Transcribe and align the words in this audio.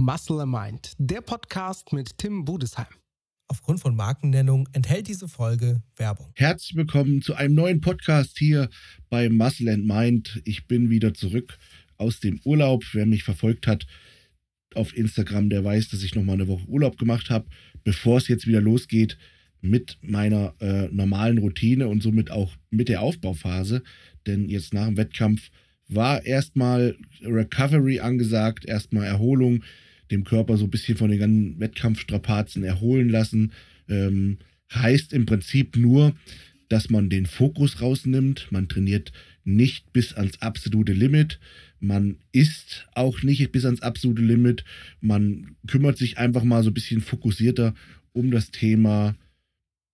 Muscle 0.00 0.46
Mind, 0.46 0.94
der 0.96 1.20
Podcast 1.20 1.92
mit 1.92 2.16
Tim 2.16 2.46
Budesheim. 2.46 2.86
Aufgrund 3.48 3.80
von 3.80 3.94
Markennennung 3.94 4.66
enthält 4.72 5.08
diese 5.08 5.28
Folge 5.28 5.82
Werbung. 5.94 6.32
Herzlich 6.36 6.74
willkommen 6.74 7.20
zu 7.20 7.34
einem 7.34 7.54
neuen 7.54 7.82
Podcast 7.82 8.38
hier 8.38 8.70
bei 9.10 9.28
Muscle 9.28 9.68
and 9.68 9.84
Mind. 9.84 10.40
Ich 10.46 10.66
bin 10.66 10.88
wieder 10.88 11.12
zurück 11.12 11.58
aus 11.98 12.18
dem 12.18 12.40
Urlaub. 12.46 12.82
Wer 12.94 13.04
mich 13.04 13.24
verfolgt 13.24 13.66
hat 13.66 13.86
auf 14.74 14.96
Instagram, 14.96 15.50
der 15.50 15.64
weiß, 15.64 15.90
dass 15.90 16.02
ich 16.02 16.14
noch 16.14 16.24
mal 16.24 16.32
eine 16.32 16.48
Woche 16.48 16.66
Urlaub 16.66 16.96
gemacht 16.96 17.28
habe, 17.28 17.44
bevor 17.84 18.16
es 18.16 18.28
jetzt 18.28 18.46
wieder 18.46 18.62
losgeht 18.62 19.18
mit 19.60 19.98
meiner 20.00 20.54
äh, 20.60 20.88
normalen 20.88 21.36
Routine 21.36 21.88
und 21.88 22.02
somit 22.02 22.30
auch 22.30 22.56
mit 22.70 22.88
der 22.88 23.02
Aufbauphase. 23.02 23.82
Denn 24.26 24.48
jetzt 24.48 24.72
nach 24.72 24.86
dem 24.86 24.96
Wettkampf 24.96 25.50
war 25.88 26.24
erstmal 26.24 26.96
Recovery 27.20 28.00
angesagt, 28.00 28.64
erstmal 28.64 29.04
Erholung, 29.04 29.62
dem 30.10 30.24
Körper 30.24 30.56
so 30.56 30.64
ein 30.64 30.70
bisschen 30.70 30.96
von 30.96 31.10
den 31.10 31.20
ganzen 31.20 31.60
Wettkampfstrapazen 31.60 32.64
erholen 32.64 33.08
lassen. 33.08 33.52
Ähm, 33.88 34.38
heißt 34.72 35.12
im 35.12 35.26
Prinzip 35.26 35.76
nur, 35.76 36.14
dass 36.68 36.90
man 36.90 37.10
den 37.10 37.26
Fokus 37.26 37.80
rausnimmt. 37.80 38.46
Man 38.50 38.68
trainiert 38.68 39.12
nicht 39.44 39.92
bis 39.92 40.14
ans 40.14 40.40
absolute 40.40 40.92
Limit. 40.92 41.40
Man 41.80 42.16
isst 42.32 42.86
auch 42.94 43.22
nicht 43.22 43.50
bis 43.52 43.64
ans 43.64 43.82
absolute 43.82 44.22
Limit. 44.22 44.64
Man 45.00 45.56
kümmert 45.66 45.98
sich 45.98 46.18
einfach 46.18 46.44
mal 46.44 46.62
so 46.62 46.70
ein 46.70 46.74
bisschen 46.74 47.00
fokussierter 47.00 47.74
um 48.12 48.30
das 48.30 48.50
Thema 48.50 49.16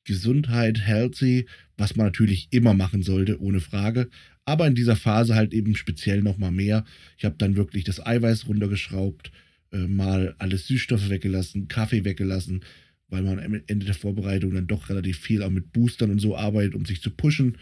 Gesundheit, 0.04 0.80
healthy, 0.80 1.46
was 1.76 1.96
man 1.96 2.06
natürlich 2.06 2.48
immer 2.50 2.74
machen 2.74 3.02
sollte, 3.02 3.40
ohne 3.40 3.60
Frage. 3.60 4.08
Aber 4.44 4.66
in 4.66 4.74
dieser 4.74 4.96
Phase 4.96 5.34
halt 5.34 5.52
eben 5.52 5.74
speziell 5.74 6.22
nochmal 6.22 6.52
mehr. 6.52 6.84
Ich 7.18 7.24
habe 7.24 7.34
dann 7.38 7.56
wirklich 7.56 7.84
das 7.84 8.04
Eiweiß 8.04 8.46
runtergeschraubt, 8.46 9.32
äh, 9.76 9.86
mal 9.88 10.34
alle 10.38 10.56
Süßstoffe 10.56 11.10
weggelassen, 11.10 11.68
Kaffee 11.68 12.04
weggelassen, 12.04 12.64
weil 13.08 13.22
man 13.22 13.38
am 13.38 13.60
Ende 13.66 13.86
der 13.86 13.94
Vorbereitung 13.94 14.54
dann 14.54 14.66
doch 14.66 14.88
relativ 14.88 15.18
viel 15.18 15.42
auch 15.42 15.50
mit 15.50 15.72
Boostern 15.72 16.10
und 16.10 16.18
so 16.18 16.36
arbeitet, 16.36 16.74
um 16.74 16.84
sich 16.84 17.02
zu 17.02 17.10
pushen. 17.10 17.58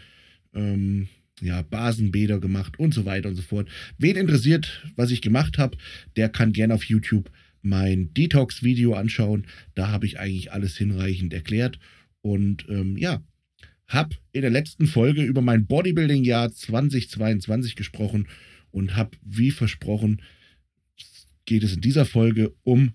Ähm, 0.53 1.07
ja, 1.41 1.61
Basenbäder 1.63 2.39
gemacht 2.39 2.79
und 2.79 2.93
so 2.93 3.03
weiter 3.05 3.27
und 3.27 3.35
so 3.35 3.41
fort. 3.41 3.69
Wen 3.97 4.15
interessiert, 4.15 4.83
was 4.95 5.11
ich 5.11 5.21
gemacht 5.21 5.57
habe, 5.57 5.77
der 6.15 6.29
kann 6.29 6.53
gerne 6.53 6.73
auf 6.73 6.85
YouTube 6.85 7.29
mein 7.61 8.13
Detox-Video 8.13 8.93
anschauen. 8.93 9.47
Da 9.73 9.89
habe 9.89 10.05
ich 10.05 10.19
eigentlich 10.19 10.53
alles 10.53 10.77
hinreichend 10.77 11.33
erklärt. 11.33 11.79
Und 12.21 12.65
ähm, 12.69 12.95
ja, 12.95 13.21
habe 13.87 14.15
in 14.31 14.41
der 14.41 14.51
letzten 14.51 14.87
Folge 14.87 15.23
über 15.23 15.41
mein 15.41 15.65
Bodybuilding-Jahr 15.65 16.51
2022 16.51 17.75
gesprochen 17.75 18.27
und 18.71 18.95
habe, 18.95 19.17
wie 19.23 19.51
versprochen, 19.51 20.21
geht 21.45 21.63
es 21.63 21.73
in 21.73 21.81
dieser 21.81 22.05
Folge 22.05 22.53
um 22.63 22.93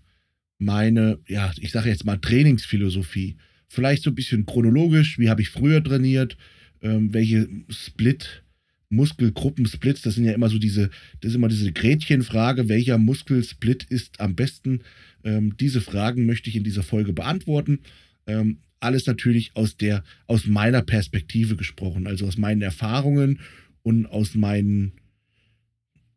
meine, 0.59 1.19
ja, 1.27 1.53
ich 1.59 1.73
sage 1.73 1.89
jetzt 1.89 2.05
mal 2.05 2.19
Trainingsphilosophie. 2.19 3.37
Vielleicht 3.69 4.03
so 4.03 4.11
ein 4.11 4.15
bisschen 4.15 4.47
chronologisch, 4.47 5.19
wie 5.19 5.31
habe 5.31 5.43
ich 5.43 5.49
früher 5.49 5.83
trainiert, 5.83 6.37
ähm, 6.83 7.13
welche 7.15 7.49
Split, 7.69 8.43
Muskelgruppensplits, 8.91 10.03
das 10.03 10.17
sind 10.17 10.25
ja 10.25 10.33
immer 10.33 10.49
so 10.49 10.59
diese, 10.59 10.91
das 11.21 11.31
ist 11.31 11.37
immer 11.37 11.49
diese 11.49 11.73
Gretchenfrage, 11.73 12.69
welcher 12.69 12.99
Muskelsplit 12.99 13.85
ist 13.85 14.21
am 14.21 14.35
besten. 14.35 14.81
Ähm, 15.23 15.57
diese 15.59 15.81
Fragen 15.81 16.27
möchte 16.27 16.51
ich 16.51 16.57
in 16.57 16.65
dieser 16.65 16.83
Folge 16.83 17.13
beantworten. 17.13 17.79
Ähm, 18.27 18.59
alles 18.81 19.07
natürlich 19.07 19.53
aus 19.55 19.77
der, 19.77 20.03
aus 20.27 20.47
meiner 20.47 20.83
Perspektive 20.83 21.55
gesprochen, 21.55 22.07
also 22.07 22.27
aus 22.27 22.37
meinen 22.37 22.63
Erfahrungen 22.63 23.39
und 23.83 24.07
aus 24.07 24.35
meinen, 24.35 24.93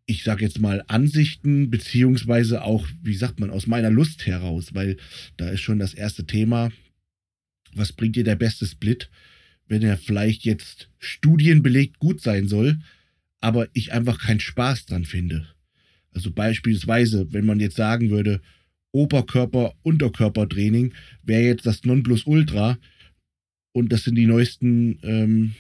ich 0.06 0.23
sag 0.23 0.42
jetzt 0.42 0.59
mal, 0.59 0.84
Ansichten, 0.88 1.70
beziehungsweise 1.70 2.64
auch, 2.64 2.88
wie 3.02 3.16
sagt 3.16 3.39
man, 3.39 3.50
aus 3.50 3.67
meiner 3.67 3.89
Lust 3.89 4.26
heraus, 4.26 4.73
weil 4.73 4.98
da 5.38 5.50
ist 5.50 5.61
schon 5.61 5.80
das 5.80 5.94
erste 5.94 6.26
Thema, 6.26 6.72
was 7.73 7.94
bringt 7.94 8.16
dir 8.16 8.23
der 8.23 8.36
beste 8.36 8.66
Split, 8.66 9.10
wenn 9.67 9.82
er 9.82 9.98
vielleicht 9.98 10.44
jetzt 10.44 10.89
studienbelegt 11.00 12.00
gut 12.00 12.22
sein 12.22 12.48
soll, 12.48 12.80
aber 13.39 13.67
ich 13.73 13.94
einfach 13.94 14.20
keinen 14.20 14.39
Spaß 14.39 14.86
dran 14.86 15.05
finde. 15.05 15.48
Also 16.11 16.32
beispielsweise, 16.32 17.32
wenn 17.32 17.45
man 17.45 17.60
jetzt 17.60 17.77
sagen 17.77 18.10
würde, 18.10 18.42
Oberkörper-Unterkörpertraining 18.94 20.94
wäre 21.23 21.44
jetzt 21.44 21.66
das 21.66 21.83
Nonplusultra. 21.83 22.77
Und 23.72 23.92
das 23.92 24.04
sind 24.04 24.16
die 24.16 24.27
neuesten 24.27 25.00
ähm, 25.02 25.56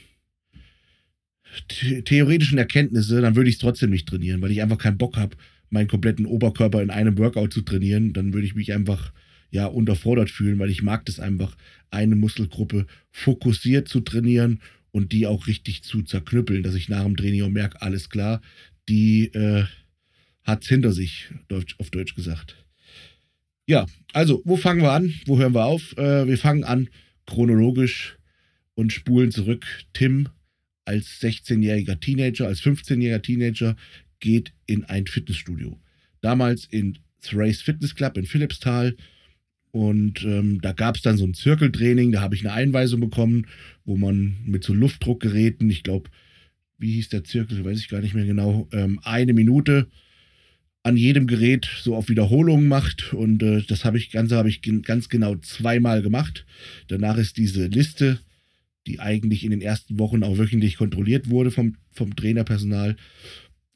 theoretischen 1.67 2.57
Erkenntnisse. 2.57 3.21
Dann 3.21 3.35
würde 3.35 3.49
ich 3.49 3.55
es 3.55 3.61
trotzdem 3.61 3.89
nicht 3.89 4.07
trainieren, 4.07 4.41
weil 4.41 4.51
ich 4.51 4.61
einfach 4.61 4.77
keinen 4.77 4.97
Bock 4.97 5.17
habe, 5.17 5.35
meinen 5.69 5.87
kompletten 5.87 6.25
Oberkörper 6.25 6.81
in 6.81 6.89
einem 6.89 7.17
Workout 7.17 7.53
zu 7.53 7.61
trainieren. 7.61 8.13
Dann 8.13 8.33
würde 8.33 8.45
ich 8.45 8.55
mich 8.55 8.73
einfach 8.73 9.11
ja 9.51 9.65
unterfordert 9.67 10.29
fühlen, 10.29 10.59
weil 10.59 10.69
ich 10.69 10.81
mag 10.81 11.05
das 11.05 11.19
einfach, 11.19 11.55
eine 11.91 12.15
Muskelgruppe 12.15 12.87
fokussiert 13.11 13.87
zu 13.87 13.99
trainieren 13.99 14.59
und 14.91 15.11
die 15.11 15.27
auch 15.27 15.47
richtig 15.47 15.83
zu 15.83 16.01
zerknüppeln, 16.01 16.63
dass 16.63 16.75
ich 16.75 16.89
nach 16.89 17.03
dem 17.03 17.15
Training 17.15 17.43
auch 17.43 17.49
merke, 17.49 17.81
alles 17.81 18.09
klar, 18.09 18.41
die 18.89 19.27
äh, 19.33 19.65
es 20.45 20.67
hinter 20.67 20.91
sich, 20.91 21.29
auf 21.77 21.89
Deutsch 21.89 22.15
gesagt. 22.15 22.57
Ja, 23.65 23.85
also, 24.11 24.41
wo 24.43 24.57
fangen 24.57 24.81
wir 24.81 24.91
an? 24.91 25.13
Wo 25.25 25.37
hören 25.37 25.53
wir 25.53 25.65
auf? 25.65 25.97
Äh, 25.97 26.27
wir 26.27 26.37
fangen 26.37 26.63
an 26.63 26.89
chronologisch 27.25 28.17
und 28.75 28.91
spulen 28.91 29.31
zurück. 29.31 29.65
Tim 29.93 30.27
als 30.85 31.21
16-jähriger 31.21 31.99
Teenager, 31.99 32.47
als 32.47 32.61
15-jähriger 32.61 33.21
Teenager 33.21 33.75
geht 34.19 34.53
in 34.65 34.83
ein 34.85 35.07
Fitnessstudio. 35.07 35.79
Damals 36.21 36.65
in 36.65 36.97
Thrace 37.21 37.61
Fitness 37.61 37.95
Club 37.95 38.17
in 38.17 38.25
Philippsthal. 38.25 38.95
Und 39.71 40.23
ähm, 40.23 40.61
da 40.61 40.71
gab 40.71 40.97
es 40.97 41.01
dann 41.01 41.17
so 41.17 41.25
ein 41.25 41.33
Zirkeltraining, 41.33 42.11
da 42.11 42.21
habe 42.21 42.35
ich 42.35 42.41
eine 42.41 42.53
Einweisung 42.53 42.99
bekommen, 42.99 43.47
wo 43.85 43.97
man 43.97 44.37
mit 44.45 44.63
so 44.63 44.73
Luftdruckgeräten, 44.73 45.67
ich 45.69 45.81
glaube, 45.81 46.11
wie 46.77 46.93
hieß 46.93 47.09
der 47.09 47.23
Zirkel, 47.23 47.65
weiß 47.65 47.79
ich 47.79 47.87
gar 47.87 48.01
nicht 48.01 48.13
mehr 48.13 48.25
genau, 48.25 48.67
ähm, 48.71 48.99
eine 49.03 49.33
Minute 49.33 49.87
an 50.83 50.97
jedem 50.97 51.27
Gerät 51.27 51.67
so 51.81 51.95
auf 51.95 52.09
Wiederholungen 52.09 52.67
macht. 52.67 53.13
Und 53.13 53.41
äh, 53.41 53.63
das 53.63 53.83
habe 53.83 53.97
ich 53.97 54.11
Ganze 54.11 54.35
habe 54.35 54.49
ich 54.49 54.61
ganz 54.83 55.09
genau 55.09 55.35
zweimal 55.37 56.01
gemacht. 56.01 56.45
Danach 56.87 57.17
ist 57.17 57.37
diese 57.37 57.65
Liste, 57.65 58.19
die 58.87 58.99
eigentlich 58.99 59.43
in 59.43 59.51
den 59.51 59.61
ersten 59.61 59.99
Wochen 59.99 60.23
auch 60.23 60.37
wöchentlich 60.37 60.77
kontrolliert 60.77 61.29
wurde 61.29 61.51
vom, 61.51 61.75
vom 61.91 62.15
Trainerpersonal, 62.15 62.95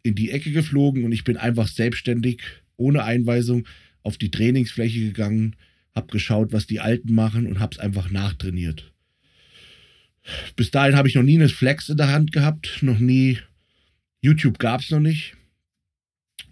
in 0.03 0.15
die 0.15 0.31
Ecke 0.31 0.51
geflogen 0.51 1.03
und 1.03 1.11
ich 1.11 1.23
bin 1.23 1.37
einfach 1.37 1.67
selbstständig, 1.67 2.41
ohne 2.77 3.03
Einweisung, 3.03 3.67
auf 4.03 4.17
die 4.17 4.31
Trainingsfläche 4.31 4.99
gegangen, 4.99 5.55
habe 5.93 6.07
geschaut, 6.07 6.53
was 6.53 6.67
die 6.67 6.79
Alten 6.79 7.13
machen 7.13 7.45
und 7.45 7.59
habe 7.59 7.73
es 7.73 7.79
einfach 7.79 8.09
nachtrainiert. 8.09 8.93
Bis 10.55 10.71
dahin 10.71 10.95
habe 10.95 11.07
ich 11.07 11.15
noch 11.15 11.23
nie 11.23 11.35
eine 11.35 11.49
Flex 11.49 11.89
in 11.89 11.97
der 11.97 12.09
Hand 12.09 12.31
gehabt, 12.31 12.79
noch 12.81 12.99
nie. 12.99 13.39
YouTube 14.21 14.59
gab 14.59 14.81
es 14.81 14.91
noch 14.91 14.99
nicht. 14.99 15.35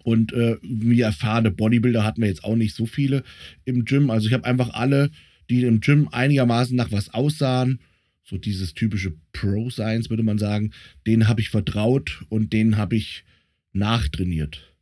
Und 0.02 0.32
äh, 0.32 0.56
wie 0.62 1.00
erfahrene 1.00 1.50
Bodybuilder 1.50 2.04
hatten 2.04 2.20
wir 2.22 2.28
jetzt 2.28 2.44
auch 2.44 2.56
nicht 2.56 2.74
so 2.74 2.86
viele 2.86 3.24
im 3.64 3.84
Gym. 3.84 4.10
Also 4.10 4.28
ich 4.28 4.34
habe 4.34 4.44
einfach 4.44 4.70
alle, 4.70 5.10
die 5.50 5.62
im 5.62 5.80
Gym 5.80 6.08
einigermaßen 6.08 6.76
nach 6.76 6.92
was 6.92 7.12
aussahen, 7.12 7.80
so 8.28 8.36
dieses 8.38 8.74
typische 8.74 9.14
Pro-Science 9.32 10.10
würde 10.10 10.24
man 10.24 10.38
sagen, 10.38 10.72
denen 11.06 11.28
habe 11.28 11.40
ich 11.40 11.50
vertraut 11.50 12.24
und 12.28 12.52
denen 12.52 12.76
habe 12.76 12.96
ich 12.96 13.24
nachtrainiert. 13.72 14.74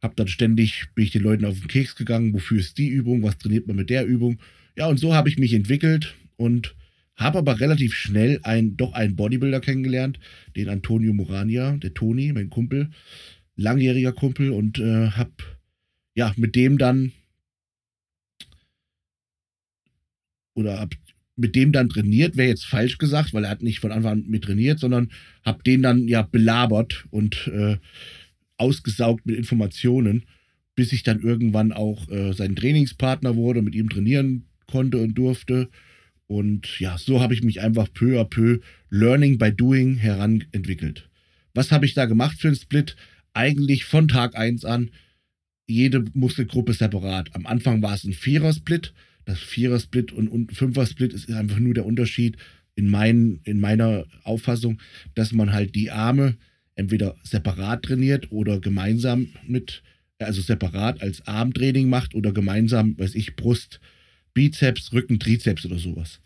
Hab 0.00 0.16
dann 0.16 0.26
ständig, 0.26 0.86
bin 0.94 1.04
ich 1.04 1.10
den 1.12 1.22
Leuten 1.22 1.44
auf 1.44 1.60
den 1.60 1.68
Keks 1.68 1.94
gegangen, 1.96 2.32
wofür 2.32 2.58
ist 2.58 2.78
die 2.78 2.88
Übung, 2.88 3.22
was 3.22 3.38
trainiert 3.38 3.66
man 3.66 3.76
mit 3.76 3.90
der 3.90 4.06
Übung. 4.06 4.40
Ja, 4.76 4.86
und 4.86 4.98
so 4.98 5.14
habe 5.14 5.28
ich 5.28 5.38
mich 5.38 5.52
entwickelt 5.52 6.14
und 6.36 6.74
habe 7.14 7.38
aber 7.38 7.60
relativ 7.60 7.94
schnell 7.94 8.40
ein, 8.42 8.76
doch 8.78 8.94
einen 8.94 9.16
Bodybuilder 9.16 9.60
kennengelernt, 9.60 10.18
den 10.56 10.70
Antonio 10.70 11.12
Morania, 11.12 11.76
der 11.76 11.92
Toni, 11.92 12.32
mein 12.32 12.48
Kumpel, 12.48 12.90
langjähriger 13.54 14.12
Kumpel 14.12 14.50
und 14.50 14.78
äh, 14.78 15.10
habe 15.10 15.32
ja 16.14 16.32
mit 16.36 16.56
dem 16.56 16.78
dann 16.78 17.12
oder 20.54 20.80
hab 20.80 20.94
mit 21.36 21.54
dem 21.54 21.72
dann 21.72 21.88
trainiert, 21.88 22.36
wäre 22.36 22.48
jetzt 22.48 22.66
falsch 22.66 22.98
gesagt, 22.98 23.32
weil 23.32 23.44
er 23.44 23.50
hat 23.50 23.62
nicht 23.62 23.80
von 23.80 23.92
Anfang 23.92 24.12
an 24.12 24.24
mit 24.28 24.44
trainiert, 24.44 24.78
sondern 24.78 25.10
habe 25.44 25.62
den 25.62 25.82
dann 25.82 26.08
ja 26.08 26.22
belabert 26.22 27.06
und 27.10 27.48
äh, 27.48 27.76
ausgesaugt 28.56 29.26
mit 29.26 29.36
Informationen, 29.36 30.24
bis 30.74 30.92
ich 30.92 31.02
dann 31.02 31.20
irgendwann 31.20 31.72
auch 31.72 32.08
äh, 32.10 32.32
sein 32.32 32.56
Trainingspartner 32.56 33.36
wurde, 33.36 33.62
mit 33.62 33.74
ihm 33.74 33.88
trainieren 33.88 34.46
konnte 34.66 34.98
und 34.98 35.14
durfte. 35.14 35.68
Und 36.26 36.80
ja, 36.80 36.96
so 36.98 37.20
habe 37.20 37.34
ich 37.34 37.42
mich 37.42 37.60
einfach 37.60 37.88
peu 37.92 38.20
à 38.20 38.24
peu 38.24 38.60
Learning 38.90 39.38
by 39.38 39.52
Doing 39.52 39.96
heranentwickelt. 39.96 41.08
Was 41.54 41.72
habe 41.72 41.86
ich 41.86 41.94
da 41.94 42.06
gemacht 42.06 42.40
für 42.40 42.48
einen 42.48 42.56
Split? 42.56 42.96
eigentlich 43.34 43.84
von 43.84 44.08
Tag 44.08 44.36
1 44.36 44.64
an 44.64 44.90
jede 45.66 46.04
Muskelgruppe 46.14 46.74
separat. 46.74 47.34
Am 47.34 47.46
Anfang 47.46 47.82
war 47.82 47.94
es 47.94 48.04
ein 48.04 48.12
Vierer-Split. 48.12 48.92
Das 49.24 49.38
Vierer-Split 49.38 50.12
und, 50.12 50.28
und 50.28 50.52
Fünfer-Split 50.52 51.12
ist 51.12 51.30
einfach 51.30 51.58
nur 51.58 51.74
der 51.74 51.86
Unterschied 51.86 52.36
in, 52.74 52.88
mein, 52.90 53.40
in 53.44 53.60
meiner 53.60 54.04
Auffassung, 54.24 54.80
dass 55.14 55.32
man 55.32 55.52
halt 55.52 55.74
die 55.74 55.90
Arme 55.90 56.36
entweder 56.74 57.14
separat 57.22 57.82
trainiert 57.82 58.32
oder 58.32 58.60
gemeinsam 58.60 59.28
mit 59.46 59.82
also 60.18 60.40
separat 60.40 61.02
als 61.02 61.26
Armtraining 61.26 61.88
macht 61.88 62.14
oder 62.14 62.32
gemeinsam, 62.32 62.98
weiß 62.98 63.14
ich, 63.14 63.36
Brust, 63.36 63.80
Bizeps, 64.34 64.92
Rücken, 64.92 65.18
Trizeps 65.18 65.66
oder 65.66 65.78
sowas. 65.78 66.20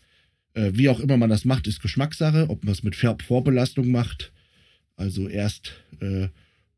Äh, 0.54 0.72
wie 0.74 0.88
auch 0.88 1.00
immer 1.00 1.16
man 1.16 1.30
das 1.30 1.44
macht, 1.44 1.66
ist 1.66 1.80
Geschmackssache, 1.80 2.48
ob 2.48 2.64
man 2.64 2.72
es 2.72 2.82
mit 2.82 2.96
Vorbelastung 2.96 3.90
macht. 3.90 4.32
Also 4.96 5.28
erst 5.28 5.72
äh, 6.00 6.28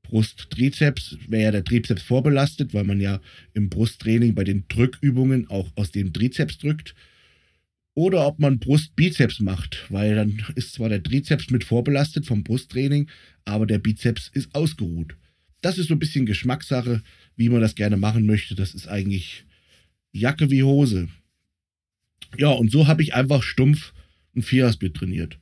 Brust, 0.09 0.49
Trizeps, 0.51 1.19
wäre 1.29 1.43
ja 1.45 1.51
der 1.51 1.65
Trizeps 1.65 2.03
vorbelastet, 2.03 2.73
weil 2.73 2.85
man 2.85 3.01
ja 3.01 3.21
im 3.53 3.69
Brusttraining 3.69 4.35
bei 4.35 4.45
den 4.45 4.65
Drückübungen 4.69 5.49
auch 5.51 5.71
aus 5.77 5.91
dem 5.91 6.13
Trizeps 6.13 6.59
drückt. 6.59 6.95
Oder 7.95 8.27
ob 8.27 8.39
man 8.39 8.59
Brust-Bizeps 8.59 9.41
macht, 9.41 9.85
weil 9.91 10.15
dann 10.15 10.43
ist 10.55 10.73
zwar 10.73 10.89
der 10.89 11.03
Trizeps 11.03 11.51
mit 11.51 11.65
vorbelastet 11.65 12.27
vom 12.27 12.45
Brusttraining, 12.45 13.11
aber 13.45 13.67
der 13.67 13.81
Bizeps 13.81 14.31
ist 14.33 14.55
ausgeruht. 14.55 15.17
Das 15.61 15.79
ist 15.79 15.89
so 15.89 15.95
ein 15.95 15.99
bisschen 15.99 16.25
Geschmackssache, 16.25 17.03
wie 17.37 17.49
man 17.49 17.61
das 17.61 17.75
gerne 17.75 17.97
machen 17.97 18.25
möchte. 18.25 18.55
Das 18.55 18.75
ist 18.75 18.87
eigentlich 18.87 19.45
Jacke 20.13 20.51
wie 20.51 20.63
Hose. 20.63 21.09
Ja, 22.37 22.51
und 22.51 22.71
so 22.71 22.87
habe 22.87 23.03
ich 23.03 23.15
einfach 23.15 23.43
stumpf 23.43 23.93
ein 24.35 24.43
Vierersplit 24.43 24.95
trainiert. 24.95 25.39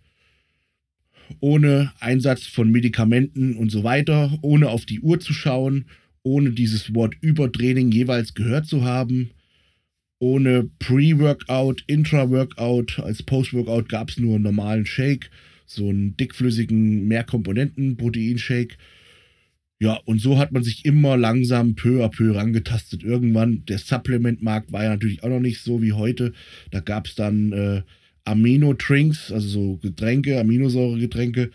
Ohne 1.40 1.92
Einsatz 2.00 2.46
von 2.46 2.70
Medikamenten 2.70 3.56
und 3.56 3.70
so 3.70 3.84
weiter, 3.84 4.38
ohne 4.42 4.68
auf 4.68 4.84
die 4.86 5.00
Uhr 5.00 5.20
zu 5.20 5.32
schauen, 5.32 5.86
ohne 6.22 6.50
dieses 6.50 6.94
Wort 6.94 7.14
Übertraining 7.20 7.92
jeweils 7.92 8.34
gehört 8.34 8.66
zu 8.66 8.84
haben, 8.84 9.30
ohne 10.18 10.68
Pre-Workout, 10.78 11.84
Intra-Workout. 11.86 12.98
Als 13.00 13.22
Post-Workout 13.22 13.88
gab 13.88 14.10
es 14.10 14.18
nur 14.18 14.34
einen 14.34 14.44
normalen 14.44 14.86
Shake, 14.86 15.30
so 15.66 15.88
einen 15.88 16.16
dickflüssigen 16.16 17.06
Mehrkomponenten-Protein-Shake. 17.06 18.76
Ja, 19.78 20.00
und 20.06 20.20
so 20.20 20.38
hat 20.38 20.52
man 20.52 20.64
sich 20.64 20.86
immer 20.86 21.18
langsam 21.18 21.74
peu 21.74 22.02
à 22.02 22.08
peu 22.08 22.34
rangetastet. 22.34 23.02
Irgendwann, 23.02 23.64
der 23.66 23.78
Supplement-Markt 23.78 24.72
war 24.72 24.84
ja 24.84 24.90
natürlich 24.90 25.22
auch 25.22 25.28
noch 25.28 25.40
nicht 25.40 25.60
so 25.60 25.82
wie 25.82 25.92
heute. 25.92 26.32
Da 26.70 26.80
gab 26.80 27.06
es 27.06 27.14
dann 27.14 27.52
äh, 27.52 27.82
Amino-Drinks, 28.26 29.32
also 29.32 29.48
so 29.48 29.76
Getränke, 29.76 30.38
Aminosäuregetränke. 30.38 31.50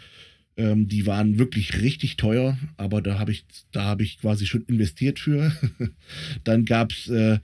Ähm, 0.57 0.88
die 0.88 1.06
waren 1.06 1.38
wirklich 1.38 1.81
richtig 1.81 2.18
teuer, 2.18 2.57
aber 2.77 3.01
da 3.01 3.19
habe 3.19 3.31
ich, 3.31 3.45
da 3.71 3.95
ich 4.00 4.19
quasi 4.19 4.45
schon 4.45 4.63
investiert 4.63 5.19
für. 5.19 5.51
dann 6.44 6.65
gab 6.65 6.91
es 6.91 7.07
äh, 7.09 7.39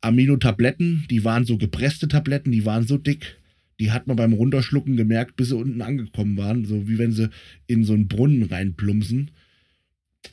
Amino-Tabletten, 0.00 1.04
die 1.10 1.24
waren 1.24 1.44
so 1.44 1.58
gepresste 1.58 2.08
Tabletten, 2.08 2.52
die 2.52 2.64
waren 2.64 2.86
so 2.86 2.96
dick. 2.96 3.36
Die 3.78 3.92
hat 3.92 4.06
man 4.06 4.16
beim 4.16 4.34
Runterschlucken 4.34 4.96
gemerkt, 4.96 5.36
bis 5.36 5.48
sie 5.48 5.56
unten 5.56 5.80
angekommen 5.80 6.36
waren. 6.36 6.66
So 6.66 6.86
wie 6.86 6.98
wenn 6.98 7.12
sie 7.12 7.30
in 7.66 7.84
so 7.84 7.94
einen 7.94 8.08
Brunnen 8.08 8.42
reinplumpsen. 8.42 9.30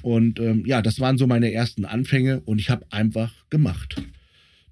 Und 0.01 0.39
ähm, 0.39 0.65
ja, 0.65 0.81
das 0.81 0.99
waren 0.99 1.17
so 1.17 1.27
meine 1.27 1.51
ersten 1.53 1.85
Anfänge 1.85 2.41
und 2.41 2.59
ich 2.59 2.69
habe 2.69 2.85
einfach 2.91 3.33
gemacht. 3.49 4.01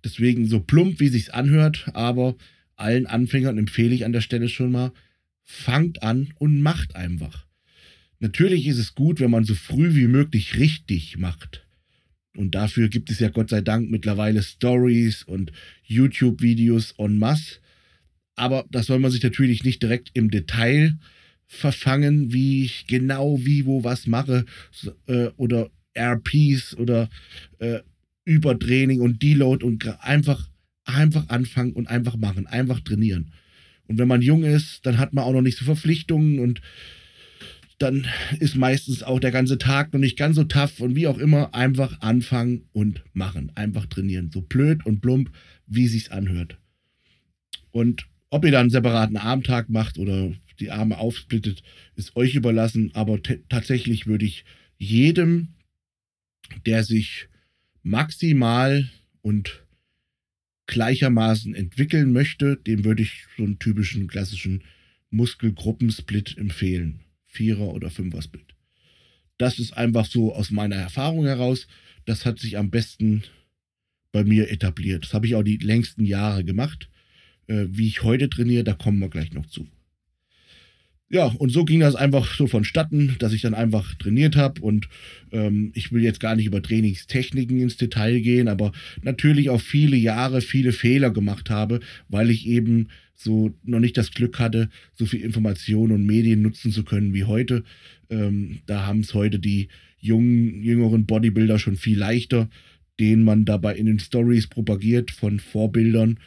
Deswegen 0.04 0.46
so 0.48 0.60
plump, 0.60 1.00
wie 1.00 1.08
sich's 1.08 1.30
anhört, 1.30 1.90
aber 1.94 2.36
allen 2.76 3.08
Anfängern 3.08 3.58
empfehle 3.58 3.96
ich 3.96 4.06
an 4.06 4.12
der 4.12 4.22
Stelle 4.22 4.50
schon 4.50 4.72
mal, 4.72 4.92
fangt 5.44 6.04
an 6.04 6.34
und 6.40 6.62
macht 6.62 6.96
einfach. 6.96 7.46
Natürlich 8.20 8.68
ist 8.68 8.80
es 8.80 8.96
gut, 8.96 9.20
wenn 9.20 9.32
man 9.32 9.44
so 9.44 9.56
früh 9.56 9.96
wie 9.96 10.08
möglich 10.08 10.58
richtig 10.58 11.18
macht. 11.18 11.66
Und 12.36 12.56
dafür 12.56 12.90
gibt 12.90 13.10
es 13.10 13.20
ja 13.20 13.30
Gott 13.30 13.50
sei 13.50 13.62
Dank 13.62 13.90
mittlerweile 13.90 14.44
Stories 14.44 15.24
und 15.24 15.52
YouTube-Videos 15.84 16.96
en 16.98 17.18
masse. 17.18 17.60
Aber 18.36 18.66
das 18.70 18.88
soll 18.88 19.00
man 19.00 19.12
sich 19.12 19.24
natürlich 19.24 19.64
nicht 19.64 19.82
direkt 19.82 20.12
im 20.14 20.30
Detail 20.30 20.98
verfangen, 21.48 22.34
wie 22.34 22.66
ich 22.66 22.88
genau 22.88 23.40
wie, 23.46 23.66
wo, 23.66 23.84
was 23.84 24.08
mache 24.08 24.46
äh, 25.08 25.28
oder 25.38 25.70
RPs 25.94 26.76
oder 26.76 27.10
äh, 27.60 27.80
Übertraining 28.26 29.02
und 29.02 29.22
Deload 29.22 29.64
und 29.64 29.88
einfach, 30.04 30.50
einfach 30.86 31.30
anfangen 31.30 31.74
und 31.74 31.88
einfach 31.88 32.16
machen, 32.16 32.48
einfach 32.48 32.80
trainieren. 32.80 33.32
Und 33.88 33.98
wenn 33.98 34.08
man 34.08 34.22
jung 34.22 34.44
ist, 34.44 34.86
dann 34.86 34.98
hat 34.98 35.14
man 35.14 35.24
auch 35.24 35.34
noch 35.34 35.42
nicht 35.42 35.58
so 35.58 35.66
Verpflichtungen 35.66 36.40
und 36.40 36.62
dann 37.78 38.08
ist 38.40 38.56
meistens 38.56 39.04
auch 39.04 39.20
der 39.20 39.32
ganze 39.32 39.58
Tag 39.58 39.94
noch 39.94 40.00
nicht 40.00 40.18
ganz 40.18 40.38
so 40.38 40.46
tough 40.46 40.80
und 40.80 40.96
wie 40.96 41.08
auch 41.08 41.18
immer, 41.18 41.54
einfach 41.54 42.00
anfangen 42.02 42.70
und 42.72 43.04
machen, 43.14 43.52
einfach 43.56 43.86
trainieren. 43.86 44.32
So 44.34 44.42
blöd 44.42 44.86
und 44.86 45.02
plump, 45.02 45.30
wie 45.68 45.88
sich's 45.88 46.10
anhört. 46.10 46.58
Und 47.72 48.08
ob 48.30 48.46
ihr 48.46 48.52
dann 48.52 48.62
einen 48.62 48.70
separaten 48.70 49.18
Armtag 49.18 49.70
macht 49.70 49.98
oder 49.98 50.32
die 50.60 50.72
Arme 50.72 50.98
aufsplittet, 50.98 51.64
ist 51.96 52.16
euch 52.16 52.36
überlassen. 52.36 52.92
Aber 52.94 53.20
tatsächlich 53.50 54.08
würde 54.08 54.26
ich 54.26 54.46
jedem, 54.78 55.50
der 56.66 56.84
sich 56.84 57.28
maximal 57.84 58.90
und 59.22 59.65
gleichermaßen 60.68 61.54
entwickeln 61.54 62.12
möchte, 62.12 62.58
dem 62.58 62.84
würde 62.86 63.04
ich 63.04 63.26
so 63.38 63.44
einen 63.44 63.60
typischen 63.60 64.08
klassischen 64.08 64.64
Muskelgruppensplit 65.10 66.38
empfehlen. 66.38 67.02
Vierer- 67.28 67.74
oder 67.74 67.90
Fünfer-Split. 67.90 68.56
Das 69.38 69.60
ist 69.60 69.74
einfach 69.74 70.06
so 70.06 70.34
aus 70.34 70.52
meiner 70.52 70.76
Erfahrung 70.76 71.26
heraus. 71.26 71.68
Das 72.06 72.26
hat 72.26 72.40
sich 72.40 72.58
am 72.58 72.70
besten 72.70 73.24
bei 74.12 74.24
mir 74.24 74.50
etabliert. 74.50 75.04
Das 75.04 75.14
habe 75.14 75.28
ich 75.28 75.36
auch 75.36 75.44
die 75.44 75.58
längsten 75.58 76.06
Jahre 76.06 76.46
gemacht. 76.46 76.90
Äh, 77.48 77.66
wie 77.70 77.88
ich 77.88 78.04
heute 78.04 78.30
trainiere, 78.30 78.64
da 78.64 78.74
kommen 78.74 79.00
wir 79.00 79.10
gleich 79.10 79.34
noch 79.34 79.46
zu. 79.46 79.68
Ja, 81.10 81.26
und 81.26 81.52
so 81.52 81.66
ging 81.66 81.82
das 81.82 81.96
einfach 81.96 82.34
so 82.36 82.48
vonstatten, 82.48 83.16
dass 83.20 83.32
ich 83.32 83.42
dann 83.42 83.54
einfach 83.54 83.94
trainiert 83.96 84.36
habe 84.36 84.62
und 84.62 84.90
ähm, 85.32 85.72
ich 85.76 85.92
will 85.92 86.02
jetzt 86.04 86.20
gar 86.20 86.36
nicht 86.36 86.48
über 86.48 86.64
Trainingstechniken 86.64 87.60
ins 87.60 87.78
Detail 87.78 88.22
gehen, 88.22 88.48
aber 88.48 88.72
natürlich 89.04 89.52
auch 89.52 89.62
viele 89.62 89.98
Jahre 89.98 90.42
viele 90.42 90.72
Fehler 90.72 91.12
gemacht 91.12 91.52
habe, 91.52 91.80
weil 92.10 92.32
ich 92.32 92.48
eben 92.48 92.88
so 93.14 93.54
noch 93.64 93.80
nicht 93.80 93.98
das 93.98 94.12
Glück 94.12 94.40
hatte, 94.40 94.70
so 94.96 95.06
viel 95.06 95.22
Informationen 95.22 95.92
und 95.92 96.06
Medien 96.08 96.42
nutzen 96.42 96.72
zu 96.72 96.84
können 96.84 97.14
wie 97.14 97.26
heute. 97.26 97.64
Ähm, 98.10 98.60
da 98.66 98.88
haben 98.88 99.02
es 99.02 99.14
heute 99.14 99.38
die 99.38 99.68
jungen, 100.00 100.64
jüngeren 100.64 101.06
Bodybuilder 101.06 101.60
schon 101.60 101.78
viel 101.78 102.00
leichter, 102.00 102.50
denen 103.00 103.24
man 103.24 103.46
dabei 103.46 103.76
in 103.76 103.86
den 103.86 104.00
Stories 104.00 104.48
propagiert 104.48 105.12
von 105.12 105.40
Vorbildern 105.40 106.20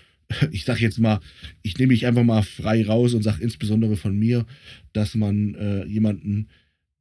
ich 0.51 0.65
sage 0.65 0.81
jetzt 0.81 0.99
mal, 0.99 1.21
ich 1.63 1.79
nehme 1.79 1.93
mich 1.93 2.07
einfach 2.07 2.25
mal 2.25 2.43
frei 2.43 2.85
raus 2.85 3.15
und 3.15 3.23
sage 3.23 3.43
insbesondere 3.43 3.97
von 3.97 4.19
mir, 4.19 4.47
dass 4.93 5.15
man 5.15 5.55
äh, 5.55 5.85
jemanden 5.87 6.49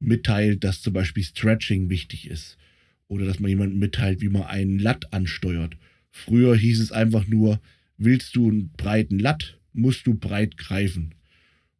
mitteilt, 0.00 0.64
dass 0.64 0.82
zum 0.82 0.92
Beispiel 0.92 1.24
Stretching 1.24 1.90
wichtig 1.90 2.28
ist. 2.28 2.56
Oder 3.08 3.24
dass 3.24 3.40
man 3.40 3.48
jemanden 3.48 3.78
mitteilt, 3.78 4.20
wie 4.20 4.28
man 4.28 4.42
einen 4.42 4.78
Latt 4.78 5.12
ansteuert. 5.12 5.76
Früher 6.10 6.56
hieß 6.56 6.80
es 6.80 6.92
einfach 6.92 7.26
nur, 7.26 7.60
willst 7.96 8.36
du 8.36 8.48
einen 8.48 8.70
breiten 8.72 9.18
Latt, 9.18 9.58
musst 9.72 10.06
du 10.06 10.14
breit 10.14 10.56
greifen. 10.56 11.14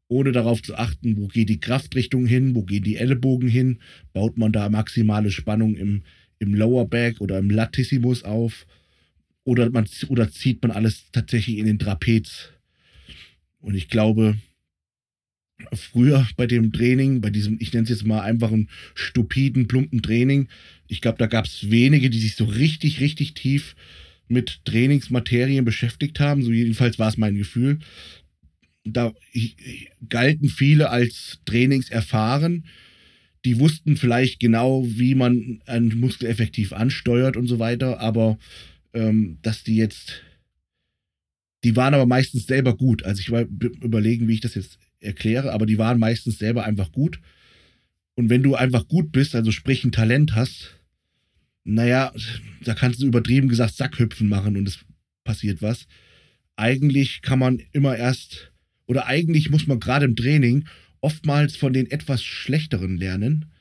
Ohne 0.09 0.33
darauf 0.33 0.63
zu 0.63 0.75
achten, 0.75 1.19
wo 1.19 1.29
geht 1.29 1.51
die 1.51 1.61
Kraftrichtung 1.61 2.25
hin, 2.25 2.55
wo 2.55 2.63
gehen 2.63 2.83
die 2.83 2.97
Ellenbogen 2.97 3.49
hin, 3.49 3.79
baut 4.15 4.39
man 4.39 4.53
da 4.53 4.69
maximale 4.71 5.31
Spannung 5.31 5.77
im, 5.77 6.03
im 6.39 6.55
Lower 6.55 6.89
Back 6.89 7.21
oder 7.21 7.39
im 7.39 7.51
Latissimus 7.51 8.23
auf 8.23 8.67
oder, 9.49 9.71
man, 9.71 9.87
oder 10.09 10.31
zieht 10.31 10.61
man 10.61 10.71
alles 10.71 11.11
tatsächlich 11.11 11.57
in 11.57 11.65
den 11.65 11.79
Trapez? 11.79 12.51
Und 13.61 13.75
ich 13.75 13.89
glaube, 13.89 14.37
früher 15.73 16.29
bei 16.37 16.47
dem 16.47 16.71
Training, 16.71 17.23
bei 17.23 17.31
diesem, 17.31 17.57
ich 17.59 17.73
nenne 17.73 17.85
es 17.85 17.89
jetzt 17.89 18.07
mal 18.07 18.21
einfach 18.21 18.53
einen 18.53 18.69
stupiden, 18.95 19.67
plumpen 19.67 20.03
Training, 20.03 20.49
ich 20.87 21.01
glaube, 21.01 21.17
da 21.17 21.27
gab 21.27 21.47
es 21.47 21.71
wenige, 21.71 22.11
die 22.11 22.21
sich 22.21 22.37
so 22.37 22.45
richtig, 22.45 23.01
richtig 23.01 23.33
tief 23.33 23.75
mit 24.29 24.61
Trainingsmaterien 24.67 25.65
beschäftigt 25.65 26.21
haben. 26.21 26.43
So 26.43 26.53
jedenfalls 26.53 26.99
war 26.99 27.09
es 27.09 27.17
mein 27.17 27.35
Gefühl. 27.35 27.79
Da 28.85 29.15
galten 30.11 30.51
viele 30.51 30.91
als 30.91 31.41
trainingserfahren. 31.47 32.67
Die 33.47 33.59
wussten 33.59 33.97
vielleicht 33.97 34.41
genau, 34.41 34.85
wie 34.87 35.15
man 35.15 35.63
einen 35.65 35.99
Muskel 35.99 36.29
effektiv 36.29 36.75
ansteuert 36.75 37.39
und 37.39 37.47
so 37.47 37.59
weiter, 37.59 37.99
aber 38.01 38.39
ähm, 38.93 39.39
dass 39.43 39.65
die 39.65 39.77
jetzt, 39.77 40.23
die 41.65 41.77
waren 41.77 41.95
aber 41.95 42.07
meistens 42.07 42.47
selber 42.47 42.77
gut. 42.77 43.05
Also 43.05 43.21
ich 43.21 43.31
war 43.31 43.43
überlegen, 43.43 44.29
wie 44.29 44.35
ich 44.35 44.41
das 44.41 44.55
jetzt 44.55 44.79
erkläre, 45.01 45.53
aber 45.53 45.67
die 45.67 45.79
waren 45.79 45.99
meistens 45.99 46.39
selber 46.39 46.65
einfach 46.65 46.93
gut. 46.93 47.21
Und 48.15 48.31
wenn 48.31 48.43
du 48.43 48.55
einfach 48.55 48.89
gut 48.89 49.13
bist, 49.13 49.35
also 49.35 49.53
sprich 49.53 49.85
ein 49.85 49.93
Talent 49.93 50.35
hast, 50.35 50.77
naja, 51.65 52.13
da 52.65 52.75
kannst 52.75 53.03
du 53.03 53.07
übertrieben 53.07 53.49
gesagt 53.49 53.75
Sackhüpfen 53.75 54.29
machen 54.29 54.57
und 54.57 54.67
es 54.67 54.79
passiert 55.23 55.63
was. 55.63 55.87
Eigentlich 56.57 57.23
kann 57.23 57.39
man 57.39 57.61
immer 57.73 57.97
erst, 57.97 58.53
oder 58.87 59.07
eigentlich 59.07 59.51
muss 59.51 59.67
man 59.67 59.79
gerade 59.79 60.07
im 60.07 60.17
Training 60.17 60.67
oftmals 61.01 61.57
von 61.57 61.73
den 61.73 61.91
etwas 61.91 62.23
schlechteren 62.25 62.97
lernen, 62.97 63.53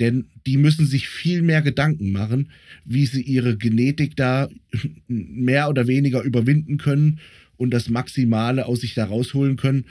denn 0.00 0.26
die 0.46 0.56
müssen 0.56 0.86
sich 0.86 1.08
viel 1.08 1.42
mehr 1.42 1.62
Gedanken 1.62 2.12
machen, 2.12 2.50
wie 2.84 3.06
sie 3.06 3.22
ihre 3.22 3.56
Genetik 3.56 4.16
da 4.16 4.48
mehr 5.08 5.68
oder 5.68 5.86
weniger 5.86 6.22
überwinden 6.22 6.78
können 6.78 7.20
und 7.56 7.70
das 7.70 7.88
Maximale 7.88 8.66
aus 8.66 8.80
sich 8.80 8.94
da 8.94 9.04
rausholen 9.04 9.56
können 9.56 9.84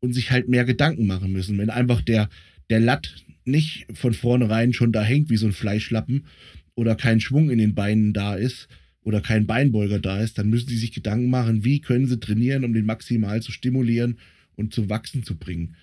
und 0.00 0.12
sich 0.12 0.30
halt 0.30 0.48
mehr 0.48 0.64
Gedanken 0.64 1.06
machen 1.06 1.32
müssen. 1.32 1.58
Wenn 1.58 1.70
einfach 1.70 2.00
der, 2.02 2.28
der 2.70 2.80
Latt 2.80 3.24
nicht 3.44 3.86
von 3.94 4.12
vornherein 4.12 4.72
schon 4.72 4.92
da 4.92 5.02
hängt 5.02 5.30
wie 5.30 5.36
so 5.36 5.46
ein 5.46 5.52
Fleischlappen 5.52 6.26
oder 6.74 6.94
kein 6.94 7.20
Schwung 7.20 7.50
in 7.50 7.58
den 7.58 7.74
Beinen 7.74 8.12
da 8.12 8.36
ist 8.36 8.68
oder 9.02 9.20
kein 9.20 9.46
Beinbeuger 9.46 9.98
da 9.98 10.20
ist, 10.20 10.38
dann 10.38 10.50
müssen 10.50 10.68
sie 10.68 10.76
sich 10.76 10.92
Gedanken 10.92 11.30
machen, 11.30 11.64
wie 11.64 11.80
können 11.80 12.06
sie 12.06 12.20
trainieren, 12.20 12.64
um 12.64 12.74
den 12.74 12.86
maximal 12.86 13.42
zu 13.42 13.50
stimulieren 13.50 14.18
und 14.54 14.72
zum 14.72 14.88
Wachsen 14.88 15.24
zu 15.24 15.36
bringen. 15.36 15.74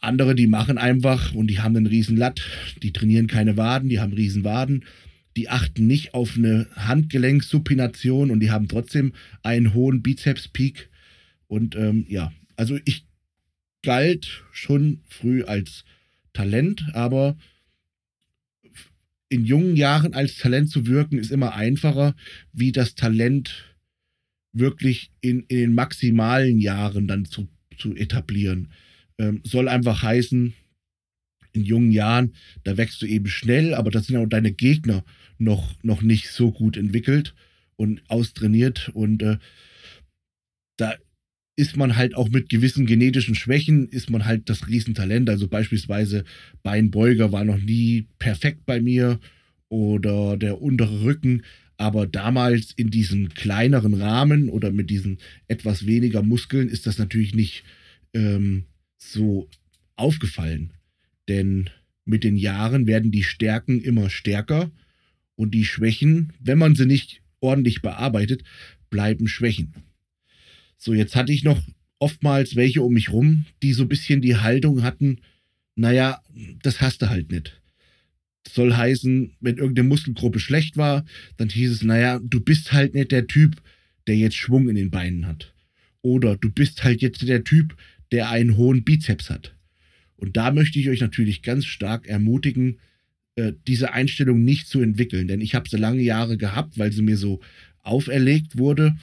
Andere, 0.00 0.34
die 0.34 0.46
machen 0.46 0.78
einfach 0.78 1.34
und 1.34 1.48
die 1.48 1.60
haben 1.60 1.76
einen 1.76 1.86
riesen 1.86 2.16
Latt, 2.16 2.40
die 2.82 2.92
trainieren 2.92 3.26
keine 3.26 3.56
Waden, 3.56 3.88
die 3.88 4.00
haben 4.00 4.12
riesen 4.12 4.44
Waden, 4.44 4.84
die 5.36 5.48
achten 5.48 5.86
nicht 5.86 6.14
auf 6.14 6.36
eine 6.36 6.68
Handgelenksupination 6.74 8.30
und 8.30 8.40
die 8.40 8.50
haben 8.50 8.68
trotzdem 8.68 9.12
einen 9.42 9.74
hohen 9.74 10.02
Bizeps-Peak. 10.02 10.88
Und 11.48 11.74
ähm, 11.76 12.06
ja, 12.08 12.32
also 12.56 12.78
ich 12.84 13.06
galt 13.82 14.44
schon 14.52 15.00
früh 15.08 15.44
als 15.44 15.84
Talent, 16.32 16.86
aber 16.92 17.36
in 19.28 19.44
jungen 19.44 19.76
Jahren 19.76 20.14
als 20.14 20.36
Talent 20.36 20.70
zu 20.70 20.86
wirken, 20.86 21.18
ist 21.18 21.30
immer 21.30 21.54
einfacher, 21.54 22.14
wie 22.52 22.72
das 22.72 22.94
Talent 22.94 23.76
wirklich 24.52 25.10
in, 25.20 25.40
in 25.48 25.58
den 25.58 25.74
maximalen 25.74 26.58
Jahren 26.58 27.06
dann 27.06 27.24
zu, 27.24 27.48
zu 27.76 27.94
etablieren. 27.94 28.68
Ähm, 29.18 29.40
soll 29.44 29.68
einfach 29.68 30.02
heißen, 30.02 30.54
in 31.52 31.64
jungen 31.64 31.90
Jahren, 31.90 32.34
da 32.64 32.76
wächst 32.76 33.02
du 33.02 33.06
eben 33.06 33.26
schnell, 33.26 33.74
aber 33.74 33.90
da 33.90 34.00
sind 34.00 34.16
auch 34.16 34.26
deine 34.26 34.52
Gegner 34.52 35.04
noch, 35.38 35.74
noch 35.82 36.02
nicht 36.02 36.30
so 36.30 36.52
gut 36.52 36.76
entwickelt 36.76 37.34
und 37.76 38.02
austrainiert. 38.08 38.90
Und 38.94 39.22
äh, 39.22 39.38
da 40.76 40.94
ist 41.56 41.76
man 41.76 41.96
halt 41.96 42.14
auch 42.14 42.28
mit 42.28 42.48
gewissen 42.48 42.86
genetischen 42.86 43.34
Schwächen, 43.34 43.88
ist 43.88 44.10
man 44.10 44.24
halt 44.24 44.48
das 44.48 44.68
Riesentalent. 44.68 45.28
Also 45.28 45.48
beispielsweise 45.48 46.24
Beinbeuger 46.62 47.32
war 47.32 47.44
noch 47.44 47.58
nie 47.58 48.06
perfekt 48.18 48.64
bei 48.66 48.80
mir 48.80 49.18
oder 49.68 50.36
der 50.36 50.60
untere 50.60 51.02
Rücken. 51.02 51.42
Aber 51.76 52.06
damals 52.06 52.72
in 52.72 52.90
diesem 52.90 53.28
kleineren 53.30 53.94
Rahmen 53.94 54.48
oder 54.48 54.72
mit 54.72 54.90
diesen 54.90 55.18
etwas 55.46 55.86
weniger 55.86 56.22
Muskeln 56.22 56.68
ist 56.68 56.86
das 56.86 56.98
natürlich 56.98 57.34
nicht 57.34 57.64
ähm, 58.14 58.64
so 58.98 59.48
aufgefallen. 59.96 60.74
Denn 61.28 61.70
mit 62.04 62.24
den 62.24 62.36
Jahren 62.36 62.86
werden 62.86 63.10
die 63.10 63.22
Stärken 63.22 63.80
immer 63.80 64.10
stärker 64.10 64.70
und 65.36 65.54
die 65.54 65.64
Schwächen, 65.64 66.32
wenn 66.40 66.58
man 66.58 66.74
sie 66.74 66.86
nicht 66.86 67.22
ordentlich 67.40 67.80
bearbeitet, 67.80 68.42
bleiben 68.90 69.28
Schwächen. 69.28 69.72
So, 70.76 70.92
jetzt 70.94 71.16
hatte 71.16 71.32
ich 71.32 71.44
noch 71.44 71.60
oftmals 71.98 72.56
welche 72.56 72.82
um 72.82 72.92
mich 72.92 73.10
rum, 73.10 73.46
die 73.62 73.72
so 73.72 73.82
ein 73.82 73.88
bisschen 73.88 74.20
die 74.20 74.36
Haltung 74.36 74.82
hatten, 74.82 75.20
naja, 75.74 76.22
das 76.62 76.80
hast 76.80 77.02
du 77.02 77.08
halt 77.08 77.30
nicht. 77.30 77.60
Das 78.44 78.54
soll 78.54 78.74
heißen, 78.74 79.36
wenn 79.40 79.58
irgendeine 79.58 79.88
Muskelgruppe 79.88 80.40
schlecht 80.40 80.76
war, 80.76 81.04
dann 81.36 81.48
hieß 81.48 81.70
es, 81.70 81.82
naja, 81.82 82.20
du 82.22 82.40
bist 82.40 82.72
halt 82.72 82.94
nicht 82.94 83.12
der 83.12 83.26
Typ, 83.26 83.60
der 84.06 84.16
jetzt 84.16 84.36
Schwung 84.36 84.68
in 84.68 84.76
den 84.76 84.90
Beinen 84.90 85.26
hat. 85.26 85.52
Oder 86.02 86.36
du 86.36 86.50
bist 86.50 86.82
halt 86.84 87.02
jetzt 87.02 87.26
der 87.28 87.44
Typ, 87.44 87.76
der 88.12 88.30
einen 88.30 88.56
hohen 88.56 88.84
Bizeps 88.84 89.30
hat. 89.30 89.54
Und 90.16 90.36
da 90.36 90.50
möchte 90.50 90.78
ich 90.78 90.88
euch 90.88 91.00
natürlich 91.00 91.42
ganz 91.42 91.64
stark 91.64 92.06
ermutigen, 92.08 92.78
äh, 93.36 93.52
diese 93.66 93.92
Einstellung 93.92 94.44
nicht 94.44 94.66
zu 94.66 94.80
entwickeln, 94.80 95.28
denn 95.28 95.40
ich 95.40 95.54
habe 95.54 95.68
sie 95.68 95.76
lange 95.76 96.02
Jahre 96.02 96.36
gehabt, 96.36 96.78
weil 96.78 96.92
sie 96.92 97.02
mir 97.02 97.16
so 97.16 97.40
auferlegt 97.82 98.58
wurde. 98.58 98.96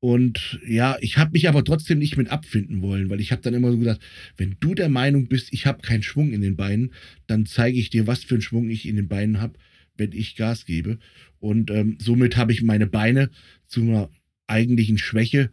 Und 0.00 0.60
ja, 0.68 0.98
ich 1.00 1.16
habe 1.16 1.30
mich 1.32 1.48
aber 1.48 1.64
trotzdem 1.64 1.98
nicht 1.98 2.18
mit 2.18 2.28
abfinden 2.28 2.82
wollen, 2.82 3.08
weil 3.08 3.20
ich 3.20 3.32
habe 3.32 3.40
dann 3.40 3.54
immer 3.54 3.72
so 3.72 3.78
gedacht, 3.78 4.02
wenn 4.36 4.56
du 4.60 4.74
der 4.74 4.90
Meinung 4.90 5.28
bist, 5.28 5.48
ich 5.52 5.64
habe 5.64 5.80
keinen 5.80 6.02
Schwung 6.02 6.32
in 6.32 6.42
den 6.42 6.56
Beinen, 6.56 6.92
dann 7.26 7.46
zeige 7.46 7.78
ich 7.78 7.88
dir, 7.88 8.06
was 8.06 8.22
für 8.22 8.34
einen 8.34 8.42
Schwung 8.42 8.68
ich 8.68 8.86
in 8.86 8.96
den 8.96 9.08
Beinen 9.08 9.40
habe, 9.40 9.58
wenn 9.96 10.12
ich 10.12 10.36
Gas 10.36 10.66
gebe. 10.66 10.98
Und 11.38 11.70
ähm, 11.70 11.96
somit 12.02 12.36
habe 12.36 12.52
ich 12.52 12.62
meine 12.62 12.86
Beine 12.86 13.30
zu 13.66 13.80
einer 13.80 14.10
eigentlichen 14.46 14.98
Schwäche 14.98 15.50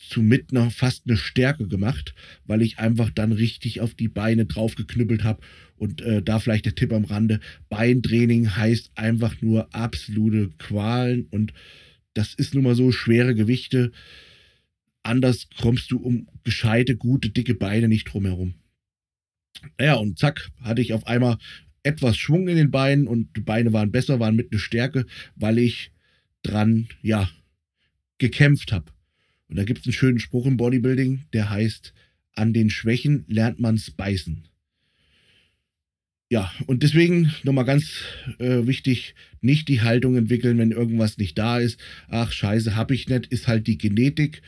zu 0.00 0.22
mit 0.22 0.50
einer 0.50 0.70
fast 0.70 1.04
eine 1.06 1.16
Stärke 1.16 1.68
gemacht, 1.68 2.14
weil 2.44 2.62
ich 2.62 2.78
einfach 2.78 3.10
dann 3.10 3.32
richtig 3.32 3.80
auf 3.80 3.94
die 3.94 4.08
Beine 4.08 4.46
draufgeknüppelt 4.46 5.22
habe. 5.24 5.42
Und 5.76 6.00
äh, 6.00 6.22
da 6.22 6.38
vielleicht 6.38 6.64
der 6.64 6.74
Tipp 6.74 6.92
am 6.92 7.04
Rande: 7.04 7.40
Beintraining 7.68 8.56
heißt 8.56 8.92
einfach 8.94 9.40
nur 9.40 9.72
absolute 9.74 10.50
Qualen 10.58 11.26
und 11.30 11.52
das 12.14 12.34
ist 12.34 12.54
nun 12.54 12.64
mal 12.64 12.74
so 12.74 12.90
schwere 12.90 13.34
Gewichte. 13.34 13.92
Anders 15.02 15.48
kommst 15.60 15.90
du 15.90 15.98
um 15.98 16.28
gescheite, 16.44 16.96
gute, 16.96 17.30
dicke 17.30 17.54
Beine 17.54 17.88
nicht 17.88 18.12
drumherum. 18.12 18.54
Naja, 19.78 19.94
und 19.94 20.18
zack, 20.18 20.50
hatte 20.60 20.82
ich 20.82 20.92
auf 20.92 21.06
einmal 21.06 21.38
etwas 21.82 22.16
Schwung 22.16 22.48
in 22.48 22.56
den 22.56 22.70
Beinen 22.70 23.06
und 23.06 23.36
die 23.36 23.40
Beine 23.40 23.72
waren 23.72 23.92
besser, 23.92 24.20
waren 24.20 24.36
mit 24.36 24.52
einer 24.52 24.60
Stärke, 24.60 25.06
weil 25.36 25.58
ich 25.58 25.92
dran, 26.42 26.88
ja, 27.02 27.30
gekämpft 28.18 28.72
habe. 28.72 28.92
Und 29.50 29.56
da 29.56 29.64
gibt 29.64 29.80
es 29.80 29.86
einen 29.86 29.92
schönen 29.92 30.20
Spruch 30.20 30.46
im 30.46 30.56
Bodybuilding, 30.56 31.22
der 31.32 31.50
heißt, 31.50 31.92
an 32.34 32.52
den 32.52 32.70
Schwächen 32.70 33.24
lernt 33.26 33.58
man's 33.58 33.90
beißen. 33.90 34.44
Ja, 36.30 36.52
und 36.66 36.84
deswegen 36.84 37.34
nochmal 37.42 37.64
ganz 37.64 38.04
äh, 38.38 38.68
wichtig, 38.68 39.16
nicht 39.40 39.66
die 39.66 39.80
Haltung 39.80 40.14
entwickeln, 40.14 40.58
wenn 40.58 40.70
irgendwas 40.70 41.18
nicht 41.18 41.36
da 41.36 41.58
ist. 41.58 41.80
Ach, 42.06 42.30
scheiße, 42.30 42.76
hab 42.76 42.92
ich 42.92 43.08
nicht, 43.08 43.26
ist 43.26 43.48
halt 43.48 43.66
die 43.66 43.78
Genetik. 43.78 44.40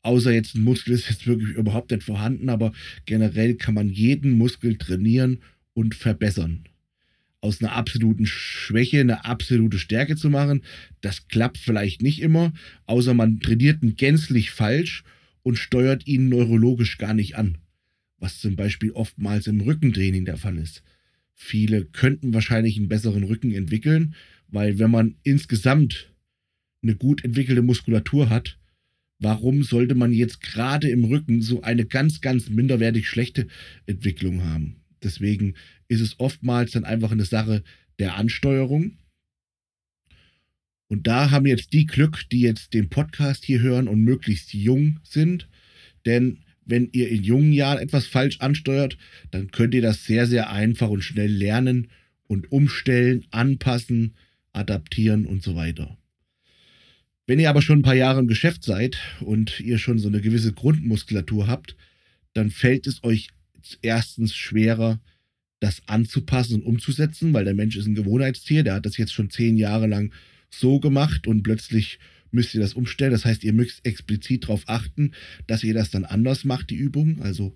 Außer 0.00 0.32
jetzt 0.32 0.54
ein 0.54 0.62
Muskel 0.62 0.94
ist 0.94 1.10
jetzt 1.10 1.26
wirklich 1.26 1.50
überhaupt 1.50 1.90
nicht 1.90 2.04
vorhanden, 2.04 2.48
aber 2.48 2.72
generell 3.04 3.56
kann 3.56 3.74
man 3.74 3.90
jeden 3.90 4.30
Muskel 4.32 4.78
trainieren 4.78 5.40
und 5.74 5.94
verbessern 5.94 6.64
aus 7.40 7.62
einer 7.62 7.72
absoluten 7.72 8.26
Schwäche 8.26 9.00
eine 9.00 9.24
absolute 9.24 9.78
Stärke 9.78 10.16
zu 10.16 10.30
machen. 10.30 10.62
Das 11.00 11.28
klappt 11.28 11.58
vielleicht 11.58 12.02
nicht 12.02 12.20
immer, 12.20 12.52
außer 12.86 13.14
man 13.14 13.40
trainiert 13.40 13.82
ihn 13.82 13.96
gänzlich 13.96 14.50
falsch 14.50 15.04
und 15.42 15.56
steuert 15.56 16.06
ihn 16.06 16.28
neurologisch 16.28 16.98
gar 16.98 17.14
nicht 17.14 17.36
an. 17.36 17.58
Was 18.18 18.40
zum 18.40 18.56
Beispiel 18.56 18.90
oftmals 18.92 19.46
im 19.46 19.60
Rückentraining 19.60 20.24
der 20.24 20.36
Fall 20.36 20.58
ist. 20.58 20.82
Viele 21.34 21.84
könnten 21.84 22.34
wahrscheinlich 22.34 22.76
einen 22.76 22.88
besseren 22.88 23.22
Rücken 23.22 23.52
entwickeln, 23.52 24.14
weil 24.48 24.80
wenn 24.80 24.90
man 24.90 25.14
insgesamt 25.22 26.12
eine 26.82 26.96
gut 26.96 27.24
entwickelte 27.24 27.62
Muskulatur 27.62 28.28
hat, 28.28 28.58
warum 29.20 29.62
sollte 29.62 29.94
man 29.94 30.12
jetzt 30.12 30.40
gerade 30.40 30.88
im 30.88 31.04
Rücken 31.04 31.42
so 31.42 31.62
eine 31.62 31.84
ganz, 31.86 32.20
ganz 32.20 32.48
minderwertig 32.50 33.08
schlechte 33.08 33.46
Entwicklung 33.86 34.44
haben? 34.44 34.76
Deswegen 35.02 35.54
ist 35.88 36.00
es 36.00 36.18
oftmals 36.20 36.72
dann 36.72 36.84
einfach 36.84 37.12
eine 37.12 37.24
Sache 37.24 37.62
der 37.98 38.16
Ansteuerung. 38.16 38.98
Und 40.88 41.06
da 41.06 41.30
haben 41.30 41.46
jetzt 41.46 41.72
die 41.72 41.86
Glück, 41.86 42.28
die 42.30 42.40
jetzt 42.40 42.72
den 42.72 42.88
Podcast 42.88 43.44
hier 43.44 43.60
hören 43.60 43.88
und 43.88 44.02
möglichst 44.02 44.54
jung 44.54 45.00
sind. 45.02 45.48
Denn 46.06 46.38
wenn 46.64 46.88
ihr 46.92 47.08
in 47.08 47.22
jungen 47.22 47.52
Jahren 47.52 47.78
etwas 47.78 48.06
falsch 48.06 48.40
ansteuert, 48.40 48.96
dann 49.30 49.50
könnt 49.50 49.74
ihr 49.74 49.82
das 49.82 50.04
sehr, 50.04 50.26
sehr 50.26 50.50
einfach 50.50 50.88
und 50.88 51.02
schnell 51.02 51.30
lernen 51.30 51.88
und 52.26 52.52
umstellen, 52.52 53.26
anpassen, 53.30 54.14
adaptieren 54.52 55.26
und 55.26 55.42
so 55.42 55.56
weiter. 55.56 55.96
Wenn 57.26 57.38
ihr 57.38 57.50
aber 57.50 57.62
schon 57.62 57.80
ein 57.80 57.82
paar 57.82 57.94
Jahre 57.94 58.20
im 58.20 58.26
Geschäft 58.26 58.64
seid 58.64 58.98
und 59.20 59.60
ihr 59.60 59.78
schon 59.78 59.98
so 59.98 60.08
eine 60.08 60.20
gewisse 60.20 60.52
Grundmuskulatur 60.52 61.46
habt, 61.46 61.76
dann 62.32 62.50
fällt 62.50 62.86
es 62.86 63.04
euch 63.04 63.28
erstens 63.82 64.34
schwerer, 64.34 65.00
das 65.60 65.82
anzupassen 65.86 66.56
und 66.56 66.62
umzusetzen, 66.62 67.34
weil 67.34 67.44
der 67.44 67.54
Mensch 67.54 67.76
ist 67.76 67.86
ein 67.86 67.94
Gewohnheitstier, 67.94 68.62
der 68.62 68.74
hat 68.74 68.86
das 68.86 68.96
jetzt 68.96 69.12
schon 69.12 69.30
zehn 69.30 69.56
Jahre 69.56 69.86
lang 69.86 70.12
so 70.50 70.80
gemacht 70.80 71.26
und 71.26 71.42
plötzlich 71.42 71.98
müsst 72.30 72.54
ihr 72.54 72.60
das 72.60 72.74
umstellen. 72.74 73.12
Das 73.12 73.24
heißt, 73.24 73.44
ihr 73.44 73.52
müsst 73.52 73.84
explizit 73.84 74.44
darauf 74.44 74.62
achten, 74.66 75.12
dass 75.46 75.64
ihr 75.64 75.74
das 75.74 75.90
dann 75.90 76.04
anders 76.04 76.44
macht, 76.44 76.70
die 76.70 76.76
Übung. 76.76 77.22
Also 77.22 77.54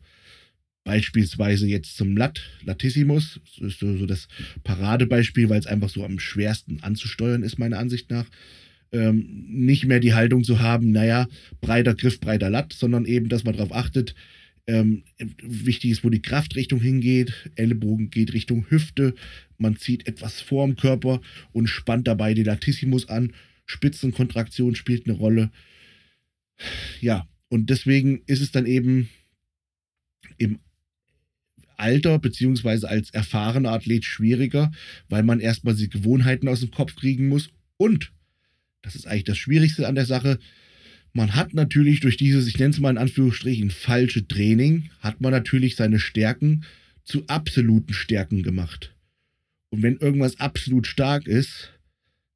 beispielsweise 0.84 1.66
jetzt 1.66 1.96
zum 1.96 2.16
Lat, 2.16 2.40
Latissimus, 2.64 3.40
das 3.58 3.72
ist 3.72 3.80
so, 3.80 3.96
so 3.96 4.06
das 4.06 4.28
Paradebeispiel, 4.64 5.48
weil 5.48 5.60
es 5.60 5.66
einfach 5.66 5.88
so 5.88 6.04
am 6.04 6.18
schwersten 6.18 6.80
anzusteuern 6.82 7.42
ist, 7.42 7.58
meiner 7.58 7.78
Ansicht 7.78 8.10
nach. 8.10 8.26
Ähm, 8.90 9.46
nicht 9.48 9.86
mehr 9.86 10.00
die 10.00 10.12
Haltung 10.12 10.44
zu 10.44 10.60
haben, 10.60 10.90
naja, 10.90 11.26
breiter 11.62 11.94
Griff, 11.94 12.20
breiter 12.20 12.50
Latt, 12.50 12.74
sondern 12.74 13.06
eben, 13.06 13.30
dass 13.30 13.44
man 13.44 13.56
darauf 13.56 13.72
achtet, 13.72 14.14
ähm, 14.66 15.02
wichtig 15.42 15.90
ist, 15.90 16.04
wo 16.04 16.10
die 16.10 16.22
Kraftrichtung 16.22 16.80
hingeht. 16.80 17.50
Ellenbogen 17.56 18.10
geht 18.10 18.32
Richtung 18.32 18.66
Hüfte. 18.70 19.14
Man 19.58 19.76
zieht 19.76 20.06
etwas 20.06 20.40
vorm 20.40 20.76
Körper 20.76 21.20
und 21.52 21.66
spannt 21.66 22.06
dabei 22.06 22.34
den 22.34 22.44
Latissimus 22.44 23.08
an. 23.08 23.32
Spitzenkontraktion 23.66 24.74
spielt 24.74 25.06
eine 25.06 25.16
Rolle. 25.16 25.50
Ja, 27.00 27.26
und 27.48 27.70
deswegen 27.70 28.22
ist 28.26 28.40
es 28.40 28.52
dann 28.52 28.66
eben 28.66 29.08
im 30.38 30.60
Alter 31.76 32.18
beziehungsweise 32.18 32.88
als 32.88 33.10
erfahrener 33.10 33.72
Athlet 33.72 34.04
schwieriger, 34.04 34.70
weil 35.08 35.22
man 35.22 35.40
erstmal 35.40 35.74
die 35.74 35.90
Gewohnheiten 35.90 36.48
aus 36.48 36.60
dem 36.60 36.70
Kopf 36.70 36.94
kriegen 36.94 37.28
muss 37.28 37.50
und, 37.76 38.12
das 38.82 38.94
ist 38.94 39.06
eigentlich 39.06 39.24
das 39.24 39.38
Schwierigste 39.38 39.88
an 39.88 39.96
der 39.96 40.06
Sache, 40.06 40.38
man 41.12 41.34
hat 41.34 41.54
natürlich 41.54 42.00
durch 42.00 42.16
dieses, 42.16 42.46
ich 42.46 42.58
nenne 42.58 42.70
es 42.70 42.80
mal 42.80 42.90
in 42.90 42.98
Anführungsstrichen, 42.98 43.70
falsche 43.70 44.26
Training, 44.26 44.90
hat 45.00 45.20
man 45.20 45.32
natürlich 45.32 45.76
seine 45.76 45.98
Stärken 45.98 46.64
zu 47.04 47.26
absoluten 47.26 47.92
Stärken 47.92 48.42
gemacht. 48.42 48.94
Und 49.70 49.82
wenn 49.82 49.96
irgendwas 49.96 50.40
absolut 50.40 50.86
stark 50.86 51.26
ist, 51.26 51.70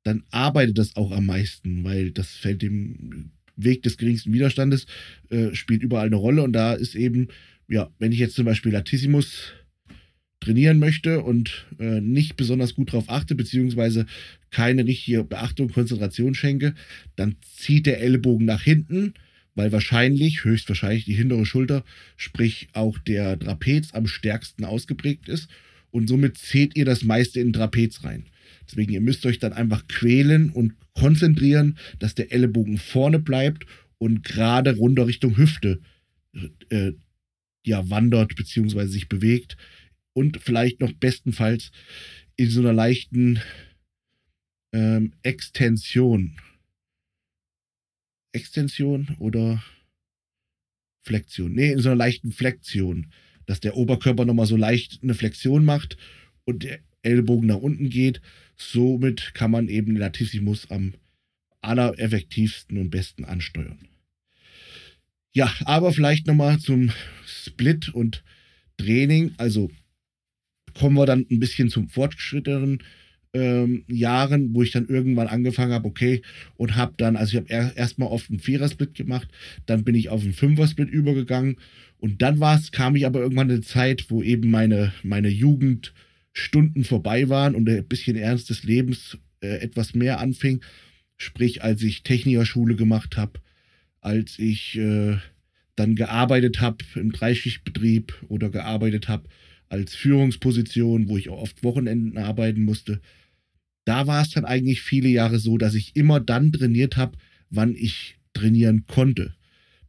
dann 0.02 0.24
arbeitet 0.30 0.78
das 0.78 0.96
auch 0.96 1.12
am 1.12 1.26
meisten, 1.26 1.84
weil 1.84 2.10
das 2.10 2.28
fällt 2.28 2.62
dem 2.62 3.30
Weg 3.56 3.82
des 3.82 3.96
geringsten 3.96 4.32
Widerstandes, 4.32 4.86
äh, 5.30 5.54
spielt 5.54 5.82
überall 5.82 6.06
eine 6.06 6.16
Rolle. 6.16 6.42
Und 6.42 6.52
da 6.52 6.74
ist 6.74 6.94
eben, 6.94 7.28
ja, 7.68 7.90
wenn 7.98 8.12
ich 8.12 8.18
jetzt 8.18 8.36
zum 8.36 8.44
Beispiel 8.44 8.72
Latissimus 8.72 9.52
trainieren 10.40 10.78
möchte 10.78 11.22
und 11.22 11.66
äh, 11.78 12.00
nicht 12.00 12.36
besonders 12.36 12.74
gut 12.74 12.92
darauf 12.92 13.08
achte, 13.08 13.34
beziehungsweise 13.34 14.06
keine 14.56 14.86
richtige 14.86 15.22
Beachtung, 15.22 15.68
Konzentration 15.68 16.34
schenke, 16.34 16.74
dann 17.14 17.36
zieht 17.42 17.84
der 17.84 18.00
Ellbogen 18.00 18.46
nach 18.46 18.62
hinten, 18.62 19.12
weil 19.54 19.70
wahrscheinlich, 19.70 20.44
höchstwahrscheinlich 20.44 21.04
die 21.04 21.12
hintere 21.12 21.44
Schulter, 21.44 21.84
sprich 22.16 22.68
auch 22.72 22.98
der 22.98 23.38
Trapez 23.38 23.92
am 23.92 24.06
stärksten 24.06 24.64
ausgeprägt 24.64 25.28
ist 25.28 25.48
und 25.90 26.08
somit 26.08 26.38
zählt 26.38 26.74
ihr 26.74 26.86
das 26.86 27.04
meiste 27.04 27.38
in 27.38 27.48
den 27.48 27.52
Trapez 27.52 28.02
rein. 28.02 28.24
Deswegen, 28.66 28.94
ihr 28.94 29.02
müsst 29.02 29.26
euch 29.26 29.38
dann 29.38 29.52
einfach 29.52 29.86
quälen 29.88 30.48
und 30.48 30.72
konzentrieren, 30.94 31.76
dass 31.98 32.14
der 32.14 32.32
Ellenbogen 32.32 32.78
vorne 32.78 33.18
bleibt 33.18 33.66
und 33.98 34.22
gerade 34.22 34.74
runter 34.74 35.06
Richtung 35.06 35.36
Hüfte 35.36 35.80
äh, 36.70 36.92
ja, 37.62 37.90
wandert 37.90 38.34
bzw. 38.36 38.86
sich 38.86 39.10
bewegt 39.10 39.58
und 40.14 40.38
vielleicht 40.40 40.80
noch 40.80 40.94
bestenfalls 40.94 41.72
in 42.36 42.48
so 42.48 42.60
einer 42.60 42.72
leichten 42.72 43.38
ähm, 44.76 45.12
Extension. 45.22 46.36
Extension 48.32 49.16
oder 49.18 49.62
Flexion? 51.02 51.52
Nee, 51.52 51.72
in 51.72 51.78
so 51.78 51.88
einer 51.88 51.96
leichten 51.96 52.30
Flexion, 52.30 53.10
dass 53.46 53.60
der 53.60 53.76
Oberkörper 53.76 54.26
nochmal 54.26 54.46
so 54.46 54.56
leicht 54.56 55.02
eine 55.02 55.14
Flexion 55.14 55.64
macht 55.64 55.96
und 56.44 56.62
der 56.62 56.80
Ellbogen 57.00 57.46
nach 57.46 57.56
unten 57.56 57.88
geht. 57.88 58.20
Somit 58.56 59.32
kann 59.32 59.50
man 59.50 59.68
eben 59.68 59.94
den 59.94 59.96
Latissimus 59.96 60.70
am 60.70 60.94
allereffektivsten 61.62 62.76
und 62.76 62.90
besten 62.90 63.24
ansteuern. 63.24 63.88
Ja, 65.32 65.52
aber 65.64 65.92
vielleicht 65.92 66.26
nochmal 66.26 66.58
zum 66.58 66.92
Split 67.26 67.88
und 67.88 68.22
Training. 68.76 69.34
Also 69.38 69.70
kommen 70.74 70.96
wir 70.96 71.06
dann 71.06 71.26
ein 71.30 71.40
bisschen 71.40 71.70
zum 71.70 71.88
fortgeschrittenen 71.88 72.82
ähm, 73.36 73.84
Jahren, 73.86 74.54
wo 74.54 74.62
ich 74.62 74.70
dann 74.70 74.88
irgendwann 74.88 75.26
angefangen 75.26 75.72
habe, 75.72 75.86
okay, 75.86 76.22
und 76.56 76.74
habe 76.74 76.94
dann, 76.96 77.16
also 77.16 77.32
ich 77.32 77.36
habe 77.36 77.50
er, 77.50 77.76
erstmal 77.76 78.08
oft 78.08 78.30
einen 78.30 78.40
Vierersplit 78.40 78.94
gemacht, 78.94 79.28
dann 79.66 79.84
bin 79.84 79.94
ich 79.94 80.08
auf 80.08 80.22
einen 80.22 80.32
Fünfer-Split 80.32 80.88
übergegangen 80.88 81.56
und 81.98 82.22
dann 82.22 82.40
war's, 82.40 82.72
kam 82.72 82.96
ich 82.96 83.04
aber 83.04 83.20
irgendwann 83.20 83.50
eine 83.50 83.60
Zeit, 83.60 84.06
wo 84.08 84.22
eben 84.22 84.50
meine, 84.50 84.92
meine 85.02 85.28
Jugendstunden 85.28 86.84
vorbei 86.84 87.28
waren 87.28 87.54
und 87.54 87.68
ein 87.68 87.86
bisschen 87.86 88.16
Ernst 88.16 88.48
des 88.48 88.64
Lebens 88.64 89.18
äh, 89.40 89.58
etwas 89.58 89.94
mehr 89.94 90.18
anfing. 90.18 90.62
Sprich, 91.18 91.62
als 91.62 91.82
ich 91.82 92.02
Technikerschule 92.02 92.74
gemacht 92.76 93.16
habe, 93.16 93.40
als 94.00 94.38
ich 94.38 94.78
äh, 94.78 95.16
dann 95.76 95.94
gearbeitet 95.94 96.60
habe 96.60 96.78
im 96.94 97.12
Dreischichtbetrieb 97.12 98.14
oder 98.28 98.50
gearbeitet 98.50 99.08
habe 99.08 99.28
als 99.68 99.94
Führungsposition, 99.94 101.08
wo 101.08 101.16
ich 101.16 101.28
auch 101.28 101.42
oft 101.42 101.62
Wochenenden 101.62 102.18
arbeiten 102.18 102.62
musste. 102.62 103.00
Da 103.86 104.06
war 104.06 104.20
es 104.20 104.30
dann 104.30 104.44
eigentlich 104.44 104.82
viele 104.82 105.08
Jahre 105.08 105.38
so, 105.38 105.56
dass 105.58 105.74
ich 105.74 105.94
immer 105.94 106.20
dann 106.20 106.52
trainiert 106.52 106.96
habe, 106.96 107.16
wann 107.50 107.74
ich 107.76 108.16
trainieren 108.34 108.84
konnte. 108.86 109.34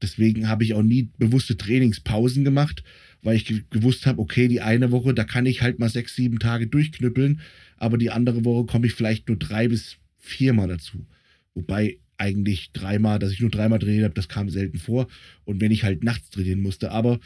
Deswegen 0.02 0.48
habe 0.48 0.64
ich 0.64 0.76
auch 0.76 0.84
nie 0.84 1.10
bewusste 1.18 1.58
Trainingspausen 1.58 2.44
gemacht, 2.44 2.84
weil 3.24 3.36
ich 3.36 3.70
gewusst 3.72 4.06
habe, 4.06 4.22
okay, 4.22 4.48
die 4.48 4.62
eine 4.62 4.92
Woche, 4.92 5.16
da 5.16 5.24
kann 5.24 5.48
ich 5.48 5.64
halt 5.64 5.80
mal 5.80 5.90
sechs, 5.90 6.16
sieben 6.16 6.38
Tage 6.38 6.68
durchknüppeln, 6.68 7.42
aber 7.78 7.98
die 7.98 8.12
andere 8.12 8.46
Woche 8.46 8.68
komme 8.68 8.86
ich 8.86 8.94
vielleicht 8.94 9.28
nur 9.30 9.38
drei 9.38 9.68
bis 9.68 9.98
viermal 10.20 10.68
dazu. 10.68 11.08
Wobei 11.56 11.98
eigentlich 12.18 12.72
dreimal, 12.74 13.18
dass 13.18 13.32
ich 13.32 13.40
nur 13.40 13.50
dreimal 13.50 13.80
trainiert 13.80 14.04
habe, 14.04 14.14
das 14.14 14.28
kam 14.28 14.50
selten 14.52 14.78
vor. 14.78 15.08
Und 15.44 15.60
wenn 15.60 15.72
ich 15.72 15.84
halt 15.84 16.04
nachts 16.04 16.30
trainieren 16.30 16.62
musste, 16.62 16.92
aber 16.92 17.20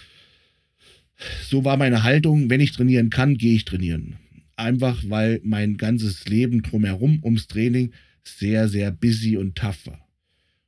so 1.43 1.65
war 1.65 1.76
meine 1.76 2.04
Haltung, 2.04 2.50
wenn 2.50 2.62
ich 2.62 2.72
trainieren 2.72 3.10
kann, 3.10 3.38
gehe 3.38 3.56
ich 3.56 3.65
trainieren. 3.65 4.15
Einfach 4.62 5.04
weil 5.08 5.41
mein 5.43 5.78
ganzes 5.78 6.28
Leben 6.28 6.62
drumherum 6.62 7.19
ums 7.24 7.47
Training 7.47 7.93
sehr, 8.24 8.69
sehr 8.69 8.91
busy 8.91 9.36
und 9.36 9.56
tough 9.56 9.88
war. 9.88 10.08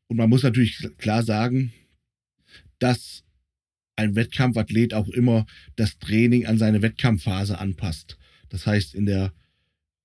Und 0.08 0.18
man 0.18 0.32
muss 0.32 0.42
natürlich 0.42 0.80
klar 0.98 1.22
sagen, 1.22 1.72
dass 2.80 3.24
ein 3.96 4.16
Wettkampfathlet 4.16 4.96
auch 4.96 5.10
immer 5.10 5.46
das 5.76 6.00
Training 6.00 6.48
an 6.48 6.58
seine 6.58 6.82
Wettkampfphase 6.82 7.60
anpasst. 7.60 8.18
Das 8.50 8.66
heißt, 8.66 8.96
in 8.96 9.06
der 9.06 9.32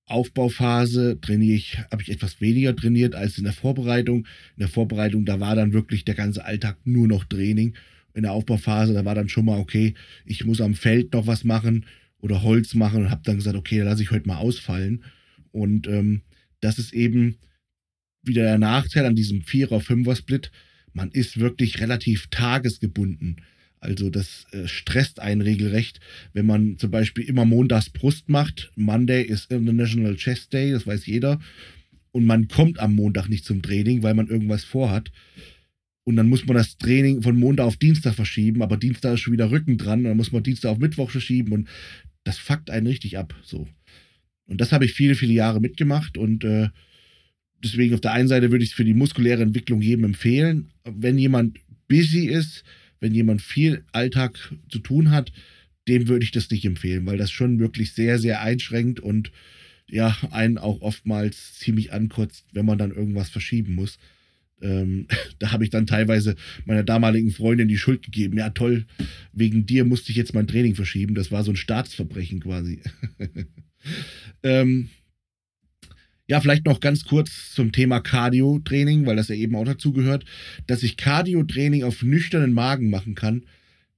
Aufbauphase 0.05 1.19
trainiere 1.19 1.55
ich, 1.55 1.79
habe 1.91 2.03
ich 2.03 2.11
etwas 2.11 2.41
weniger 2.41 2.75
trainiert 2.75 3.15
als 3.15 3.39
in 3.39 3.43
der 3.43 3.53
Vorbereitung. 3.53 4.19
In 4.19 4.59
der 4.59 4.67
Vorbereitung, 4.67 5.25
da 5.25 5.39
war 5.39 5.55
dann 5.55 5.73
wirklich 5.73 6.05
der 6.05 6.13
ganze 6.13 6.45
Alltag 6.45 6.77
nur 6.83 7.07
noch 7.07 7.25
Training 7.25 7.73
in 8.13 8.21
der 8.21 8.33
Aufbauphase, 8.33 8.93
da 8.93 9.03
war 9.03 9.15
dann 9.15 9.29
schon 9.29 9.45
mal, 9.45 9.59
okay, 9.59 9.95
ich 10.25 10.45
muss 10.45 10.61
am 10.61 10.75
Feld 10.75 11.13
noch 11.13 11.25
was 11.25 11.43
machen 11.43 11.85
oder 12.21 12.43
Holz 12.43 12.73
machen 12.73 13.03
und 13.03 13.11
habe 13.11 13.21
dann 13.23 13.37
gesagt, 13.37 13.55
okay, 13.55 13.79
da 13.79 13.85
lasse 13.85 14.03
ich 14.03 14.11
heute 14.11 14.27
mal 14.27 14.37
ausfallen. 14.37 15.03
Und 15.51 15.87
ähm, 15.87 16.21
das 16.61 16.79
ist 16.79 16.93
eben 16.93 17.37
wieder 18.21 18.43
der 18.43 18.59
Nachteil 18.59 19.05
an 19.05 19.15
diesem 19.15 19.41
Vierer-Fünfer-Split. 19.41 20.51
Man 20.93 21.11
ist 21.11 21.39
wirklich 21.39 21.79
relativ 21.79 22.27
tagesgebunden. 22.27 23.37
Also 23.79 24.09
das 24.09 24.45
äh, 24.51 24.67
stresst 24.67 25.21
einen 25.21 25.41
regelrecht, 25.41 26.01
wenn 26.33 26.45
man 26.45 26.77
zum 26.77 26.91
Beispiel 26.91 27.23
immer 27.23 27.45
montags 27.45 27.89
Brust 27.89 28.27
macht. 28.27 28.71
Monday 28.75 29.23
ist 29.23 29.51
International 29.51 30.15
Chest 30.15 30.51
Day, 30.51 30.71
das 30.71 30.85
weiß 30.85 31.05
jeder. 31.05 31.39
Und 32.11 32.25
man 32.25 32.47
kommt 32.47 32.79
am 32.79 32.95
Montag 32.95 33.29
nicht 33.29 33.45
zum 33.45 33.61
Training, 33.61 34.03
weil 34.03 34.15
man 34.15 34.27
irgendwas 34.27 34.63
vorhat. 34.65 35.11
Und 36.03 36.15
dann 36.15 36.27
muss 36.27 36.45
man 36.45 36.57
das 36.57 36.77
Training 36.77 37.21
von 37.21 37.37
Montag 37.37 37.65
auf 37.65 37.77
Dienstag 37.77 38.15
verschieben, 38.15 38.63
aber 38.63 38.77
Dienstag 38.77 39.13
ist 39.13 39.21
schon 39.21 39.33
wieder 39.33 39.51
Rücken 39.51 39.77
dran. 39.77 40.03
Dann 40.03 40.17
muss 40.17 40.31
man 40.31 40.43
Dienstag 40.43 40.71
auf 40.71 40.79
Mittwoch 40.79 41.11
verschieben 41.11 41.53
und 41.53 41.69
das 42.23 42.37
fuckt 42.37 42.69
einen 42.69 42.87
richtig 42.87 43.17
ab. 43.17 43.35
So. 43.43 43.67
Und 44.45 44.61
das 44.61 44.71
habe 44.71 44.85
ich 44.85 44.93
viele, 44.93 45.15
viele 45.15 45.33
Jahre 45.33 45.59
mitgemacht 45.59 46.17
und 46.17 46.43
äh, 46.43 46.69
deswegen 47.63 47.93
auf 47.93 48.01
der 48.01 48.13
einen 48.13 48.27
Seite 48.27 48.51
würde 48.51 48.63
ich 48.63 48.71
es 48.71 48.75
für 48.75 48.85
die 48.85 48.93
muskuläre 48.93 49.43
Entwicklung 49.43 49.81
jedem 49.81 50.05
empfehlen. 50.05 50.71
Wenn 50.83 51.17
jemand 51.17 51.59
busy 51.87 52.25
ist, 52.25 52.63
wenn 52.99 53.13
jemand 53.13 53.41
viel 53.41 53.83
Alltag 53.91 54.53
zu 54.69 54.79
tun 54.79 55.11
hat, 55.11 55.31
dem 55.87 56.07
würde 56.07 56.23
ich 56.23 56.31
das 56.31 56.49
nicht 56.51 56.65
empfehlen, 56.65 57.05
weil 57.05 57.17
das 57.17 57.31
schon 57.31 57.59
wirklich 57.59 57.93
sehr, 57.93 58.19
sehr 58.19 58.41
einschränkt 58.41 58.99
und 58.99 59.31
ja, 59.89 60.15
einen 60.31 60.57
auch 60.57 60.81
oftmals 60.81 61.55
ziemlich 61.55 61.91
ankotzt, 61.91 62.45
wenn 62.53 62.65
man 62.65 62.77
dann 62.77 62.91
irgendwas 62.91 63.29
verschieben 63.29 63.73
muss. 63.75 63.97
Ähm, 64.61 65.07
da 65.39 65.51
habe 65.51 65.63
ich 65.63 65.69
dann 65.69 65.85
teilweise 65.85 66.35
meiner 66.65 66.83
damaligen 66.83 67.31
Freundin 67.31 67.67
die 67.67 67.77
Schuld 67.77 68.03
gegeben. 68.03 68.37
Ja, 68.37 68.49
toll, 68.49 68.85
wegen 69.33 69.65
dir 69.65 69.85
musste 69.85 70.11
ich 70.11 70.17
jetzt 70.17 70.33
mein 70.33 70.47
Training 70.47 70.75
verschieben. 70.75 71.15
Das 71.15 71.31
war 71.31 71.43
so 71.43 71.51
ein 71.51 71.57
Staatsverbrechen 71.57 72.39
quasi. 72.39 72.81
ähm, 74.43 74.89
ja, 76.27 76.39
vielleicht 76.41 76.65
noch 76.65 76.79
ganz 76.79 77.05
kurz 77.05 77.53
zum 77.55 77.71
Thema 77.71 78.01
Cardio-Training, 78.01 79.07
weil 79.07 79.15
das 79.15 79.29
ja 79.29 79.35
eben 79.35 79.55
auch 79.55 79.65
dazu 79.65 79.93
gehört, 79.93 80.25
dass 80.67 80.83
ich 80.83 80.95
Cardio-Training 80.95 81.83
auf 81.83 82.03
nüchternen 82.03 82.53
Magen 82.53 82.91
machen 82.91 83.15
kann. 83.15 83.45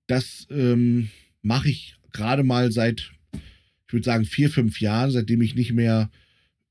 Das 0.08 0.48
ähm, 0.50 1.10
mache 1.42 1.70
ich 1.70 1.96
gerade 2.14 2.44
mal 2.44 2.72
seit, 2.72 3.12
ich 3.88 3.94
würde 3.94 4.06
sagen, 4.06 4.24
vier, 4.24 4.50
fünf 4.50 4.80
Jahren, 4.80 5.12
seitdem 5.12 5.42
ich 5.42 5.56
nicht 5.56 5.74
mehr 5.74 6.10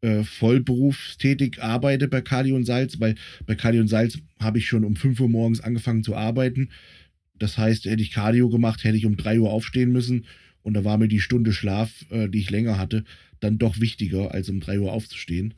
äh, 0.02 0.24
vollberufstätig 0.24 1.62
arbeite 1.62 2.08
bei 2.08 2.20
Kali 2.20 2.52
und 2.52 2.64
Salz, 2.64 3.00
weil 3.00 3.14
bei 3.46 3.54
Kali 3.54 3.80
und 3.80 3.88
Salz 3.88 4.18
habe 4.38 4.58
ich 4.58 4.66
schon 4.66 4.84
um 4.84 4.96
5 4.96 5.20
Uhr 5.20 5.28
morgens 5.28 5.60
angefangen 5.60 6.04
zu 6.04 6.16
arbeiten. 6.16 6.70
Das 7.38 7.58
heißt, 7.58 7.86
hätte 7.86 8.02
ich 8.02 8.12
Cardio 8.12 8.48
gemacht, 8.48 8.84
hätte 8.84 8.96
ich 8.96 9.06
um 9.06 9.16
3 9.16 9.40
Uhr 9.40 9.50
aufstehen 9.50 9.92
müssen 9.92 10.26
und 10.62 10.74
da 10.74 10.84
war 10.84 10.98
mir 10.98 11.08
die 11.08 11.20
Stunde 11.20 11.52
Schlaf, 11.52 12.04
äh, 12.10 12.28
die 12.28 12.40
ich 12.40 12.50
länger 12.50 12.78
hatte, 12.78 13.04
dann 13.40 13.58
doch 13.58 13.80
wichtiger, 13.80 14.32
als 14.32 14.48
um 14.48 14.60
3 14.60 14.80
Uhr 14.80 14.92
aufzustehen. 14.92 15.54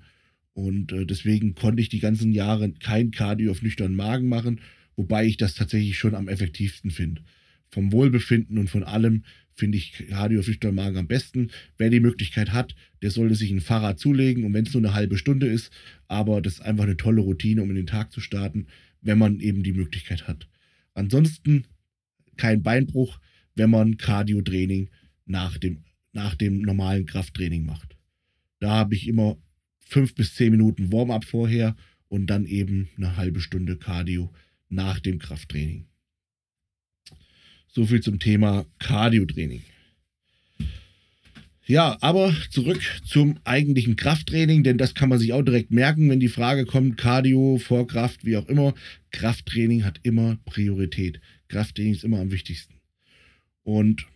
Und 0.54 0.92
äh, 0.92 1.06
deswegen 1.06 1.54
konnte 1.54 1.82
ich 1.82 1.88
die 1.88 2.00
ganzen 2.00 2.32
Jahre 2.32 2.72
kein 2.72 3.10
Cardio 3.10 3.50
auf 3.50 3.62
nüchternen 3.62 3.96
Magen 3.96 4.28
machen, 4.28 4.60
wobei 4.96 5.26
ich 5.26 5.36
das 5.36 5.54
tatsächlich 5.54 5.98
schon 5.98 6.14
am 6.14 6.28
effektivsten 6.28 6.90
finde. 6.90 7.22
Vom 7.70 7.90
Wohlbefinden 7.90 8.58
und 8.58 8.68
von 8.68 8.84
allem 8.84 9.24
finde 9.54 9.78
ich 9.78 9.92
Cardio 10.08 10.40
auf 10.40 10.48
nüchternen 10.48 10.76
Magen 10.76 10.96
am 10.96 11.06
besten. 11.06 11.50
Wer 11.78 11.90
die 11.90 12.00
Möglichkeit 12.00 12.52
hat, 12.52 12.74
der 13.02 13.10
sollte 13.10 13.34
sich 13.34 13.50
ein 13.50 13.60
Fahrrad 13.60 13.98
zulegen 13.98 14.44
und 14.44 14.54
wenn 14.54 14.66
es 14.66 14.74
nur 14.74 14.82
eine 14.82 14.94
halbe 14.94 15.18
Stunde 15.18 15.46
ist, 15.46 15.70
aber 16.08 16.40
das 16.40 16.54
ist 16.54 16.60
einfach 16.60 16.84
eine 16.84 16.96
tolle 16.96 17.20
Routine, 17.20 17.62
um 17.62 17.70
in 17.70 17.76
den 17.76 17.86
Tag 17.86 18.12
zu 18.12 18.20
starten, 18.20 18.66
wenn 19.00 19.18
man 19.18 19.40
eben 19.40 19.62
die 19.62 19.72
Möglichkeit 19.72 20.26
hat. 20.26 20.48
Ansonsten 20.94 21.66
kein 22.36 22.62
Beinbruch, 22.62 23.18
wenn 23.54 23.70
man 23.70 23.96
Cardio-Training 23.96 24.90
nach 25.26 25.58
dem, 25.58 25.84
nach 26.12 26.34
dem 26.34 26.62
normalen 26.62 27.06
Krafttraining 27.06 27.64
macht. 27.64 27.96
Da 28.60 28.70
habe 28.70 28.94
ich 28.94 29.08
immer 29.08 29.36
fünf 29.78 30.14
bis 30.14 30.34
zehn 30.34 30.50
Minuten 30.50 30.92
Warm-up 30.92 31.24
vorher 31.24 31.76
und 32.08 32.26
dann 32.28 32.46
eben 32.46 32.88
eine 32.96 33.16
halbe 33.16 33.40
Stunde 33.40 33.76
Cardio 33.76 34.32
nach 34.68 35.00
dem 35.00 35.18
Krafttraining. 35.18 35.86
So 37.74 37.86
viel 37.86 38.02
zum 38.02 38.18
Thema 38.18 38.66
Cardio-Training. 38.80 39.62
Ja, 41.64 41.96
aber 42.02 42.36
zurück 42.50 42.82
zum 43.02 43.38
eigentlichen 43.44 43.96
Krafttraining, 43.96 44.62
denn 44.62 44.76
das 44.76 44.94
kann 44.94 45.08
man 45.08 45.18
sich 45.18 45.32
auch 45.32 45.40
direkt 45.40 45.70
merken, 45.70 46.10
wenn 46.10 46.20
die 46.20 46.28
Frage 46.28 46.66
kommt, 46.66 46.98
Cardio, 46.98 47.56
Vorkraft, 47.56 48.26
wie 48.26 48.36
auch 48.36 48.46
immer. 48.48 48.74
Krafttraining 49.10 49.84
hat 49.84 50.00
immer 50.02 50.36
Priorität. 50.44 51.20
Krafttraining 51.48 51.94
ist 51.94 52.04
immer 52.04 52.20
am 52.20 52.30
wichtigsten. 52.30 52.74
Und 53.62 54.06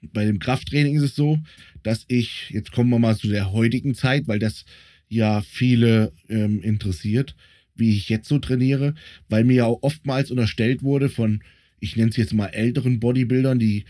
bei 0.00 0.24
dem 0.24 0.38
Krafttraining 0.38 0.96
ist 0.96 1.02
es 1.02 1.14
so, 1.14 1.38
dass 1.82 2.06
ich, 2.08 2.48
jetzt 2.48 2.72
kommen 2.72 2.88
wir 2.88 2.98
mal 2.98 3.18
zu 3.18 3.28
der 3.28 3.52
heutigen 3.52 3.94
Zeit, 3.94 4.28
weil 4.28 4.38
das 4.38 4.64
ja 5.08 5.42
viele 5.42 6.12
ähm, 6.30 6.62
interessiert, 6.62 7.34
wie 7.78 7.96
ich 7.96 8.08
jetzt 8.08 8.28
so 8.28 8.38
trainiere, 8.38 8.94
weil 9.28 9.44
mir 9.44 9.54
ja 9.54 9.64
auch 9.66 9.82
oftmals 9.82 10.30
unterstellt 10.30 10.82
wurde 10.82 11.08
von, 11.08 11.42
ich 11.80 11.96
nenne 11.96 12.10
es 12.10 12.16
jetzt 12.16 12.34
mal 12.34 12.48
älteren 12.48 13.00
Bodybuildern, 13.00 13.58
die 13.58 13.84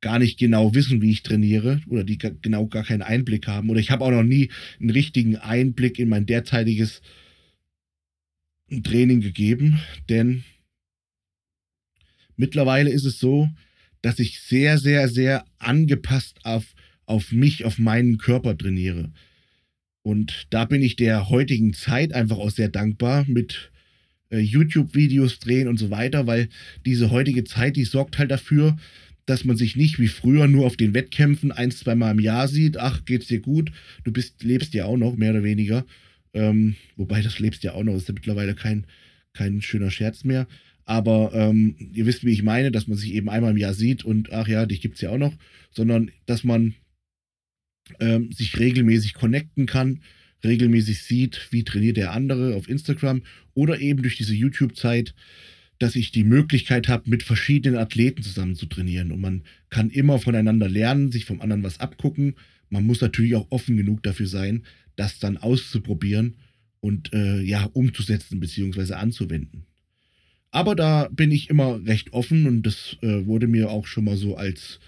gar 0.00 0.18
nicht 0.18 0.38
genau 0.38 0.74
wissen, 0.74 1.00
wie 1.00 1.12
ich 1.12 1.22
trainiere 1.22 1.80
oder 1.88 2.04
die 2.04 2.18
genau 2.18 2.66
gar 2.66 2.84
keinen 2.84 3.02
Einblick 3.02 3.46
haben. 3.46 3.70
Oder 3.70 3.80
ich 3.80 3.90
habe 3.90 4.04
auch 4.04 4.10
noch 4.10 4.24
nie 4.24 4.50
einen 4.80 4.90
richtigen 4.90 5.36
Einblick 5.36 5.98
in 5.98 6.08
mein 6.08 6.26
derzeitiges 6.26 7.00
Training 8.82 9.20
gegeben, 9.20 9.80
denn 10.08 10.44
mittlerweile 12.36 12.90
ist 12.90 13.04
es 13.04 13.18
so, 13.18 13.48
dass 14.00 14.18
ich 14.18 14.40
sehr, 14.40 14.78
sehr, 14.78 15.08
sehr 15.08 15.44
angepasst 15.58 16.40
auf, 16.42 16.64
auf 17.06 17.32
mich, 17.32 17.64
auf 17.64 17.78
meinen 17.78 18.18
Körper 18.18 18.56
trainiere. 18.56 19.12
Und 20.02 20.46
da 20.50 20.64
bin 20.64 20.82
ich 20.82 20.96
der 20.96 21.28
heutigen 21.28 21.74
Zeit 21.74 22.12
einfach 22.12 22.38
auch 22.38 22.50
sehr 22.50 22.68
dankbar 22.68 23.24
mit 23.28 23.70
äh, 24.30 24.38
YouTube-Videos 24.38 25.38
drehen 25.38 25.68
und 25.68 25.78
so 25.78 25.90
weiter, 25.90 26.26
weil 26.26 26.48
diese 26.84 27.10
heutige 27.10 27.44
Zeit, 27.44 27.76
die 27.76 27.84
sorgt 27.84 28.18
halt 28.18 28.30
dafür, 28.30 28.76
dass 29.26 29.44
man 29.44 29.56
sich 29.56 29.76
nicht 29.76 30.00
wie 30.00 30.08
früher 30.08 30.48
nur 30.48 30.66
auf 30.66 30.76
den 30.76 30.94
Wettkämpfen 30.94 31.52
ein, 31.52 31.70
zweimal 31.70 32.12
im 32.12 32.20
Jahr 32.20 32.48
sieht, 32.48 32.76
ach, 32.76 33.04
geht's 33.04 33.28
dir 33.28 33.40
gut, 33.40 33.70
du 34.02 34.12
bist, 34.12 34.42
lebst 34.42 34.74
ja 34.74 34.86
auch 34.86 34.96
noch, 34.96 35.16
mehr 35.16 35.30
oder 35.30 35.44
weniger. 35.44 35.86
Ähm, 36.34 36.74
wobei 36.96 37.22
das 37.22 37.38
lebst 37.38 37.62
ja 37.62 37.74
auch 37.74 37.84
noch, 37.84 37.94
ist 37.94 38.08
ja 38.08 38.14
mittlerweile 38.14 38.54
kein, 38.54 38.86
kein 39.32 39.62
schöner 39.62 39.90
Scherz 39.90 40.24
mehr. 40.24 40.48
Aber 40.84 41.32
ähm, 41.34 41.76
ihr 41.78 42.06
wisst, 42.06 42.24
wie 42.24 42.32
ich 42.32 42.42
meine, 42.42 42.72
dass 42.72 42.88
man 42.88 42.98
sich 42.98 43.14
eben 43.14 43.28
einmal 43.28 43.52
im 43.52 43.56
Jahr 43.56 43.74
sieht 43.74 44.04
und 44.04 44.32
ach 44.32 44.48
ja, 44.48 44.66
dich 44.66 44.80
gibt's 44.80 45.00
ja 45.00 45.10
auch 45.10 45.18
noch, 45.18 45.34
sondern 45.70 46.10
dass 46.26 46.42
man 46.42 46.74
ähm, 48.00 48.32
sich 48.32 48.58
regelmäßig 48.58 49.14
connecten 49.14 49.66
kann, 49.66 50.00
regelmäßig 50.44 51.02
sieht, 51.02 51.48
wie 51.50 51.64
trainiert 51.64 51.96
der 51.96 52.12
andere 52.12 52.54
auf 52.56 52.68
Instagram 52.68 53.22
oder 53.54 53.80
eben 53.80 54.02
durch 54.02 54.16
diese 54.16 54.34
YouTube-Zeit 54.34 55.14
dass 55.82 55.96
ich 55.96 56.12
die 56.12 56.22
Möglichkeit 56.22 56.86
habe, 56.86 57.10
mit 57.10 57.24
verschiedenen 57.24 57.76
Athleten 57.76 58.22
zusammen 58.22 58.54
zu 58.54 58.66
trainieren. 58.66 59.10
Und 59.10 59.20
man 59.20 59.42
kann 59.68 59.90
immer 59.90 60.20
voneinander 60.20 60.68
lernen, 60.68 61.10
sich 61.10 61.24
vom 61.24 61.40
anderen 61.40 61.64
was 61.64 61.80
abgucken. 61.80 62.36
Man 62.70 62.86
muss 62.86 63.00
natürlich 63.00 63.34
auch 63.34 63.50
offen 63.50 63.76
genug 63.76 64.00
dafür 64.04 64.28
sein, 64.28 64.62
das 64.94 65.18
dann 65.18 65.38
auszuprobieren 65.38 66.36
und 66.78 67.12
äh, 67.12 67.40
ja, 67.40 67.64
umzusetzen 67.64 68.38
bzw. 68.38 68.94
anzuwenden. 68.94 69.66
Aber 70.52 70.76
da 70.76 71.08
bin 71.10 71.32
ich 71.32 71.50
immer 71.50 71.84
recht 71.84 72.12
offen 72.12 72.46
und 72.46 72.62
das 72.62 72.96
äh, 73.02 73.26
wurde 73.26 73.48
mir 73.48 73.68
auch 73.68 73.88
schon 73.88 74.04
mal 74.04 74.16
so 74.16 74.36
als 74.36 74.78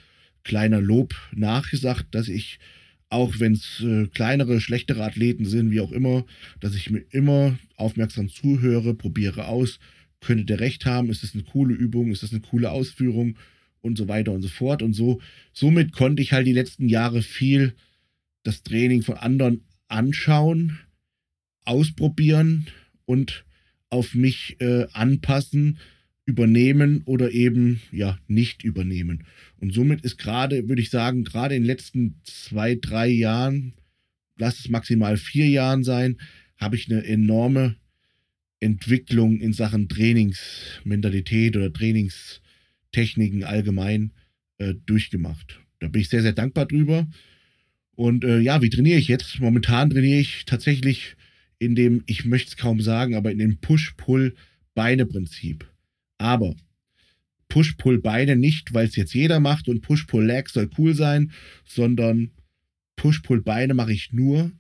kleiner 0.45 0.81
Lob 0.81 1.15
nachgesagt, 1.35 2.15
dass 2.15 2.29
ich, 2.29 2.61
auch 3.11 3.39
wenn 3.39 3.53
es 3.53 3.81
äh, 3.81 4.07
kleinere, 4.09 4.61
schlechtere 4.61 5.05
Athleten 5.05 5.45
sind, 5.45 5.71
wie 5.71 5.81
auch 5.81 5.93
immer, 5.93 6.25
dass 6.61 6.75
ich 6.75 6.91
mir 6.91 7.05
immer 7.11 7.59
aufmerksam 7.77 8.29
zuhöre, 8.29 8.95
probiere 8.95 9.47
aus 9.47 9.79
könnte 10.25 10.45
der 10.45 10.61
recht 10.61 10.87
haben, 10.87 11.11
ist 11.11 11.23
das 11.23 11.35
eine 11.35 11.45
coole 11.45 11.75
Übung, 11.75 12.11
ist 12.11 12.23
das 12.23 12.33
eine 12.33 12.41
coole 12.41 12.71
Ausführung 12.71 13.37
und 13.81 13.99
so 13.99 14.09
weiter 14.09 14.33
und 14.33 14.43
so 14.43 14.49
fort. 14.49 14.83
Und 14.83 14.95
so, 14.95 15.21
somit 15.53 15.93
konnte 15.93 16.23
ich 16.23 16.33
halt 16.33 16.47
die 16.47 16.53
letzten 16.53 16.89
Jahre 16.89 17.23
viel 17.23 17.75
das 18.43 18.63
Training 18.63 19.03
von 19.03 19.17
anderen 19.17 19.65
anschauen, 19.89 20.79
ausprobieren 21.65 22.67
und 23.05 23.45
auf 23.91 24.15
mich 24.15 24.57
äh, 24.61 24.87
anpassen, 24.93 25.79
übernehmen 26.27 27.03
oder 27.05 27.33
eben 27.33 27.83
ja 27.93 28.19
nicht 28.27 28.65
übernehmen. 28.65 29.25
Und 29.59 29.75
somit 29.75 30.03
ist 30.03 30.19
gerade, 30.19 30.69
würde 30.69 30.83
ich 30.83 30.91
sagen, 30.91 31.25
gerade 31.25 31.55
in 31.55 31.63
den 31.63 31.67
letzten 31.67 32.17
zwei, 32.25 32.77
drei 32.77 33.09
Jahren, 33.09 33.75
lass 34.39 34.59
es 34.59 34.69
maximal 34.69 35.17
vier 35.17 35.49
Jahren 35.49 35.85
sein, 35.85 36.17
habe 36.57 36.77
ich 36.77 36.91
eine 36.91 37.05
enorme 37.05 37.77
Entwicklung 38.61 39.41
in 39.41 39.53
Sachen 39.53 39.89
Trainingsmentalität 39.89 41.57
oder 41.57 41.73
Trainingstechniken 41.73 43.45
allgemein 43.45 44.13
äh, 44.59 44.75
durchgemacht. 44.87 45.61
Da 45.81 45.89
bin 45.89 46.01
ich 46.01 46.09
sehr, 46.09 46.23
sehr 46.23 46.33
dankbar 46.33 46.67
drüber. 46.67 47.09
Und 47.97 48.25
äh, 48.25 48.41
ja, 48.41 48.63
wie 48.63 48.71
trainiere 48.71 48.99
ich 48.99 49.09
jetzt? 49.09 49.41
Momentan 49.41 49.91
trainiere 49.91 50.21
ich 50.21 50.47
tatsächlich 50.47 51.17
in 51.59 51.75
dem, 51.75 52.03
ich 52.07 52.25
möchte 52.25 52.49
es 52.49 52.57
kaum 52.57 52.81
sagen, 52.81 53.15
aber 53.15 53.31
in 53.31 53.39
dem 53.39 53.59
Push-Pull-Beine-Prinzip. 53.59 55.67
Aber 56.25 56.57
Push-Pull-Beine 57.51 58.35
nicht, 58.35 58.73
weil 58.73 58.87
es 58.87 58.97
jetzt 58.97 59.13
jeder 59.13 59.41
macht 59.41 59.69
und 59.69 59.83
Push-Pull-Leg 59.83 60.49
soll 60.49 60.71
cool 60.79 60.95
sein, 60.95 61.33
sondern 61.67 62.31
Push-Pull-Beine 62.97 63.75
mache 63.75 63.93
ich 63.93 64.11
nur, 64.11 64.51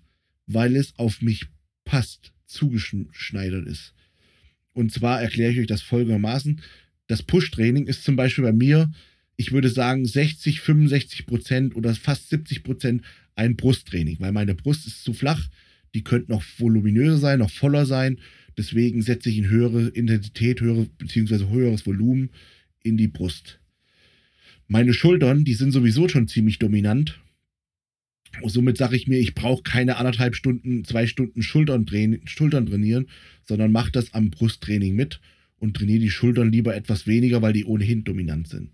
weil 0.46 0.76
es 0.76 0.92
auf 0.98 1.22
mich 1.22 1.46
passt 1.86 2.34
zugeschneidert 2.44 3.66
ist. 3.66 3.94
Und 4.74 4.92
zwar 4.92 5.22
erkläre 5.22 5.52
ich 5.52 5.60
euch 5.60 5.66
das 5.66 5.80
folgendermaßen. 5.80 6.60
Das 7.06 7.22
Push-Training 7.22 7.86
ist 7.86 8.04
zum 8.04 8.16
Beispiel 8.16 8.44
bei 8.44 8.52
mir, 8.52 8.92
ich 9.36 9.52
würde 9.52 9.70
sagen, 9.70 10.04
60, 10.04 10.60
65 10.60 11.24
Prozent 11.24 11.76
oder 11.76 11.94
fast 11.94 12.28
70 12.28 12.62
Prozent 12.62 13.02
ein 13.36 13.56
Brusttraining, 13.56 14.20
weil 14.20 14.32
meine 14.32 14.54
Brust 14.54 14.86
ist 14.86 15.02
zu 15.02 15.14
flach. 15.14 15.48
Die 15.94 16.04
könnte 16.04 16.30
noch 16.30 16.44
voluminöser 16.58 17.16
sein, 17.16 17.38
noch 17.38 17.50
voller 17.50 17.86
sein. 17.86 18.18
Deswegen 18.56 19.02
setze 19.02 19.30
ich 19.30 19.38
in 19.38 19.48
höhere 19.48 19.88
Intensität, 19.88 20.60
höhere, 20.60 20.86
beziehungsweise 20.98 21.48
höheres 21.48 21.86
Volumen 21.86 22.30
in 22.82 22.96
die 22.96 23.08
Brust. 23.08 23.60
Meine 24.68 24.94
Schultern, 24.94 25.44
die 25.44 25.54
sind 25.54 25.72
sowieso 25.72 26.08
schon 26.08 26.28
ziemlich 26.28 26.58
dominant. 26.58 27.20
Und 28.40 28.50
somit 28.50 28.76
sage 28.76 28.96
ich 28.96 29.06
mir, 29.06 29.18
ich 29.18 29.34
brauche 29.34 29.62
keine 29.62 29.96
anderthalb 29.96 30.34
Stunden, 30.34 30.84
zwei 30.84 31.06
Stunden 31.06 31.42
Schultern, 31.42 31.86
Schultern 32.24 32.66
trainieren, 32.66 33.06
sondern 33.44 33.70
mache 33.70 33.92
das 33.92 34.12
am 34.14 34.30
Brusttraining 34.30 34.94
mit 34.94 35.20
und 35.58 35.76
trainiere 35.76 36.00
die 36.00 36.10
Schultern 36.10 36.50
lieber 36.50 36.74
etwas 36.74 37.06
weniger, 37.06 37.42
weil 37.42 37.52
die 37.52 37.64
ohnehin 37.64 38.04
dominant 38.04 38.48
sind. 38.48 38.70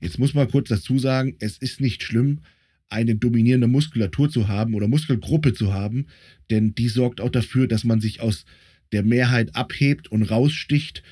Jetzt 0.00 0.18
muss 0.18 0.34
man 0.34 0.48
kurz 0.48 0.68
dazu 0.68 0.98
sagen, 0.98 1.36
es 1.40 1.58
ist 1.58 1.80
nicht 1.80 2.02
schlimm, 2.02 2.40
eine 2.88 3.14
dominierende 3.14 3.68
Muskulatur 3.68 4.30
zu 4.30 4.48
haben 4.48 4.74
oder 4.74 4.88
Muskelgruppe 4.88 5.54
zu 5.54 5.72
haben, 5.72 6.06
denn 6.50 6.74
die 6.74 6.88
sorgt 6.88 7.20
auch 7.20 7.30
dafür, 7.30 7.68
dass 7.68 7.84
man 7.84 8.00
sich 8.00 8.20
aus 8.20 8.44
der 8.92 9.02
Mehrheit 9.02 9.54
abhebt 9.54 10.08
und 10.08 10.22
raussticht 10.22 11.02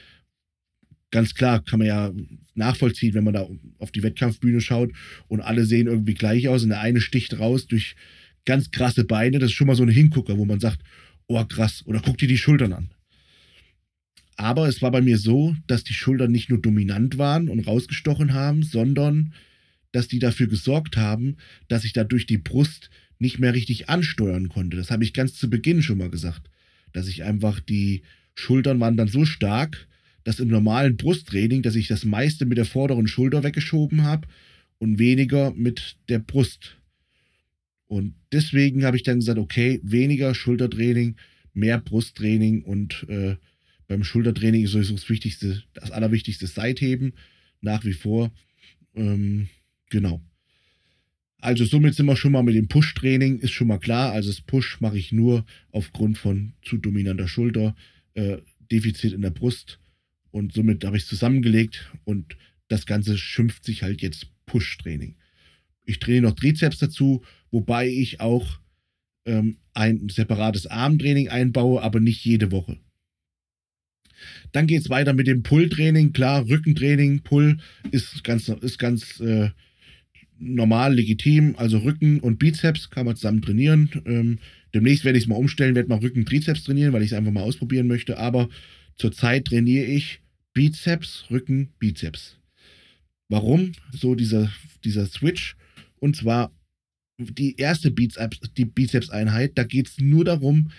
ganz 1.11 1.35
klar 1.35 1.63
kann 1.63 1.79
man 1.79 1.89
ja 1.89 2.13
nachvollziehen, 2.55 3.15
wenn 3.15 3.25
man 3.25 3.35
da 3.35 3.49
auf 3.79 3.91
die 3.91 4.03
Wettkampfbühne 4.03 4.61
schaut 4.61 4.93
und 5.29 5.41
alle 5.41 5.65
sehen 5.65 5.87
irgendwie 5.87 6.15
gleich 6.15 6.49
aus 6.49 6.63
und 6.63 6.71
der 6.71 6.81
eine 6.81 7.01
sticht 7.01 7.39
raus 7.39 7.67
durch 7.67 7.97
ganz 8.45 8.71
krasse 8.71 9.05
Beine. 9.05 9.39
Das 9.39 9.51
ist 9.51 9.57
schon 9.57 9.67
mal 9.67 9.77
so 9.77 9.83
ein 9.83 9.89
Hingucker, 9.89 10.39
wo 10.39 10.45
man 10.45 10.61
sagt, 10.61 10.81
oh 11.27 11.43
krass, 11.45 11.83
oder 11.87 12.01
guck 12.05 12.19
dir 12.19 12.29
die 12.29 12.39
Schultern 12.39 12.73
an. 12.73 12.91
Aber 14.37 14.69
es 14.69 14.83
war 14.83 14.91
bei 14.91 15.01
mir 15.01 15.19
so, 15.19 15.57
dass 15.67 15.83
die 15.85 15.95
Schultern 15.95 16.31
nicht 16.31 16.49
nur 16.49 16.61
dominant 16.61 17.19
waren 17.19 17.49
und 17.49 17.67
rausgestochen 17.67 18.35
haben, 18.35 18.63
sondern 18.63 19.35
dass 19.91 20.07
die 20.07 20.21
dafür 20.21 20.47
gesorgt 20.47 20.97
haben, 20.97 21.37
dass 21.67 21.85
ich 21.85 21.93
dadurch 21.93 22.27
die 22.27 22.39
Brust 22.39 22.91
nicht 23.19 23.39
mehr 23.41 23.55
richtig 23.55 23.89
ansteuern 23.89 24.49
konnte. 24.49 24.77
Das 24.77 24.91
habe 24.91 25.03
ich 25.03 25.13
ganz 25.13 25.35
zu 25.35 25.51
Beginn 25.51 25.83
schon 25.83 25.99
mal 25.99 26.11
gesagt, 26.11 26.49
dass 26.93 27.09
ich 27.09 27.25
einfach 27.25 27.61
die 27.61 28.03
Schultern 28.35 28.81
waren 28.81 28.97
dann 28.97 29.09
so 29.09 29.25
stark, 29.25 29.89
dass 30.25 30.41
im 30.41 30.49
normalen 30.49 30.97
Brusttraining, 30.97 31.63
dass 31.63 31.75
ich 31.75 31.89
das 31.89 32.05
meiste 32.05 32.47
mit 32.47 32.59
der 32.59 32.65
vorderen 32.65 33.09
Schulter 33.09 33.43
weggeschoben 33.43 34.05
habe 34.05 34.29
und 34.79 34.99
weniger 34.99 35.53
mit 35.53 35.97
der 36.09 36.19
Brust. 36.19 36.77
Und 37.87 38.15
deswegen 38.33 38.85
habe 38.85 38.97
ich 38.97 39.03
dann 39.03 39.21
gesagt, 39.21 39.39
okay, 39.39 39.81
weniger 39.83 40.35
Schultertraining, 40.35 41.17
mehr 41.55 41.79
Brusttraining 41.79 42.63
und 42.63 43.07
äh, 43.09 43.37
beim 43.87 44.05
Schultertraining 44.05 44.65
ist 44.65 44.73
sowieso 44.73 44.95
das 44.95 45.09
Wichtigste, 45.09 45.63
das 45.73 45.91
Allerwichtigste 45.91 46.47
Seitheben, 46.47 47.15
nach 47.63 47.85
wie 47.85 47.95
vor. 47.95 48.31
Ähm, 48.95 49.49
genau. 49.89 50.21
Also 51.41 51.65
somit 51.65 51.95
sind 51.95 52.07
wir 52.07 52.17
schon 52.17 52.33
mal 52.33 52.43
mit 52.43 52.57
dem 52.57 52.69
Push-Training, 52.69 53.39
ist 53.39 53.53
schon 53.53 53.69
mal 53.69 53.79
klar. 53.79 54.13
Also 54.13 54.31
das 54.31 54.41
Push 54.41 54.81
mache 54.81 54.99
ich 54.99 55.13
nur 55.13 55.45
aufgrund 55.71 56.19
von 56.19 56.53
zu 56.63 56.79
dominanter 56.79 57.29
Schulter, 57.29 57.77
äh, 58.15 58.39
Defizit 58.71 59.13
in 59.13 59.23
der 59.23 59.31
Brust 59.31 59.79
und 60.31 60.53
somit 60.53 60.85
habe 60.85 60.97
ich 60.97 61.05
es 61.05 61.09
zusammengelegt 61.09 61.91
und 62.05 62.37
das 62.69 62.87
Ganze 62.87 63.17
schimpft 63.17 63.65
sich 63.65 63.83
halt 63.83 64.03
jetzt 64.03 64.27
Push-Training. 64.47 65.17
Ich 65.85 66.01
trainiere 66.01 66.25
noch 66.25 66.35
Trizeps 66.35 66.79
dazu, 66.79 67.23
wobei 67.51 67.89
ich 67.89 68.21
auch 68.21 68.61
ähm, 69.25 69.59
ein 69.75 70.09
separates 70.09 70.67
Armtraining 70.67 71.29
einbaue, 71.29 71.83
aber 71.83 72.01
nicht 72.01 72.25
jede 72.25 72.51
Woche. 72.51 72.79
Dann 74.53 74.67
geht 74.67 74.83
es 74.83 74.91
weiter 74.91 75.13
mit 75.13 75.29
dem 75.29 75.43
Pull-Training. 75.43 76.13
Klar, 76.13 76.49
Rückentraining, 76.49 77.23
Pull 77.23 77.59
ist 77.91 78.25
ganz, 78.25 78.49
ist 78.49 78.79
ganz 78.79 79.21
äh, 79.21 79.51
normal, 80.39 80.95
legitim. 80.95 81.55
Also 81.57 81.79
Rücken 81.79 82.21
und 82.21 82.39
Bizeps 82.39 82.91
kann 82.91 83.07
man 83.07 83.17
zusammen 83.17 83.43
trainieren. 83.43 83.91
Ähm, 84.07 84.39
demnächst 84.75 85.05
werde 85.05 85.19
ich 85.19 85.25
es 85.25 85.29
mal 85.29 85.37
umstellen, 85.37 85.75
werde 85.75 85.89
mal 85.89 85.99
Rücken, 85.99 86.25
Trizeps 86.25 86.65
trainieren, 86.65 86.93
weil 86.93 87.03
ich 87.03 87.13
es 87.13 87.19
einfach 87.19 87.33
mal 87.33 87.43
ausprobieren 87.43 87.87
möchte. 87.87 88.19
Aber 88.19 88.49
zurzeit 88.97 89.47
trainiere 89.47 89.85
ich 89.85 90.21
Bizeps, 90.55 91.25
Rücken, 91.31 91.71
Bizeps. 91.79 92.37
Warum 93.29 93.73
so 93.93 94.15
dieser, 94.15 94.51
dieser 94.85 95.07
Switch? 95.07 95.57
Und 96.01 96.17
zwar 96.17 96.53
die 97.19 97.57
erste 97.57 97.91
Bizeps, 97.91 98.41
Bizeps-Einheit, 98.55 99.53
da 99.57 99.65
geht 99.65 99.89
es 99.89 99.99
nur 99.99 100.25
darum, 100.25 100.71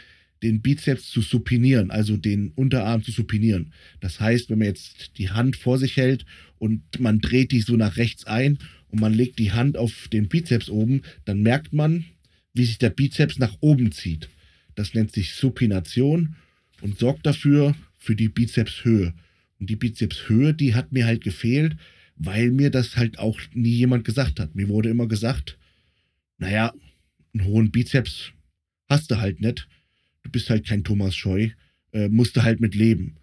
den 0.41 0.61
Bizeps 0.61 1.09
zu 1.09 1.21
supinieren, 1.21 1.91
also 1.91 2.17
den 2.17 2.49
Unterarm 2.49 3.03
zu 3.03 3.11
supinieren. 3.11 3.73
Das 3.99 4.19
heißt, 4.19 4.49
wenn 4.49 4.59
man 4.59 4.67
jetzt 4.67 5.17
die 5.17 5.29
Hand 5.29 5.55
vor 5.55 5.77
sich 5.77 5.97
hält 5.97 6.25
und 6.57 6.81
man 6.99 7.19
dreht 7.19 7.51
die 7.51 7.61
so 7.61 7.75
nach 7.75 7.97
rechts 7.97 8.25
ein 8.25 8.57
und 8.89 9.01
man 9.01 9.13
legt 9.13 9.39
die 9.39 9.51
Hand 9.51 9.77
auf 9.77 10.07
den 10.07 10.29
Bizeps 10.29 10.69
oben, 10.69 11.01
dann 11.25 11.41
merkt 11.41 11.73
man, 11.73 12.05
wie 12.53 12.65
sich 12.65 12.77
der 12.77 12.89
Bizeps 12.89 13.37
nach 13.37 13.57
oben 13.59 13.91
zieht. 13.91 14.29
Das 14.75 14.93
nennt 14.93 15.11
sich 15.11 15.33
Supination 15.33 16.35
und 16.81 16.97
sorgt 16.97 17.25
dafür 17.25 17.75
für 17.97 18.15
die 18.15 18.29
Bizepshöhe. 18.29 19.13
Und 19.59 19.69
die 19.69 19.75
Bizepshöhe, 19.75 20.53
die 20.53 20.73
hat 20.73 20.91
mir 20.93 21.05
halt 21.05 21.23
gefehlt, 21.23 21.75
weil 22.15 22.51
mir 22.51 22.69
das 22.69 22.95
halt 22.95 23.19
auch 23.19 23.39
nie 23.53 23.75
jemand 23.75 24.05
gesagt 24.05 24.39
hat. 24.39 24.55
Mir 24.55 24.69
wurde 24.69 24.89
immer 24.89 25.07
gesagt, 25.07 25.57
naja, 26.37 26.73
einen 27.33 27.45
hohen 27.45 27.71
Bizeps 27.71 28.31
hast 28.87 29.11
du 29.11 29.17
halt 29.17 29.41
nicht. 29.41 29.67
Du 30.29 30.33
bist 30.33 30.51
halt 30.51 30.67
kein 30.67 30.83
Thomas 30.83 31.15
Scheu, 31.15 31.49
äh, 31.91 32.07
musst 32.07 32.37
du 32.37 32.43
halt 32.43 32.59
mit 32.59 32.75
leben. 32.75 33.15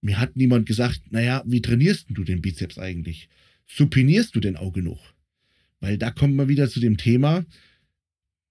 Mir 0.00 0.20
hat 0.20 0.36
niemand 0.36 0.64
gesagt, 0.64 1.00
naja, 1.10 1.42
wie 1.44 1.60
trainierst 1.60 2.06
du 2.10 2.22
den 2.22 2.40
Bizeps 2.40 2.78
eigentlich? 2.78 3.28
Supinierst 3.66 4.36
du 4.36 4.38
denn 4.38 4.56
auch 4.56 4.72
genug? 4.72 5.00
Weil 5.80 5.98
da 5.98 6.12
kommt 6.12 6.36
man 6.36 6.46
wieder 6.46 6.70
zu 6.70 6.78
dem 6.78 6.98
Thema, 6.98 7.44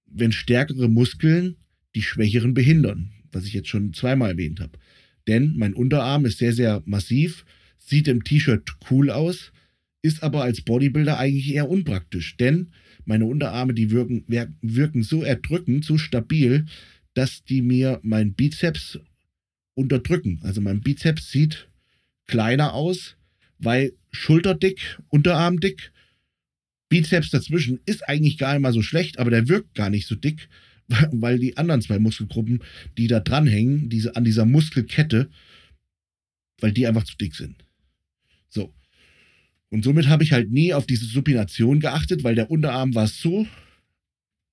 wenn 0.08 0.34
stärkere 0.34 0.90
Muskeln 0.90 1.56
die 1.96 2.02
schwächeren 2.02 2.54
behindern, 2.54 3.14
was 3.32 3.46
ich 3.46 3.54
jetzt 3.54 3.70
schon 3.70 3.94
zweimal 3.94 4.32
erwähnt 4.32 4.60
habe. 4.60 4.78
Denn 5.26 5.54
mein 5.56 5.74
Unterarm 5.74 6.26
ist 6.26 6.40
sehr, 6.40 6.52
sehr 6.52 6.84
massiv, 6.86 7.46
sieht 7.78 8.10
im 8.10 8.26
T-Shirt 8.26 8.76
cool 8.90 9.10
aus, 9.10 9.54
ist 10.02 10.22
aber 10.22 10.44
als 10.44 10.60
Bodybuilder 10.60 11.18
eigentlich 11.18 11.54
eher 11.54 11.70
unpraktisch. 11.70 12.36
Denn 12.36 12.72
meine 13.06 13.24
Unterarme, 13.24 13.74
die 13.74 13.90
wirken, 13.90 14.26
wirken 14.62 15.04
so 15.04 15.24
erdrückend, 15.24 15.86
so 15.86 15.98
stabil, 15.98 16.66
dass 17.14 17.44
die 17.44 17.62
mir 17.62 18.00
mein 18.04 18.34
Bizeps 18.34 19.00
unterdrücken. 19.74 20.40
Also 20.44 20.62
mein 20.62 20.82
Bizeps 20.82 21.32
sieht 21.32 21.70
kleiner 22.28 22.74
aus, 22.74 23.16
weil 23.58 23.94
schulterdick, 24.12 25.00
Unterarmdick, 25.10 25.92
Bizeps 26.90 27.30
dazwischen 27.30 27.80
ist 27.86 28.08
eigentlich 28.08 28.38
gar 28.38 28.54
nicht 28.54 28.62
mal 28.62 28.74
so 28.74 28.82
schlecht, 28.82 29.18
aber 29.18 29.30
der 29.30 29.48
wirkt 29.48 29.76
gar 29.76 29.90
nicht 29.90 30.08
so 30.08 30.16
dick, 30.16 30.50
weil 31.12 31.40
die 31.40 31.58
anderen 31.58 31.82
zwei 31.82 32.00
Muskelgruppen, 32.00 32.64
die 32.98 33.08
da 33.08 33.20
dranhängen, 33.20 33.90
diese, 33.90 34.16
an 34.16 34.24
dieser 34.24 34.46
Muskelkette, 34.46 35.30
weil 36.60 36.72
die 36.72 36.88
einfach 36.88 37.04
zu 37.04 37.16
dick 37.18 37.36
sind. 37.36 37.64
So. 38.50 38.74
Und 39.70 39.84
somit 39.84 40.08
habe 40.08 40.24
ich 40.24 40.34
halt 40.34 40.52
nie 40.52 40.74
auf 40.74 40.86
diese 40.86 41.06
Supination 41.06 41.80
geachtet, 41.80 42.24
weil 42.24 42.36
der 42.36 42.52
Unterarm 42.52 42.94
war 42.94 43.08
so 43.08 43.48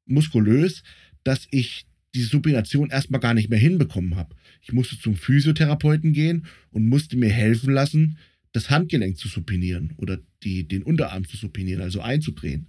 muskulös, 0.07 0.85
dass 1.25 1.49
ich 1.51 1.87
die 2.15 2.23
Supination 2.23 2.91
erstmal 2.91 3.21
gar 3.21 3.35
nicht 3.35 3.51
mehr 3.51 3.59
hinbekommen 3.59 4.17
habe. 4.17 4.35
Ich 4.63 4.73
musste 4.73 4.99
zum 4.99 5.17
Physiotherapeuten 5.17 6.13
gehen 6.13 6.47
und 6.71 6.89
musste 6.89 7.17
mir 7.17 7.31
helfen 7.31 7.73
lassen, 7.73 8.19
das 8.53 8.71
Handgelenk 8.71 9.19
zu 9.19 9.29
supinieren 9.29 9.93
oder 9.99 10.19
die, 10.43 10.67
den 10.67 10.83
Unterarm 10.83 11.29
zu 11.29 11.37
supinieren, 11.37 11.83
also 11.83 12.01
einzudrehen. 12.01 12.69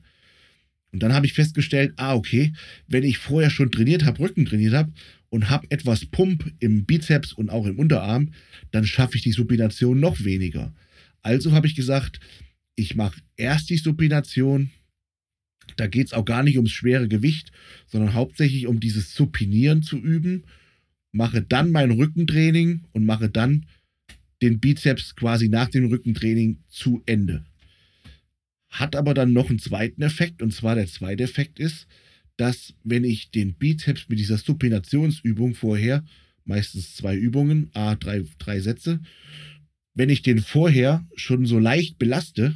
Und 0.91 1.03
dann 1.03 1.13
habe 1.13 1.25
ich 1.25 1.33
festgestellt, 1.33 1.93
ah, 1.97 2.15
okay, 2.15 2.53
wenn 2.87 3.03
ich 3.03 3.17
vorher 3.17 3.49
schon 3.49 3.71
trainiert 3.71 4.05
habe, 4.05 4.19
Rücken 4.19 4.45
trainiert 4.45 4.73
habe 4.73 4.91
und 5.29 5.49
habe 5.49 5.69
etwas 5.69 6.05
Pump 6.05 6.51
im 6.59 6.85
Bizeps 6.85 7.33
und 7.33 7.49
auch 7.49 7.67
im 7.67 7.77
Unterarm, 7.77 8.31
dann 8.71 8.85
schaffe 8.85 9.15
ich 9.15 9.21
die 9.21 9.31
Supination 9.31 9.99
noch 9.99 10.23
weniger. 10.23 10.73
Also 11.21 11.51
habe 11.51 11.67
ich 11.67 11.75
gesagt, 11.75 12.19
ich 12.75 12.95
mache 12.95 13.21
erst 13.35 13.69
die 13.69 13.77
Supination. 13.77 14.71
Da 15.77 15.87
geht 15.87 16.07
es 16.07 16.13
auch 16.13 16.25
gar 16.25 16.43
nicht 16.43 16.57
ums 16.57 16.71
schwere 16.71 17.07
Gewicht, 17.07 17.51
sondern 17.87 18.13
hauptsächlich 18.13 18.67
um 18.67 18.79
dieses 18.79 19.13
Supinieren 19.13 19.83
zu 19.83 19.97
üben. 19.97 20.43
Mache 21.11 21.41
dann 21.41 21.71
mein 21.71 21.91
Rückentraining 21.91 22.85
und 22.91 23.05
mache 23.05 23.29
dann 23.29 23.65
den 24.41 24.59
Bizeps 24.59 25.15
quasi 25.15 25.49
nach 25.49 25.69
dem 25.69 25.85
Rückentraining 25.85 26.59
zu 26.69 27.01
Ende. 27.05 27.45
Hat 28.69 28.95
aber 28.95 29.13
dann 29.13 29.33
noch 29.33 29.49
einen 29.49 29.59
zweiten 29.59 30.01
Effekt, 30.01 30.41
und 30.41 30.53
zwar 30.53 30.75
der 30.75 30.87
zweite 30.87 31.23
Effekt 31.23 31.59
ist, 31.59 31.87
dass 32.37 32.73
wenn 32.83 33.03
ich 33.03 33.31
den 33.31 33.55
Bizeps 33.55 34.07
mit 34.07 34.19
dieser 34.19 34.37
Supinationsübung 34.37 35.55
vorher, 35.55 36.05
meistens 36.45 36.95
zwei 36.95 37.15
Übungen, 37.15 37.69
a 37.73 37.95
drei, 37.95 38.23
drei 38.37 38.59
Sätze, 38.59 39.01
wenn 39.93 40.09
ich 40.09 40.21
den 40.21 40.39
vorher 40.39 41.05
schon 41.15 41.45
so 41.45 41.59
leicht 41.59 41.99
belaste, 41.99 42.55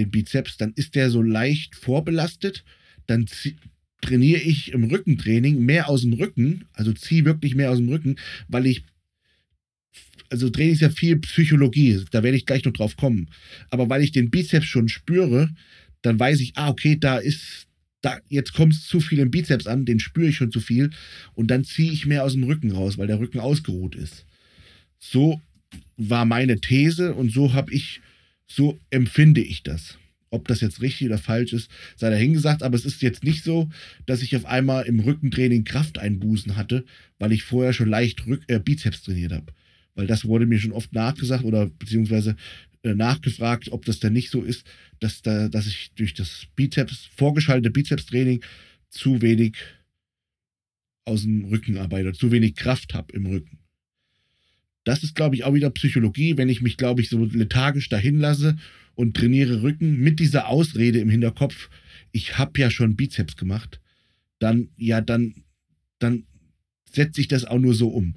den 0.00 0.10
Bizeps, 0.10 0.56
dann 0.56 0.72
ist 0.74 0.94
der 0.94 1.10
so 1.10 1.22
leicht 1.22 1.74
vorbelastet, 1.76 2.64
dann 3.06 3.26
trainiere 4.00 4.40
ich 4.40 4.72
im 4.72 4.84
Rückentraining 4.84 5.64
mehr 5.64 5.88
aus 5.88 6.02
dem 6.02 6.14
Rücken, 6.14 6.64
also 6.72 6.92
ziehe 6.92 7.24
wirklich 7.24 7.54
mehr 7.54 7.70
aus 7.70 7.78
dem 7.78 7.88
Rücken, 7.88 8.16
weil 8.48 8.66
ich 8.66 8.84
also 10.30 10.48
Training 10.48 10.74
ist 10.74 10.80
ja 10.80 10.90
viel 10.90 11.18
Psychologie, 11.18 12.04
da 12.12 12.22
werde 12.22 12.36
ich 12.36 12.46
gleich 12.46 12.64
noch 12.64 12.72
drauf 12.72 12.96
kommen. 12.96 13.28
Aber 13.68 13.90
weil 13.90 14.02
ich 14.02 14.12
den 14.12 14.30
Bizeps 14.30 14.66
schon 14.66 14.88
spüre, 14.88 15.50
dann 16.02 16.18
weiß 16.18 16.40
ich, 16.40 16.52
ah, 16.54 16.68
okay, 16.68 16.96
da 16.98 17.18
ist, 17.18 17.66
da, 18.00 18.18
jetzt 18.28 18.54
kommt 18.54 18.72
es 18.72 18.86
zu 18.86 19.00
viel 19.00 19.18
im 19.18 19.30
Bizeps 19.30 19.66
an, 19.66 19.84
den 19.84 19.98
spüre 19.98 20.28
ich 20.28 20.36
schon 20.36 20.52
zu 20.52 20.60
viel 20.60 20.90
und 21.34 21.48
dann 21.50 21.64
ziehe 21.64 21.92
ich 21.92 22.06
mehr 22.06 22.24
aus 22.24 22.34
dem 22.34 22.44
Rücken 22.44 22.70
raus, 22.70 22.96
weil 22.96 23.08
der 23.08 23.18
Rücken 23.18 23.40
ausgeruht 23.40 23.96
ist. 23.96 24.24
So 24.98 25.40
war 25.96 26.24
meine 26.24 26.60
These 26.60 27.14
und 27.14 27.32
so 27.32 27.52
habe 27.52 27.72
ich, 27.72 28.00
so 28.50 28.78
empfinde 28.90 29.40
ich 29.40 29.62
das. 29.62 29.98
Ob 30.32 30.46
das 30.46 30.60
jetzt 30.60 30.80
richtig 30.80 31.08
oder 31.08 31.18
falsch 31.18 31.52
ist, 31.52 31.70
sei 31.96 32.10
dahingesagt, 32.10 32.62
aber 32.62 32.76
es 32.76 32.84
ist 32.84 33.02
jetzt 33.02 33.24
nicht 33.24 33.42
so, 33.42 33.68
dass 34.06 34.22
ich 34.22 34.36
auf 34.36 34.46
einmal 34.46 34.86
im 34.86 35.00
Rückentraining 35.00 35.64
Krafteinbußen 35.64 36.56
hatte, 36.56 36.84
weil 37.18 37.32
ich 37.32 37.42
vorher 37.42 37.72
schon 37.72 37.88
leicht 37.88 38.26
Rück 38.26 38.42
äh, 38.46 38.60
Bizeps 38.60 39.02
trainiert 39.02 39.32
habe 39.32 39.52
weil 39.94 40.06
das 40.06 40.24
wurde 40.24 40.46
mir 40.46 40.58
schon 40.58 40.72
oft 40.72 40.94
nachgesagt 40.94 41.44
oder 41.44 41.66
beziehungsweise 41.66 42.36
äh, 42.82 42.94
nachgefragt, 42.94 43.70
ob 43.70 43.84
das 43.84 44.00
denn 44.00 44.14
nicht 44.14 44.30
so 44.30 44.42
ist, 44.42 44.66
dass, 44.98 45.22
da, 45.22 45.48
dass 45.48 45.66
ich 45.66 45.92
durch 45.94 46.14
das 46.14 46.46
Bizeps, 46.56 47.08
vorgeschaltete 47.16 47.70
Bizeps-Training 47.70 48.42
zu 48.88 49.20
wenig 49.20 49.56
aus 51.04 51.22
dem 51.22 51.44
Rücken 51.44 51.76
arbeite, 51.76 52.12
zu 52.12 52.30
wenig 52.30 52.54
Kraft 52.54 52.94
habe 52.94 53.12
im 53.12 53.26
Rücken. 53.26 53.58
Das 54.84 55.02
ist, 55.02 55.14
glaube 55.14 55.34
ich, 55.34 55.44
auch 55.44 55.54
wieder 55.54 55.70
Psychologie, 55.70 56.36
wenn 56.36 56.48
ich 56.48 56.62
mich, 56.62 56.76
glaube 56.76 57.00
ich, 57.02 57.08
so 57.08 57.24
lethargisch 57.24 57.88
dahin 57.88 58.18
lasse 58.18 58.56
und 58.94 59.16
trainiere 59.16 59.62
Rücken 59.62 59.98
mit 59.98 60.20
dieser 60.20 60.48
Ausrede 60.48 61.00
im 61.00 61.10
Hinterkopf, 61.10 61.68
ich 62.12 62.38
habe 62.38 62.58
ja 62.60 62.70
schon 62.70 62.96
Bizeps 62.96 63.36
gemacht, 63.36 63.80
dann, 64.38 64.70
ja, 64.76 65.00
dann, 65.00 65.34
dann 65.98 66.24
setze 66.90 67.20
ich 67.20 67.28
das 67.28 67.44
auch 67.44 67.58
nur 67.58 67.74
so 67.74 67.88
um. 67.88 68.14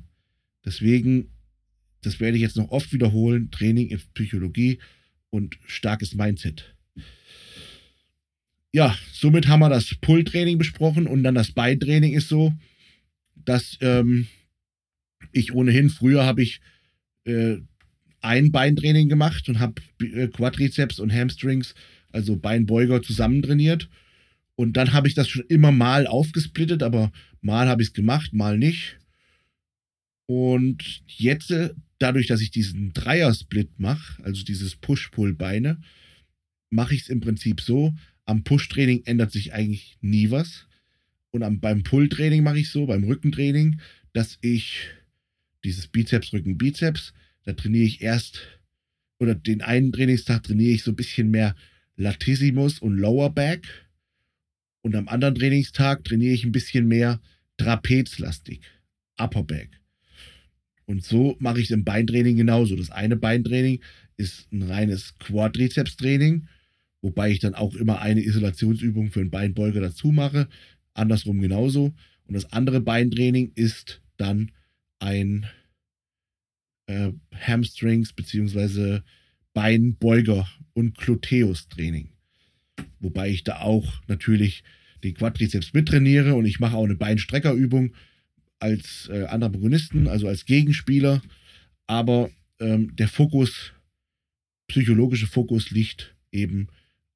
Deswegen 0.66 1.34
das 2.04 2.20
werde 2.20 2.38
ich 2.38 2.44
jetzt 2.44 2.58
noch 2.58 2.70
oft 2.70 2.94
wiederholen, 2.94 3.50
Training 3.50 3.90
in 3.90 4.00
Psychologie 4.14 4.80
und 5.30 5.58
starkes 5.66 6.14
Mindset. 6.14 6.76
Ja, 8.72 8.98
somit 9.12 9.48
haben 9.48 9.62
wir 9.62 9.70
das 9.70 9.96
Pull-Training 10.02 10.58
besprochen 10.58 11.08
und 11.08 11.24
dann 11.24 11.36
das 11.36 11.52
Beintraining 11.52 12.14
ist 12.14 12.28
so, 12.28 12.54
dass 13.36 13.78
ähm, 13.82 14.28
ich 15.34 15.54
ohnehin, 15.54 15.90
früher 15.90 16.26
habe 16.26 16.42
ich 16.42 16.62
äh, 17.26 17.58
ein 18.22 18.52
Beintraining 18.52 19.10
gemacht 19.10 19.50
und 19.50 19.60
habe 19.60 19.82
äh, 20.02 20.28
Quadrizeps 20.28 21.00
und 21.00 21.14
Hamstrings, 21.14 21.76
also 22.12 22.38
Beinbeuger 22.38 23.02
zusammen 23.02 23.42
trainiert. 23.42 23.90
Und 24.56 24.78
dann 24.78 24.94
habe 24.94 25.08
ich 25.08 25.14
das 25.14 25.28
schon 25.28 25.46
immer 25.50 25.72
mal 25.72 26.08
aufgesplittet, 26.08 26.84
aber 26.84 27.12
mal 27.42 27.68
habe 27.68 27.82
ich 27.82 27.90
es 27.90 27.94
gemacht, 27.94 28.34
mal 28.34 28.58
nicht. 28.58 28.98
Und 30.26 31.04
jetzt 31.08 31.52
äh, 31.52 31.72
dadurch, 32.00 32.28
dass 32.28 32.42
ich 32.42 32.52
diesen 32.52 32.94
Dreier-Split 32.94 33.80
mache, 33.80 34.24
also 34.24 34.44
dieses 34.44 34.76
Push-Pull-Beine, 34.76 35.82
mache 36.70 36.96
ich 36.96 37.02
es 37.02 37.10
im 37.10 37.20
Prinzip 37.20 37.62
so, 37.62 37.94
am 38.26 38.44
Push-Training 38.44 39.04
ändert 39.06 39.32
sich 39.32 39.54
eigentlich 39.54 39.98
nie 40.02 40.32
was. 40.32 40.68
Und 41.32 41.44
am, 41.44 41.60
beim 41.60 41.84
Pull-Training 41.84 42.44
mache 42.44 42.60
ich 42.60 42.70
so, 42.70 42.86
beim 42.86 43.04
Rückentraining, 43.04 43.80
dass 44.14 44.38
ich 44.42 44.90
dieses 45.64 45.88
Bizeps, 45.88 46.34
Rücken, 46.34 46.58
Bizeps, 46.58 47.14
da 47.44 47.54
trainiere 47.54 47.86
ich 47.86 48.02
erst, 48.02 48.42
oder 49.20 49.36
den 49.36 49.62
einen 49.62 49.92
Trainingstag 49.92 50.44
trainiere 50.44 50.74
ich 50.74 50.84
so 50.84 50.92
ein 50.92 50.96
bisschen 50.96 51.32
mehr 51.32 51.56
Latissimus 51.96 52.80
und 52.80 52.98
Lower 52.98 53.30
Back. 53.30 53.68
Und 54.82 54.96
am 54.96 55.08
anderen 55.08 55.36
Trainingstag 55.36 56.04
trainiere 56.04 56.34
ich 56.34 56.44
ein 56.44 56.52
bisschen 56.52 56.88
mehr 56.88 57.22
Trapezlastig, 57.58 58.62
Upper 59.18 59.44
Back. 59.44 59.80
Und 60.86 61.06
so 61.06 61.38
mache 61.40 61.60
ich 61.60 61.66
es 61.66 61.72
im 61.72 61.86
Beintraining 61.86 62.36
genauso. 62.36 62.76
Das 62.76 62.92
eine 62.92 63.16
Beintraining 63.16 63.80
ist 64.18 64.52
ein 64.52 64.64
reines 64.64 65.18
Quadrizeps-Training 65.20 66.48
wobei 67.04 67.30
ich 67.30 67.40
dann 67.40 67.54
auch 67.54 67.76
immer 67.76 68.02
eine 68.02 68.24
Isolationsübung 68.24 69.12
für 69.12 69.20
einen 69.20 69.30
Beinbeuger 69.30 69.82
dazu 69.82 70.12
mache. 70.12 70.48
Andersrum 70.96 71.40
genauso. 71.40 71.94
Und 72.26 72.34
das 72.34 72.52
andere 72.52 72.80
Beintraining 72.82 73.52
ist 73.54 74.02
dann 74.18 74.52
ein 75.04 75.46
äh, 76.88 77.12
Hamstrings 77.36 78.14
bzw. 78.14 79.02
Beinbeuger 79.54 80.48
und 80.74 80.98
Gluteus-Training. 80.98 82.10
Wobei 83.00 83.30
ich 83.30 83.44
da 83.44 83.60
auch 83.60 84.02
natürlich 84.08 84.64
den 85.04 85.14
Quadrizeps 85.14 85.74
mittrainiere 85.74 86.34
und 86.34 86.46
ich 86.46 86.60
mache 86.60 86.78
auch 86.78 86.86
eine 86.86 86.96
Beinstreckerübung 86.96 87.94
als 88.60 89.10
äh, 89.12 89.26
Antagonisten, 89.26 90.08
also 90.08 90.28
als 90.28 90.46
Gegenspieler. 90.46 91.22
Aber 91.86 92.32
ähm, 92.60 92.96
der 92.96 93.10
Fokus, 93.10 93.74
psychologische 94.68 95.28
Fokus 95.28 95.70
liegt 95.70 96.16
eben 96.32 96.68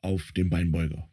auf 0.02 0.34
dem 0.34 0.50
Beinbeuger. 0.50 1.10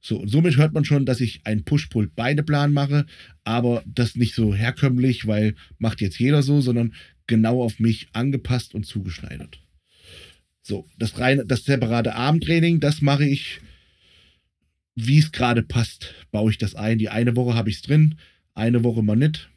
So, 0.00 0.18
und 0.18 0.28
somit 0.28 0.56
hört 0.56 0.72
man 0.72 0.84
schon, 0.84 1.06
dass 1.06 1.20
ich 1.20 1.40
einen 1.44 1.64
Push-Pull-Beine-Plan 1.64 2.72
mache, 2.72 3.06
aber 3.44 3.82
das 3.86 4.14
nicht 4.14 4.34
so 4.34 4.54
herkömmlich, 4.54 5.26
weil 5.26 5.54
macht 5.78 6.00
jetzt 6.00 6.18
jeder 6.18 6.42
so, 6.42 6.60
sondern 6.60 6.94
genau 7.26 7.62
auf 7.62 7.80
mich 7.80 8.08
angepasst 8.12 8.74
und 8.74 8.86
zugeschneidert. 8.86 9.60
So, 10.62 10.86
das 10.98 11.18
reine, 11.18 11.46
das 11.46 11.64
separate 11.64 12.14
Armtraining, 12.14 12.78
das 12.78 13.00
mache 13.00 13.26
ich, 13.26 13.60
wie 14.94 15.18
es 15.18 15.32
gerade 15.32 15.62
passt, 15.62 16.14
baue 16.30 16.50
ich 16.50 16.58
das 16.58 16.74
ein. 16.74 16.98
Die 16.98 17.08
eine 17.08 17.36
Woche 17.36 17.54
habe 17.54 17.70
ich 17.70 17.76
es 17.76 17.82
drin, 17.82 18.16
eine 18.54 18.84
Woche 18.84 19.02
mal 19.02 19.16
nicht. 19.16 19.50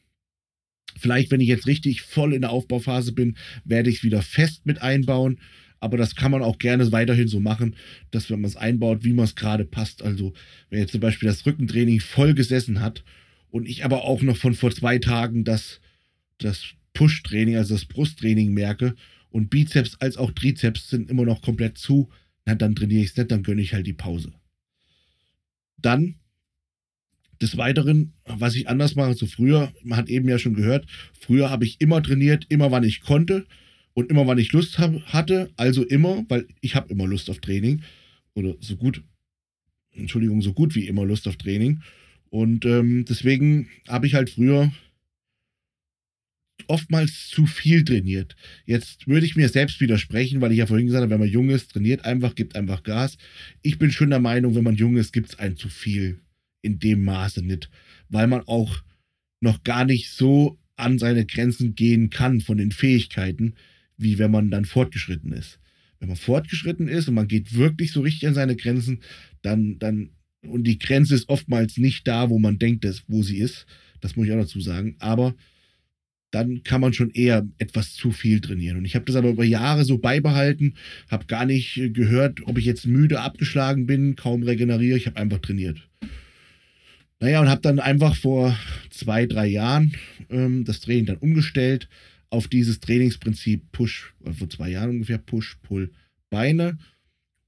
Vielleicht, 0.98 1.32
wenn 1.32 1.42
ich 1.42 1.48
jetzt 1.48 1.68
richtig 1.68 2.02
voll 2.02 2.34
in 2.34 2.42
der 2.42 2.52
Aufbauphase 2.52 3.12
bin, 3.14 3.38
werde 3.64 3.90
ich 3.90 3.98
es 3.98 4.04
wieder 4.04 4.22
fest 4.22 4.66
mit 4.66 4.82
einbauen. 4.82 5.40
Aber 5.82 5.98
das 5.98 6.16
kann 6.16 6.32
man 6.32 6.44
auch 6.44 6.60
gerne 6.60 6.92
weiterhin 6.92 7.28
so 7.28 7.40
machen, 7.40 7.76
dass 8.12 8.30
wenn 8.30 8.40
man 8.40 8.50
es 8.50 8.56
einbaut, 8.56 9.04
wie 9.04 9.14
man 9.14 9.26
es 9.26 9.36
gerade 9.36 9.66
passt. 9.66 10.04
Also, 10.04 10.32
wenn 10.70 10.80
jetzt 10.80 10.92
zum 10.92 11.02
Beispiel 11.02 11.28
das 11.28 11.46
Rückentraining 11.46 12.00
voll 12.00 12.36
gesessen 12.36 12.80
hat 12.80 13.04
und 13.50 13.68
ich 13.68 13.84
aber 13.84 14.04
auch 14.04 14.22
noch 14.22 14.38
von 14.38 14.54
vor 14.54 14.72
zwei 14.72 15.00
Tagen 15.00 15.44
das, 15.44 15.82
das 16.38 16.76
Push-Training, 16.94 17.56
also 17.56 17.74
das 17.74 17.86
Brusttraining 17.86 18.54
merke 18.54 18.96
und 19.32 19.50
Bizeps 19.50 19.96
als 20.00 20.18
auch 20.18 20.32
Trizeps 20.32 20.90
sind 20.90 21.10
immer 21.10 21.26
noch 21.26 21.42
komplett 21.42 21.80
zu, 21.80 22.10
na, 22.46 22.54
dann 22.54 22.76
trainiere 22.76 23.02
ich 23.02 23.10
es 23.10 23.18
nicht, 23.18 23.32
dann 23.32 23.44
gönne 23.44 23.62
ich 23.62 23.74
halt 23.74 23.88
die 23.88 23.94
Pause. 23.94 24.34
Dann 25.78 26.16
des 27.42 27.58
Weiteren, 27.58 28.14
was 28.26 28.54
ich 28.54 28.70
anders 28.70 28.96
mache 28.96 29.16
zu 29.16 29.26
früher, 29.26 29.74
man 29.84 29.98
hat 29.98 30.10
eben 30.10 30.30
ja 30.30 30.38
schon 30.38 30.54
gehört, 30.54 30.86
früher 31.20 31.50
habe 31.50 31.66
ich 31.66 31.82
immer 31.82 32.04
trainiert, 32.04 32.46
immer 32.50 32.70
wann 32.70 32.84
ich 32.84 33.02
konnte 33.02 33.48
und 33.94 34.10
immer 34.10 34.28
wann 34.28 34.38
ich 34.38 34.52
Lust 34.52 34.80
hab, 34.80 34.94
hatte, 35.08 35.52
also 35.58 35.84
immer, 35.84 36.26
weil 36.30 36.48
ich 36.62 36.76
habe 36.76 36.90
immer 36.90 37.08
Lust 37.08 37.30
auf 37.30 37.40
Training 37.40 37.82
oder 38.34 38.56
so 38.60 38.76
gut, 38.78 39.04
Entschuldigung, 39.92 40.42
so 40.42 40.54
gut 40.54 40.76
wie 40.76 40.88
immer 40.88 41.06
Lust 41.06 41.28
auf 41.28 41.38
Training 41.38 41.82
und 42.30 42.66
ähm, 42.66 43.06
deswegen 43.08 43.70
habe 43.88 44.08
ich 44.08 44.16
halt 44.16 44.30
früher 44.30 44.72
oftmals 46.68 47.28
zu 47.28 47.46
viel 47.46 47.84
trainiert. 47.84 48.36
Jetzt 48.66 49.08
würde 49.08 49.26
ich 49.26 49.36
mir 49.36 49.50
selbst 49.50 49.82
widersprechen, 49.82 50.42
weil 50.42 50.52
ich 50.52 50.60
ja 50.60 50.68
vorhin 50.68 50.88
gesagt 50.88 51.02
habe, 51.02 51.12
wenn 51.12 51.20
man 51.20 51.30
jung 51.30 51.50
ist, 51.50 51.72
trainiert 51.72 52.06
einfach, 52.06 52.36
gibt 52.36 52.56
einfach 52.56 52.84
Gas. 52.84 53.18
Ich 53.62 53.78
bin 53.78 53.92
schon 53.92 54.10
der 54.10 54.20
Meinung, 54.20 54.56
wenn 54.56 54.64
man 54.64 54.76
jung 54.76 54.96
ist, 54.96 55.12
gibt 55.12 55.30
es 55.30 55.40
ein 55.40 55.58
zu 55.58 55.70
viel 55.70 56.22
in 56.62 56.80
dem 56.80 57.04
Maße 57.04 57.42
nicht, 57.42 57.70
weil 58.10 58.28
man 58.28 58.42
auch 58.42 58.84
noch 59.42 59.64
gar 59.64 59.86
nicht 59.86 60.12
so 60.12 60.60
an 60.76 61.00
seine 61.00 61.26
Grenzen 61.26 61.76
gehen 61.76 62.10
kann 62.10 62.42
von 62.42 62.58
den 62.58 62.72
Fähigkeiten, 62.72 63.56
wie 64.02 64.18
wenn 64.18 64.32
man 64.32 64.52
dann 64.52 64.66
fortgeschritten 64.66 65.32
ist. 65.32 65.60
Wenn 66.00 66.10
man 66.10 66.18
fortgeschritten 66.18 66.88
ist 66.88 67.08
und 67.08 67.14
man 67.14 67.28
geht 67.28 67.56
wirklich 67.56 67.92
so 67.92 68.02
richtig 68.02 68.28
an 68.28 68.34
seine 68.34 68.56
Grenzen, 68.56 69.02
dann, 69.42 69.78
dann, 69.80 70.10
und 70.42 70.64
die 70.64 70.80
Grenze 70.80 71.14
ist 71.16 71.30
oftmals 71.30 71.78
nicht 71.78 72.08
da, 72.08 72.30
wo 72.30 72.40
man 72.40 72.58
denkt, 72.58 72.84
dass, 72.84 73.04
wo 73.08 73.22
sie 73.22 73.38
ist, 73.38 73.66
das 74.02 74.16
muss 74.16 74.26
ich 74.26 74.34
auch 74.34 74.40
dazu 74.40 74.60
sagen, 74.62 74.96
aber 75.00 75.36
dann 76.32 76.64
kann 76.64 76.82
man 76.82 76.94
schon 76.94 77.12
eher 77.12 77.46
etwas 77.58 77.94
zu 77.94 78.12
viel 78.12 78.40
trainieren. 78.40 78.78
Und 78.78 78.86
ich 78.86 78.96
habe 78.96 79.06
das 79.06 79.16
aber 79.16 79.30
über 79.30 79.44
Jahre 79.44 79.84
so 79.84 79.98
beibehalten, 79.98 80.76
habe 81.10 81.26
gar 81.26 81.46
nicht 81.46 81.76
gehört, 81.94 82.40
ob 82.48 82.58
ich 82.58 82.66
jetzt 82.66 82.88
müde 82.88 83.20
abgeschlagen 83.20 83.86
bin, 83.86 84.16
kaum 84.16 84.42
regeneriere, 84.42 84.98
ich 84.98 85.08
habe 85.08 85.18
einfach 85.18 85.40
trainiert. 85.40 85.88
Naja, 87.20 87.42
und 87.42 87.50
habe 87.50 87.62
dann 87.62 87.80
einfach 87.80 88.16
vor 88.16 88.58
zwei, 88.90 89.28
drei 89.28 89.46
Jahren 89.46 89.94
ähm, 90.32 90.64
das 90.66 90.80
Training 90.80 91.06
dann 91.06 91.18
umgestellt 91.18 91.88
auf 92.32 92.48
dieses 92.48 92.80
Trainingsprinzip 92.80 93.72
Push, 93.72 94.16
äh, 94.26 94.34
vor 94.34 94.50
zwei 94.50 94.70
Jahren 94.70 94.90
ungefähr 94.90 95.20
Push, 95.20 95.58
Pull, 95.62 95.92
Beine. 96.32 96.80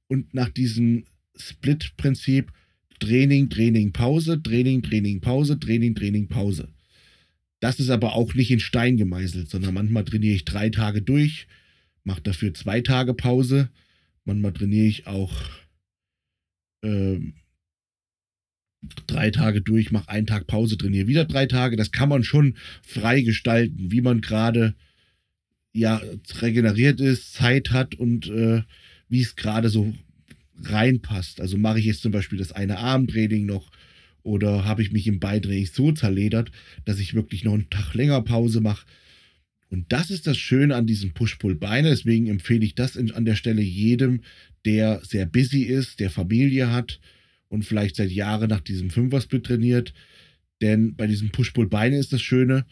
Und 0.08 0.34
nach 0.36 0.50
diesem 0.50 1.06
Split-Prinzip 1.36 2.52
Training, 3.00 3.50
Training, 3.50 3.92
Pause, 3.92 4.42
Training, 4.44 4.84
Training, 4.84 5.22
Pause, 5.22 5.60
Training, 5.60 5.96
Training, 5.96 6.28
Pause. 6.28 6.70
Das 7.60 7.80
ist 7.80 7.90
aber 7.90 8.14
auch 8.14 8.34
nicht 8.36 8.52
in 8.52 8.60
Stein 8.60 8.98
gemeißelt, 8.98 9.50
sondern 9.50 9.74
manchmal 9.74 10.04
trainiere 10.04 10.36
ich 10.36 10.46
drei 10.46 10.70
Tage 10.70 11.02
durch, 11.02 11.48
mache 12.04 12.22
dafür 12.22 12.54
zwei 12.54 12.82
Tage 12.82 13.14
Pause. 13.14 13.70
Manchmal 14.26 14.54
trainiere 14.54 14.86
ich 14.86 15.08
auch 15.08 15.34
ähm, 16.84 17.36
drei 19.08 19.32
Tage 19.32 19.62
durch, 19.62 19.92
mache 19.92 20.10
einen 20.10 20.28
Tag 20.28 20.48
Pause, 20.48 20.78
trainiere 20.78 21.08
wieder 21.08 21.26
drei 21.26 21.46
Tage. 21.46 21.76
Das 21.76 21.92
kann 21.92 22.10
man 22.10 22.24
schon 22.24 22.56
frei 22.82 23.22
gestalten, 23.22 23.92
wie 23.92 24.02
man 24.02 24.22
gerade 24.22 24.76
ja 25.74 26.02
regeneriert 26.42 27.02
ist, 27.02 27.34
Zeit 27.34 27.72
hat 27.72 27.96
und 27.96 28.28
äh, 28.28 28.62
wie 29.10 29.22
es 29.22 29.36
gerade 29.36 29.70
so 29.70 29.94
reinpasst. 30.62 31.42
Also 31.42 31.58
mache 31.58 31.80
ich 31.80 31.86
jetzt 31.86 32.02
zum 32.02 32.12
Beispiel 32.12 32.38
das 32.38 32.52
eine 32.52 32.78
Armtraining 32.78 33.46
noch 33.46 33.72
oder 34.22 34.66
habe 34.66 34.82
ich 34.82 34.92
mich 34.92 35.08
im 35.08 35.20
Beintraining 35.20 35.66
so 35.66 35.92
zerledert, 35.92 36.52
dass 36.86 37.00
ich 37.00 37.14
wirklich 37.14 37.44
noch 37.44 37.54
einen 37.54 37.70
Tag 37.70 37.94
länger 37.94 38.22
Pause 38.22 38.62
mache. 38.62 38.86
Und 39.70 39.92
das 39.92 40.12
ist 40.12 40.28
das 40.28 40.38
Schöne 40.38 40.76
an 40.76 40.86
diesem 40.86 41.14
Push-Pull-Beine. 41.14 41.90
Deswegen 41.90 42.28
empfehle 42.28 42.64
ich 42.64 42.76
das 42.76 42.96
an 42.96 43.26
der 43.26 43.36
Stelle 43.36 43.62
jedem, 43.62 44.22
der 44.66 45.02
sehr 45.04 45.26
busy 45.26 45.64
ist, 45.64 46.00
der 46.00 46.12
Familie 46.12 46.72
hat 46.72 47.00
und 47.54 47.64
vielleicht 47.64 47.96
seit 47.96 48.12
Jahren 48.12 48.50
nach 48.50 48.62
diesem 48.62 48.90
Fünfer-Split 48.90 49.46
trainiert. 49.46 49.94
Denn 50.62 50.96
bei 50.96 51.08
diesem 51.08 51.30
Push-Pull-Beine 51.30 51.98
ist 51.98 52.12
das 52.12 52.22
Schöne, 52.22 52.66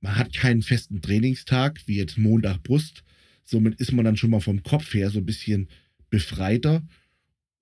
man 0.00 0.16
hat 0.16 0.32
keinen 0.32 0.62
festen 0.62 1.00
Trainingstag, 1.00 1.80
wie 1.86 1.96
jetzt 1.96 2.18
Montag 2.18 2.62
Brust. 2.62 3.04
Somit 3.44 3.80
ist 3.80 3.92
man 3.92 4.04
dann 4.04 4.16
schon 4.16 4.30
mal 4.30 4.40
vom 4.40 4.62
Kopf 4.62 4.94
her 4.94 5.10
so 5.10 5.18
ein 5.18 5.26
bisschen 5.26 5.68
befreiter 6.10 6.82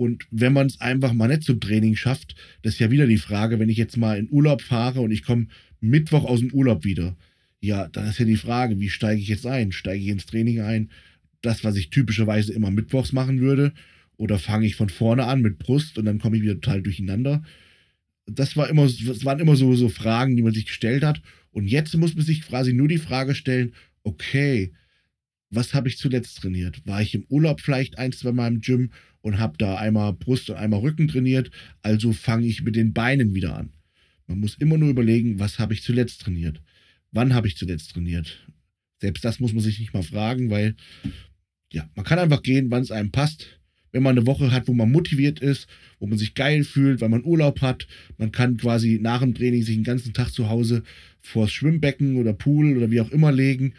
und 0.01 0.27
wenn 0.31 0.55
man 0.55 0.66
es 0.66 0.81
einfach 0.81 1.12
mal 1.12 1.29
nicht 1.29 1.42
zum 1.42 1.61
Training 1.61 1.94
schafft, 1.94 2.35
das 2.62 2.73
ist 2.73 2.79
ja 2.79 2.90
wieder 2.90 3.07
die 3.07 3.18
Frage, 3.18 3.59
wenn 3.59 3.68
ich 3.68 3.77
jetzt 3.77 3.99
mal 3.99 4.18
in 4.18 4.31
Urlaub 4.31 4.62
fahre 4.62 5.03
und 5.03 5.11
ich 5.11 5.23
komme 5.23 5.49
Mittwoch 5.83 6.25
aus 6.25 6.40
dem 6.40 6.55
Urlaub 6.55 6.85
wieder, 6.85 7.18
ja, 7.61 7.87
dann 7.87 8.09
ist 8.09 8.18
ja 8.18 8.25
die 8.25 8.38
Frage, 8.38 8.81
wie 8.81 8.88
steige 8.88 9.20
ich 9.20 9.29
jetzt 9.29 9.46
ein? 9.46 9.73
Steige 9.73 10.03
ich 10.03 10.09
ins 10.09 10.25
Training 10.25 10.62
ein? 10.62 10.90
Das, 11.42 11.64
was 11.64 11.77
ich 11.77 11.90
typischerweise 11.90 12.55
immer 12.55 12.70
mittwochs 12.70 13.12
machen 13.12 13.42
würde? 13.42 13.75
Oder 14.20 14.38
fange 14.38 14.66
ich 14.66 14.76
von 14.76 14.90
vorne 14.90 15.24
an 15.24 15.40
mit 15.40 15.59
Brust 15.59 15.96
und 15.96 16.04
dann 16.04 16.18
komme 16.18 16.37
ich 16.37 16.42
wieder 16.42 16.61
total 16.61 16.83
durcheinander? 16.83 17.42
Das, 18.26 18.54
war 18.54 18.68
immer, 18.68 18.83
das 18.85 19.24
waren 19.24 19.40
immer 19.40 19.56
so, 19.56 19.74
so 19.74 19.88
Fragen, 19.88 20.37
die 20.37 20.42
man 20.42 20.52
sich 20.52 20.66
gestellt 20.66 21.02
hat. 21.02 21.22
Und 21.52 21.66
jetzt 21.66 21.96
muss 21.96 22.14
man 22.14 22.22
sich 22.22 22.42
quasi 22.42 22.74
nur 22.74 22.87
die 22.87 22.98
Frage 22.98 23.35
stellen, 23.35 23.72
okay, 24.02 24.74
was 25.48 25.72
habe 25.72 25.88
ich 25.88 25.96
zuletzt 25.96 26.37
trainiert? 26.37 26.87
War 26.87 27.00
ich 27.00 27.14
im 27.14 27.24
Urlaub 27.30 27.62
vielleicht 27.62 27.96
ein, 27.96 28.12
zwei 28.12 28.33
Mal 28.33 28.48
im 28.48 28.61
Gym 28.61 28.90
und 29.22 29.38
habe 29.38 29.56
da 29.56 29.76
einmal 29.76 30.12
Brust 30.12 30.50
und 30.50 30.56
einmal 30.56 30.80
Rücken 30.80 31.09
trainiert, 31.09 31.50
also 31.80 32.12
fange 32.12 32.46
ich 32.46 32.62
mit 32.62 32.76
den 32.76 32.92
Beinen 32.92 33.35
wieder 33.35 33.56
an. 33.56 33.72
Man 34.26 34.38
muss 34.38 34.54
immer 34.56 34.76
nur 34.76 34.90
überlegen, 34.90 35.38
was 35.38 35.59
habe 35.59 35.72
ich 35.72 35.83
zuletzt 35.83 36.20
trainiert? 36.20 36.61
Wann 37.11 37.33
habe 37.33 37.49
ich 37.49 37.57
zuletzt 37.57 37.92
trainiert? 37.92 38.47
Selbst 38.99 39.24
das 39.24 39.40
muss 39.40 39.55
man 39.55 39.62
sich 39.62 39.80
nicht 39.80 39.95
mal 39.95 40.03
fragen, 40.03 40.51
weil 40.51 40.76
ja, 41.72 41.88
man 41.95 42.05
kann 42.05 42.18
einfach 42.18 42.42
gehen, 42.42 42.70
wann 42.70 42.82
es 42.82 42.90
einem 42.90 43.12
passt. 43.12 43.59
Wenn 43.93 44.03
man 44.03 44.16
eine 44.16 44.26
Woche 44.26 44.53
hat, 44.53 44.68
wo 44.68 44.72
man 44.72 44.91
motiviert 44.91 45.41
ist, 45.41 45.66
wo 45.99 46.07
man 46.07 46.18
sich 46.18 46.34
geil 46.34 46.64
fühlt, 46.64 47.01
weil 47.01 47.09
man 47.09 47.24
Urlaub 47.24 47.61
hat, 47.61 47.86
man 48.18 48.32
kann 48.32 48.57
quasi 48.57 48.99
nach 49.01 49.20
dem 49.20 49.34
Training 49.34 49.62
sich 49.62 49.76
den 49.76 49.84
ganzen 49.84 50.12
Tag 50.12 50.30
zu 50.30 50.49
Hause 50.49 50.82
vors 51.20 51.53
Schwimmbecken 51.53 52.16
oder 52.16 52.32
Pool 52.32 52.76
oder 52.76 52.91
wie 52.91 53.01
auch 53.01 53.11
immer 53.11 53.32
legen, 53.32 53.74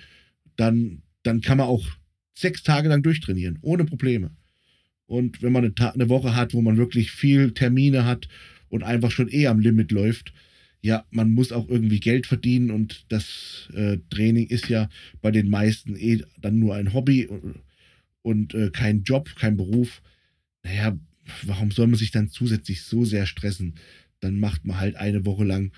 dann, 0.57 1.01
dann 1.23 1.41
kann 1.41 1.57
man 1.57 1.67
auch 1.67 1.85
sechs 2.33 2.63
Tage 2.63 2.89
lang 2.89 3.03
durchtrainieren, 3.03 3.59
ohne 3.61 3.85
Probleme. 3.85 4.31
Und 5.05 5.41
wenn 5.41 5.51
man 5.51 5.65
eine, 5.65 5.93
eine 5.93 6.09
Woche 6.09 6.35
hat, 6.35 6.53
wo 6.53 6.61
man 6.61 6.77
wirklich 6.77 7.11
viel 7.11 7.53
Termine 7.53 8.05
hat 8.05 8.27
und 8.69 8.83
einfach 8.83 9.11
schon 9.11 9.29
eh 9.29 9.47
am 9.47 9.59
Limit 9.59 9.91
läuft, 9.91 10.33
ja, 10.81 11.05
man 11.11 11.31
muss 11.31 11.51
auch 11.51 11.69
irgendwie 11.69 11.99
Geld 11.99 12.25
verdienen. 12.25 12.71
Und 12.71 13.05
das 13.09 13.69
äh, 13.73 13.97
Training 14.09 14.47
ist 14.47 14.69
ja 14.69 14.89
bei 15.21 15.31
den 15.31 15.49
meisten 15.49 15.95
eh 15.95 16.23
dann 16.39 16.59
nur 16.59 16.75
ein 16.75 16.93
Hobby 16.93 17.27
und, 18.21 18.53
äh, 18.53 18.69
kein 18.71 19.03
Job, 19.03 19.35
kein 19.35 19.57
Beruf. 19.57 20.01
Naja, 20.63 20.97
warum 21.43 21.71
soll 21.71 21.87
man 21.87 21.97
sich 21.97 22.11
dann 22.11 22.29
zusätzlich 22.29 22.83
so 22.83 23.05
sehr 23.05 23.25
stressen? 23.25 23.75
Dann 24.19 24.39
macht 24.39 24.65
man 24.65 24.79
halt 24.79 24.95
eine 24.95 25.25
Woche 25.25 25.43
lang, 25.43 25.71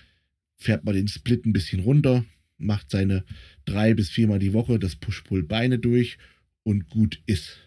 fährt 0.57 0.83
man 0.83 0.95
den 0.95 1.07
Split 1.07 1.45
ein 1.45 1.53
bisschen 1.53 1.79
runter, 1.79 2.25
macht 2.57 2.89
seine 2.91 3.23
drei 3.65 3.93
bis 3.93 4.09
viermal 4.09 4.39
die 4.39 4.53
Woche 4.53 4.79
das 4.79 4.95
Push-Pull-Beine 4.95 5.79
durch 5.79 6.17
und 6.63 6.89
gut 6.89 7.21
ist. 7.25 7.57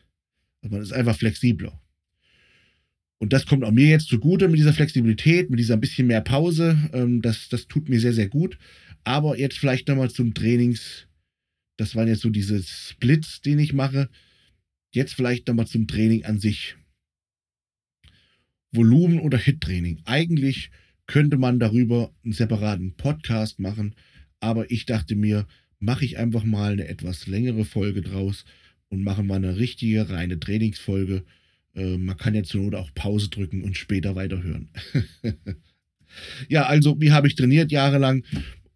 Man 0.63 0.83
ist 0.83 0.93
einfach 0.93 1.17
flexibler. 1.17 1.81
Und 3.19 3.33
das 3.33 3.47
kommt 3.47 3.65
auch 3.65 3.73
mir 3.73 3.89
jetzt 3.89 4.09
zugute 4.09 4.49
mit 4.49 4.59
dieser 4.59 4.75
Flexibilität, 4.75 5.49
mit 5.49 5.59
dieser 5.59 5.75
ein 5.75 5.81
bisschen 5.81 6.07
mehr 6.07 6.21
Pause. 6.21 6.91
Ähm, 6.93 7.23
das, 7.23 7.49
das 7.49 7.67
tut 7.67 7.89
mir 7.89 8.01
sehr, 8.01 8.13
sehr 8.13 8.29
gut. 8.29 8.59
Aber 9.05 9.39
jetzt 9.39 9.59
vielleicht 9.59 9.89
nochmal 9.89 10.11
zum 10.11 10.35
Trainings. 10.35 11.07
Das 11.79 11.95
waren 11.95 12.09
jetzt 12.09 12.23
so 12.23 12.31
diese 12.31 12.63
Splits, 12.63 13.41
den 13.41 13.59
ich 13.59 13.73
mache. 13.73 14.11
Jetzt 14.97 15.13
vielleicht 15.13 15.47
nochmal 15.47 15.67
zum 15.67 15.87
Training 15.87 16.25
an 16.25 16.41
sich. 16.41 16.75
Volumen- 18.73 19.21
oder 19.21 19.37
Hit-Training. 19.37 20.01
Eigentlich 20.07 20.71
könnte 21.07 21.37
man 21.37 21.59
darüber 21.59 22.15
einen 22.25 22.33
separaten 22.33 22.97
Podcast 22.97 23.59
machen, 23.59 23.95
aber 24.41 24.71
ich 24.71 24.87
dachte 24.87 25.15
mir, 25.15 25.47
mache 25.81 26.07
ich 26.07 26.17
einfach 26.17 26.45
mal 26.45 26.73
eine 26.73 26.89
etwas 26.89 27.27
längere 27.27 27.67
Folge 27.67 28.01
draus 28.01 28.47
und 28.89 29.05
mache 29.05 29.23
mal 29.23 29.35
eine 29.35 29.59
richtige, 29.59 30.09
reine 30.09 30.41
Trainingsfolge. 30.41 31.25
Äh, 31.75 31.99
man 31.99 32.17
kann 32.17 32.35
jetzt 32.35 32.49
zur 32.49 32.63
Not 32.63 32.75
auch 32.75 32.95
Pause 32.95 33.29
drücken 33.29 33.65
und 33.65 33.77
später 33.77 34.17
weiterhören. 34.17 34.71
ja, 36.49 36.65
also, 36.65 36.99
wie 37.03 37.13
habe 37.13 37.29
ich 37.29 37.35
trainiert 37.35 37.71
jahrelang? 37.71 38.25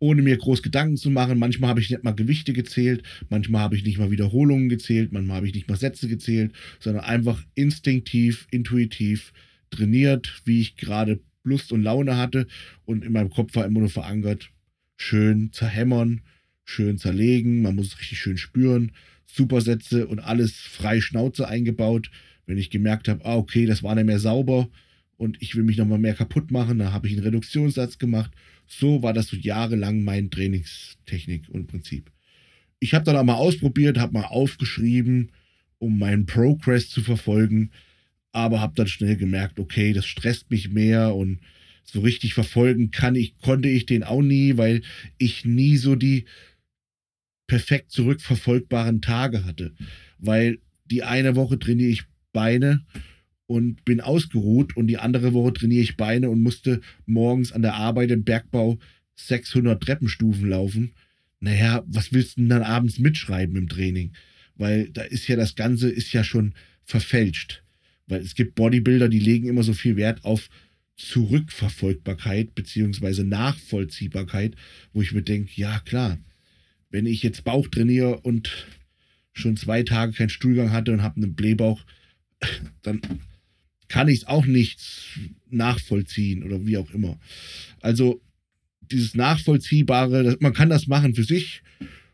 Ohne 0.01 0.23
mir 0.23 0.37
groß 0.37 0.63
Gedanken 0.63 0.97
zu 0.97 1.11
machen. 1.11 1.39
Manchmal 1.39 1.71
habe 1.71 1.81
ich 1.81 1.91
nicht 1.91 2.03
mal 2.03 2.15
Gewichte 2.15 2.53
gezählt, 2.53 3.05
manchmal 3.29 3.61
habe 3.61 3.77
ich 3.77 3.85
nicht 3.85 3.99
mal 3.99 4.11
Wiederholungen 4.11 4.69
gezählt, 4.69 5.13
manchmal 5.13 5.37
habe 5.37 5.47
ich 5.47 5.55
nicht 5.55 5.69
mal 5.69 5.77
Sätze 5.77 6.09
gezählt, 6.09 6.53
sondern 6.81 7.05
einfach 7.05 7.45
instinktiv, 7.55 8.49
intuitiv 8.51 9.33
trainiert, 9.71 10.43
wie 10.45 10.61
ich 10.61 10.77
gerade 10.77 11.21
Lust 11.45 11.71
und 11.73 11.83
Laune 11.83 12.17
hatte 12.17 12.47
und 12.85 13.05
in 13.05 13.13
meinem 13.13 13.31
Kopf 13.31 13.55
war 13.55 13.65
immer 13.65 13.81
nur 13.81 13.89
verankert, 13.89 14.51
schön 14.97 15.53
zerhämmern, 15.53 16.23
schön 16.65 16.99
zerlegen, 16.99 17.63
man 17.63 17.77
muss 17.77 17.89
es 17.89 18.01
richtig 18.01 18.19
schön 18.19 18.39
spüren, 18.39 18.93
Supersätze 19.27 20.07
und 20.07 20.19
alles 20.19 20.53
frei 20.53 21.01
Schnauze 21.01 21.47
eingebaut. 21.49 22.11
Wenn 22.47 22.59
ich 22.59 22.71
gemerkt 22.71 23.09
habe, 23.09 23.25
ah, 23.25 23.37
okay, 23.37 23.65
das 23.67 23.83
war 23.83 23.95
nicht 23.95 24.07
mehr 24.07 24.19
sauber 24.19 24.69
und 25.17 25.41
ich 25.41 25.55
will 25.55 25.63
mich 25.63 25.77
nochmal 25.77 25.99
mehr 25.99 26.15
kaputt 26.15 26.51
machen, 26.51 26.79
dann 26.79 26.93
habe 26.93 27.07
ich 27.07 27.13
einen 27.15 27.23
Reduktionssatz 27.23 27.99
gemacht. 27.99 28.33
So 28.71 29.03
war 29.03 29.13
das 29.13 29.27
so 29.29 29.37
jahrelang 29.37 30.05
mein 30.05 30.31
Trainingstechnik 30.31 31.49
und 31.49 31.67
Prinzip. 31.67 32.11
Ich 32.79 32.95
habe 32.95 33.05
dann 33.05 33.17
auch 33.17 33.25
mal 33.25 33.35
ausprobiert, 33.35 33.99
habe 33.99 34.15
mal 34.15 34.25
aufgeschrieben, 34.25 35.33
um 35.79 35.99
meinen 35.99 36.27
Progress 36.27 36.89
zu 36.89 37.03
verfolgen 37.03 37.71
aber 38.33 38.61
habe 38.61 38.75
dann 38.77 38.87
schnell 38.87 39.17
gemerkt, 39.17 39.59
okay, 39.59 39.93
das 39.93 40.07
stresst 40.07 40.51
mich 40.51 40.71
mehr 40.71 41.15
und 41.15 41.41
so 41.85 42.01
richtig 42.01 42.35
verfolgen 42.35 42.91
kann 42.91 43.17
ich, 43.17 43.39
konnte 43.39 43.69
ich 43.69 43.87
den 43.87 44.05
auch 44.05 44.23
nie, 44.23 44.57
weil 44.57 44.83
ich 45.19 45.45
nie 45.45 45.77
so 45.77 45.97
die 45.97 46.27
perfekt 47.49 47.91
zurückverfolgbaren 47.91 49.03
Tage 49.03 49.45
hatte. 49.45 49.75
Weil 50.19 50.59
die 50.85 51.03
eine 51.03 51.35
Woche 51.35 51.59
trainiere 51.59 51.91
ich 51.91 52.05
Beine 52.33 52.85
und 53.51 53.85
bin 53.85 54.01
ausgeruht 54.01 54.77
und 54.77 54.87
die 54.87 54.99
andere 54.99 55.33
Woche 55.33 55.53
trainiere 55.53 55.83
ich 55.83 55.97
Beine 55.97 56.31
und 56.31 56.41
musste 56.41 56.81
morgens 57.07 57.51
an 57.51 57.63
der 57.63 57.75
Arbeit 57.75 58.13
im 58.13 58.23
Bergbau 58.23 58.79
600 59.17 59.83
Treppenstufen 59.83 60.49
laufen. 60.49 60.93
Naja, 61.41 61.83
was 61.89 62.13
willst 62.13 62.37
du 62.37 62.43
denn 62.43 62.51
dann 62.51 62.63
abends 62.63 63.01
mitschreiben 63.01 63.57
im 63.57 63.69
Training? 63.69 64.13
Weil 64.55 64.91
da 64.91 65.03
ist 65.03 65.27
ja 65.27 65.35
das 65.35 65.57
Ganze 65.57 65.91
ist 65.91 66.13
ja 66.13 66.23
schon 66.23 66.55
verfälscht. 66.85 67.65
Weil 68.07 68.21
es 68.21 68.37
gibt 68.37 68.55
Bodybuilder, 68.55 69.09
die 69.09 69.19
legen 69.19 69.49
immer 69.49 69.65
so 69.65 69.73
viel 69.73 69.97
Wert 69.97 70.25
auf 70.25 70.49
Zurückverfolgbarkeit 70.95 72.55
beziehungsweise 72.55 73.25
Nachvollziehbarkeit, 73.25 74.55
wo 74.93 75.03
ich 75.03 75.11
mir 75.11 75.23
denke, 75.23 75.51
ja 75.57 75.81
klar, 75.81 76.19
wenn 76.91 77.05
ich 77.05 77.25
jetzt 77.25 77.43
Bauch 77.43 77.67
trainiere 77.67 78.21
und 78.21 78.69
schon 79.33 79.57
zwei 79.57 79.83
Tage 79.83 80.13
keinen 80.13 80.29
Stuhlgang 80.29 80.71
hatte 80.71 80.93
und 80.93 81.03
habe 81.03 81.17
einen 81.17 81.35
Blähbauch, 81.35 81.85
dann 82.83 83.01
kann 83.91 84.09
ich 84.09 84.29
auch 84.29 84.47
nicht 84.47 84.81
nachvollziehen 85.51 86.45
oder 86.45 86.65
wie 86.65 86.79
auch 86.79 86.91
immer. 86.93 87.19
Also 87.81 88.23
dieses 88.81 89.15
Nachvollziehbare, 89.15 90.37
man 90.41 90.55
kann 90.55 90.71
das 90.71 90.87
machen 90.87 91.15
für 91.15 91.25
sich, 91.25 91.63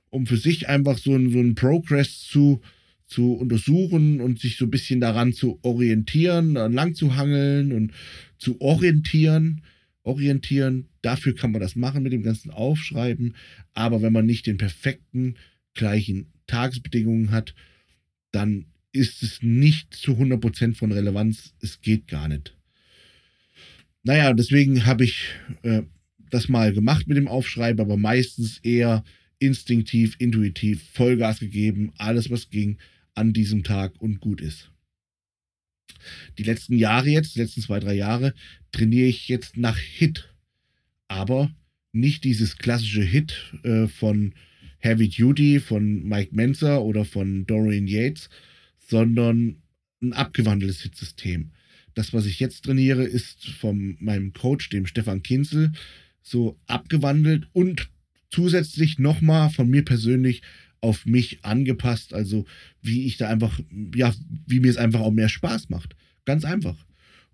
um 0.08 0.26
für 0.26 0.38
sich 0.38 0.68
einfach 0.68 0.98
so, 0.98 1.14
ein, 1.14 1.30
so 1.30 1.38
einen 1.38 1.54
Progress 1.54 2.20
zu 2.20 2.60
zu 3.06 3.34
untersuchen 3.34 4.20
und 4.20 4.40
sich 4.40 4.56
so 4.56 4.64
ein 4.64 4.70
bisschen 4.70 5.00
daran 5.00 5.32
zu 5.32 5.60
orientieren, 5.62 6.54
lang 6.54 6.96
zu 6.96 7.14
hangeln 7.14 7.72
und 7.72 7.92
zu 8.36 8.60
orientieren. 8.60 9.62
Orientieren, 10.02 10.88
dafür 11.02 11.36
kann 11.36 11.52
man 11.52 11.60
das 11.60 11.76
machen 11.76 12.02
mit 12.02 12.12
dem 12.12 12.24
ganzen 12.24 12.50
Aufschreiben. 12.50 13.36
Aber 13.74 14.02
wenn 14.02 14.12
man 14.12 14.26
nicht 14.26 14.46
den 14.46 14.56
perfekten 14.56 15.36
gleichen 15.74 16.32
Tagesbedingungen 16.48 17.30
hat, 17.30 17.54
dann 18.32 18.66
ist 18.96 19.22
es 19.22 19.42
nicht 19.42 19.94
zu 19.94 20.12
100% 20.12 20.74
von 20.74 20.92
Relevanz. 20.92 21.54
Es 21.60 21.80
geht 21.80 22.08
gar 22.08 22.28
nicht. 22.28 22.56
Naja, 24.02 24.32
deswegen 24.32 24.86
habe 24.86 25.04
ich 25.04 25.28
äh, 25.62 25.82
das 26.30 26.48
mal 26.48 26.72
gemacht 26.72 27.06
mit 27.06 27.16
dem 27.16 27.28
Aufschreiben, 27.28 27.80
aber 27.80 27.96
meistens 27.96 28.58
eher 28.58 29.04
instinktiv, 29.38 30.16
intuitiv, 30.18 30.82
Vollgas 30.92 31.40
gegeben, 31.40 31.92
alles 31.98 32.30
was 32.30 32.50
ging 32.50 32.78
an 33.14 33.32
diesem 33.32 33.64
Tag 33.64 34.00
und 34.00 34.20
gut 34.20 34.40
ist. 34.40 34.70
Die 36.38 36.42
letzten 36.42 36.78
Jahre 36.78 37.08
jetzt, 37.08 37.34
die 37.34 37.40
letzten 37.40 37.62
zwei, 37.62 37.80
drei 37.80 37.94
Jahre, 37.94 38.34
trainiere 38.72 39.08
ich 39.08 39.28
jetzt 39.28 39.56
nach 39.56 39.78
Hit. 39.78 40.32
Aber 41.08 41.54
nicht 41.92 42.24
dieses 42.24 42.58
klassische 42.58 43.02
Hit 43.02 43.54
äh, 43.62 43.86
von 43.86 44.34
Heavy 44.78 45.08
Duty, 45.08 45.60
von 45.60 46.04
Mike 46.04 46.34
Menzer 46.34 46.82
oder 46.82 47.04
von 47.04 47.46
Dorian 47.46 47.86
Yates, 47.86 48.28
sondern 48.86 49.62
ein 50.02 50.12
abgewandeltes 50.12 50.82
Hitsystem. 50.82 51.52
Das, 51.94 52.12
was 52.12 52.26
ich 52.26 52.40
jetzt 52.40 52.64
trainiere, 52.64 53.04
ist 53.04 53.46
von 53.46 53.96
meinem 54.00 54.32
Coach, 54.32 54.68
dem 54.68 54.86
Stefan 54.86 55.22
Kinzel, 55.22 55.72
so 56.22 56.58
abgewandelt 56.66 57.48
und 57.52 57.88
zusätzlich 58.30 58.98
nochmal 58.98 59.50
von 59.50 59.68
mir 59.68 59.84
persönlich 59.84 60.42
auf 60.80 61.06
mich 61.06 61.44
angepasst, 61.44 62.12
also 62.12 62.44
wie 62.82 63.06
ich 63.06 63.16
da 63.16 63.28
einfach, 63.28 63.58
ja, 63.94 64.14
wie 64.46 64.60
mir 64.60 64.70
es 64.70 64.76
einfach 64.76 65.00
auch 65.00 65.12
mehr 65.12 65.28
Spaß 65.28 65.70
macht. 65.70 65.96
Ganz 66.24 66.44
einfach. 66.44 66.76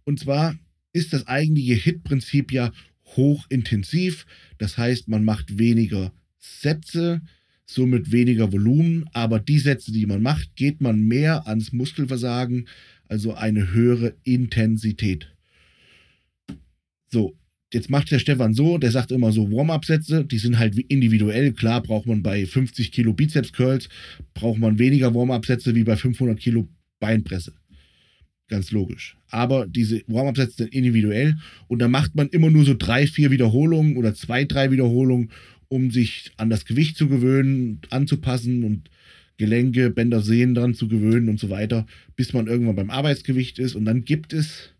Und 0.05 0.21
zwar 0.21 0.57
ist 0.93 1.13
das 1.13 1.27
eigentliche 1.27 1.75
Hit-Prinzip 1.75 2.53
ja 2.53 2.73
hochintensiv. 3.17 4.27
Das 4.59 4.79
heißt, 4.79 5.09
man 5.09 5.25
macht 5.25 5.59
weniger 5.59 6.13
Sätze, 6.39 7.23
somit 7.67 8.13
weniger 8.13 8.53
Volumen, 8.53 9.05
aber 9.13 9.39
die 9.39 9.59
Sätze, 9.59 9.93
die 9.93 10.07
man 10.07 10.23
macht, 10.23 10.57
geht 10.57 10.81
man 10.81 11.01
mehr 11.07 11.47
ans 11.47 11.73
Muskelversagen, 11.73 12.69
also 13.09 13.35
eine 13.35 13.73
höhere 13.73 14.15
Intensität. 14.25 15.29
So, 17.11 17.37
Jetzt 17.73 17.89
macht 17.89 18.11
der 18.11 18.19
Stefan 18.19 18.53
so, 18.53 18.77
der 18.77 18.91
sagt 18.91 19.13
immer 19.13 19.33
so 19.33 19.51
Warm-up-Sätze, 19.51 20.27
die 20.27 20.37
sind 20.37 20.59
halt 20.59 20.77
individuell. 20.77 21.53
Klar 21.55 21.83
braucht 21.83 22.07
man 22.07 22.23
bei 22.23 22.45
50 22.45 22.93
Kilo 22.93 23.15
Bizeps-Curls, 23.15 23.89
braucht 24.35 24.59
man 24.59 24.79
weniger 24.79 25.15
Warm-up-Sätze 25.15 25.75
wie 25.75 25.85
bei 25.85 25.97
500 25.97 26.39
Kilo 26.39 26.69
Beinpresse. 27.01 27.55
Ganz 28.49 28.73
logisch. 28.73 29.17
Aber 29.31 29.67
diese 29.67 30.03
Warm-up-Sätze 30.07 30.65
sind 30.65 30.75
individuell 30.75 31.39
und 31.67 31.79
da 31.79 31.89
macht 31.89 32.15
man 32.15 32.29
immer 32.29 32.51
nur 32.51 32.67
so 32.67 32.75
drei, 32.77 33.07
vier 33.07 33.31
Wiederholungen 33.31 33.97
oder 33.97 34.15
zwei, 34.15 34.45
drei 34.45 34.71
Wiederholungen, 34.71 35.31
um 35.73 35.91
sich 35.91 36.33
an 36.37 36.51
das 36.51 36.67
Gewicht 36.67 36.99
zu 36.99 37.09
gewöhnen, 37.09 37.81
anzupassen 37.89 38.63
und 38.63 38.91
Gelenke, 39.39 39.89
Bänder, 39.89 40.21
Sehnen 40.21 40.55
dran 40.55 40.75
zu 40.75 40.87
gewöhnen 40.87 41.31
und 41.31 41.41
so 41.41 41.49
weiter, 41.49 41.87
bis 42.15 42.35
man 42.35 42.47
irgendwann 42.47 42.77
beim 42.77 42.91
Arbeitsgewicht 42.91 43.59
ist. 43.59 43.75
Und 43.75 43.87
dann 43.87 44.05
gibt 44.05 44.35
es 44.35 44.75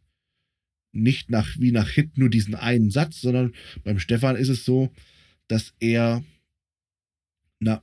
nicht 0.93 1.31
nach, 1.31 1.49
wie 1.59 1.73
nach 1.73 1.89
Hit 1.89 2.19
nur 2.19 2.29
diesen 2.29 2.55
einen 2.55 2.91
Satz, 2.91 3.23
sondern 3.23 3.55
beim 3.85 3.99
Stefan 3.99 4.37
ist 4.37 4.51
es 4.51 4.67
so, 4.67 4.93
dass 5.49 5.73
er 5.81 6.23
na, 7.59 7.83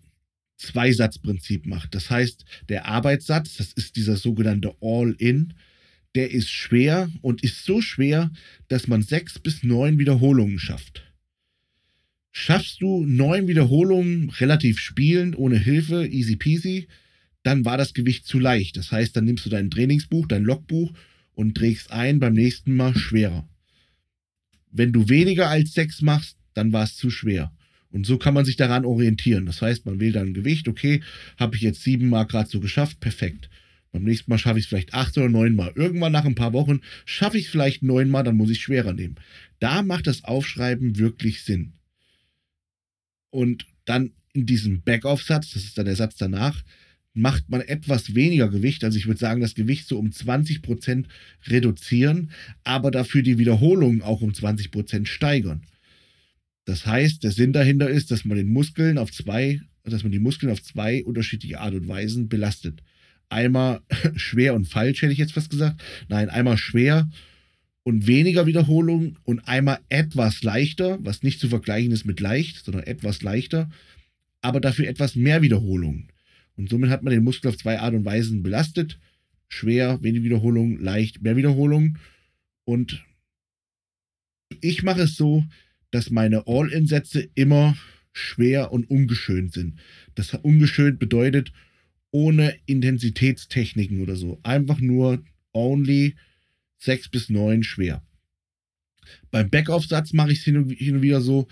Zwei-Satz-Prinzip 0.58 1.66
macht. 1.66 1.96
Das 1.96 2.12
heißt, 2.12 2.46
der 2.70 2.86
Arbeitssatz, 2.86 3.58
das 3.58 3.74
ist 3.74 3.96
dieser 3.96 4.18
sogenannte 4.18 4.76
All-In, 4.82 5.56
der 6.14 6.30
ist 6.30 6.50
schwer 6.50 7.10
und 7.24 7.44
ist 7.44 7.66
so 7.66 7.82
schwer, 7.82 8.30
dass 8.68 8.88
man 8.88 9.02
sechs 9.02 9.40
bis 9.40 9.64
neun 9.64 9.98
Wiederholungen 9.98 10.60
schafft. 10.60 11.09
Schaffst 12.42 12.82
du 12.82 13.06
neun 13.06 13.50
Wiederholungen 13.50 14.30
relativ 14.30 14.80
spielend, 14.80 15.38
ohne 15.38 15.58
Hilfe, 15.58 16.08
easy 16.08 16.38
peasy, 16.38 16.88
dann 17.44 17.66
war 17.66 17.76
das 17.76 17.94
Gewicht 17.94 18.26
zu 18.26 18.40
leicht. 18.40 18.78
Das 18.78 18.94
heißt, 18.94 19.14
dann 19.14 19.26
nimmst 19.26 19.46
du 19.46 19.50
dein 19.50 19.70
Trainingsbuch, 19.70 20.26
dein 20.26 20.46
Logbuch 20.46 20.94
und 21.34 21.58
trägst 21.58 21.92
ein 21.92 22.22
beim 22.22 22.32
nächsten 22.32 22.78
Mal 22.78 22.98
schwerer. 22.98 23.46
Wenn 24.72 24.94
du 24.94 25.10
weniger 25.10 25.50
als 25.50 25.74
sechs 25.74 26.02
machst, 26.02 26.38
dann 26.54 26.72
war 26.72 26.86
es 26.86 26.96
zu 26.96 27.10
schwer. 27.10 27.52
Und 27.92 28.06
so 28.06 28.18
kann 28.18 28.34
man 28.34 28.46
sich 28.46 28.56
daran 28.56 28.86
orientieren. 28.86 29.46
Das 29.46 29.62
heißt, 29.62 29.86
man 29.86 30.00
wählt 30.00 30.16
dann 30.16 30.34
Gewicht, 30.34 30.70
okay, 30.70 31.02
habe 31.38 31.58
ich 31.58 31.62
jetzt 31.62 31.84
sieben 31.84 32.08
Mal 32.08 32.24
gerade 32.24 32.50
so 32.50 32.62
geschafft, 32.62 33.02
perfekt. 33.02 33.50
Beim 33.92 34.06
nächsten 34.06 34.32
Mal 34.32 34.38
schaffe 34.38 34.60
ich 34.60 34.64
es 34.64 34.70
vielleicht 34.70 34.94
acht 34.94 35.18
oder 35.18 35.28
neun 35.28 35.58
Mal. 35.58 35.74
Irgendwann 35.76 36.14
nach 36.14 36.24
ein 36.24 36.36
paar 36.36 36.54
Wochen 36.54 36.80
schaffe 37.04 37.38
ich 37.38 37.48
es 37.48 37.52
vielleicht 37.52 37.84
neun 37.84 38.10
Mal, 38.10 38.24
dann 38.24 38.38
muss 38.38 38.50
ich 38.50 38.62
schwerer 38.62 38.94
nehmen. 38.94 39.16
Da 39.60 39.84
macht 39.84 40.08
das 40.08 40.24
Aufschreiben 40.24 40.98
wirklich 40.98 41.42
Sinn. 41.42 41.74
Und 43.30 43.66
dann 43.86 44.12
in 44.34 44.46
diesem 44.46 44.82
Backoff-Satz, 44.82 45.52
das 45.52 45.64
ist 45.64 45.78
dann 45.78 45.86
der 45.86 45.96
Satz 45.96 46.16
danach, 46.16 46.64
macht 47.14 47.50
man 47.50 47.62
etwas 47.62 48.16
weniger 48.16 48.50
Gewicht. 48.50 48.84
Also 48.84 48.98
ich 48.98 49.08
würde 49.08 49.20
sagen, 49.20 49.42
das 49.42 49.56
Gewicht 49.56 49.88
so 49.88 49.98
um 49.98 50.10
20% 50.10 51.06
reduzieren, 51.48 52.32
aber 52.64 52.92
dafür 52.92 53.24
die 53.24 53.38
Wiederholungen 53.38 54.02
auch 54.02 54.22
um 54.22 54.32
20% 54.32 55.06
steigern. 55.06 55.64
Das 56.66 56.86
heißt, 56.86 57.24
der 57.24 57.32
Sinn 57.32 57.52
dahinter 57.52 57.90
ist, 57.90 58.12
dass 58.12 58.26
man 58.26 58.38
den 58.38 58.48
Muskeln 58.48 58.98
auf 58.98 59.12
zwei, 59.12 59.60
dass 59.84 60.04
man 60.04 60.12
die 60.12 60.20
Muskeln 60.20 60.52
auf 60.52 60.62
zwei 60.62 61.04
unterschiedliche 61.04 61.60
Art 61.60 61.74
und 61.74 61.88
Weisen 61.88 62.30
belastet. 62.30 62.84
Einmal 63.28 63.82
schwer 64.16 64.54
und 64.54 64.66
falsch, 64.66 65.02
hätte 65.02 65.14
ich 65.14 65.20
jetzt 65.20 65.34
fast 65.34 65.50
gesagt. 65.50 65.82
Nein, 66.10 66.30
einmal 66.30 66.58
schwer 66.58 67.10
und 67.84 68.08
weniger 68.08 68.46
Wiederholungen 68.46 69.18
und 69.24 69.48
einmal 69.48 69.80
etwas 69.90 70.44
leichter, 70.44 71.00
was 71.02 71.24
nicht 71.24 71.40
zu 71.40 71.50
vergleichen 71.50 71.92
ist 71.92 72.06
mit 72.06 72.20
leicht, 72.20 72.64
sondern 72.64 72.84
etwas 72.84 73.22
leichter, 73.22 73.70
aber 74.42 74.60
dafür 74.60 74.88
etwas 74.88 75.16
mehr 75.16 75.42
Wiederholungen. 75.42 76.10
Und 76.56 76.70
somit 76.70 76.90
hat 76.90 77.04
man 77.04 77.14
den 77.14 77.24
Muskel 77.24 77.50
auf 77.50 77.58
zwei 77.58 77.80
Art 77.80 77.94
und 77.94 78.06
Weisen 78.06 78.44
belastet. 78.44 79.00
Schwer, 79.48 80.04
wenig 80.04 80.24
Wiederholung, 80.24 80.78
leicht, 80.80 81.22
mehr 81.22 81.38
Wiederholung. 81.38 81.98
Und 82.66 83.04
ich 84.62 84.84
mache 84.84 85.04
es 85.04 85.16
so, 85.16 85.46
dass 85.92 86.10
meine 86.10 86.48
All-In-Sätze 86.48 87.30
immer 87.34 87.78
schwer 88.12 88.72
und 88.72 88.90
ungeschönt 88.90 89.54
sind. 89.54 89.80
Das 90.16 90.34
ungeschönt 90.34 91.00
bedeutet 91.00 91.52
ohne 92.12 92.56
Intensitätstechniken 92.66 94.02
oder 94.02 94.16
so. 94.16 94.40
Einfach 94.44 94.80
nur 94.80 95.24
only 95.54 96.16
6 96.80 97.10
bis 97.10 97.30
9 97.30 97.64
schwer. 97.64 98.04
Beim 99.32 99.50
Backaufsatz 99.50 100.14
mache 100.14 100.32
ich 100.32 100.40
es 100.40 100.46
hin 100.46 100.58
und 100.58 101.02
wieder 101.02 101.22
so, 101.22 101.48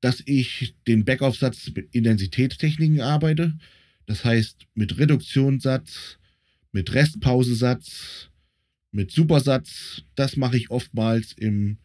dass 0.00 0.22
ich 0.26 0.74
den 0.86 1.04
Backaufsatz 1.04 1.70
mit 1.74 1.94
Intensitätstechniken 1.94 3.00
arbeite. 3.00 3.56
Das 4.06 4.24
heißt, 4.24 4.66
mit 4.74 4.98
Reduktionssatz, 4.98 6.18
mit 6.72 6.92
Restpausesatz, 6.92 8.30
mit 8.90 9.10
Supersatz. 9.10 10.02
Das 10.14 10.36
mache 10.36 10.56
ich 10.56 10.70
oftmals 10.70 11.32
im, 11.32 11.78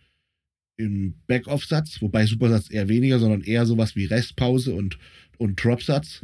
im 0.78 1.16
Backoff-Satz, 1.28 2.02
wobei 2.02 2.26
Supersatz 2.26 2.70
eher 2.70 2.90
weniger, 2.90 3.20
sondern 3.20 3.42
eher 3.42 3.66
sowas 3.66 3.96
wie 3.96 4.06
Restpause 4.06 4.74
und, 4.74 5.00
und 5.38 5.64
Dropsatz. 5.64 6.22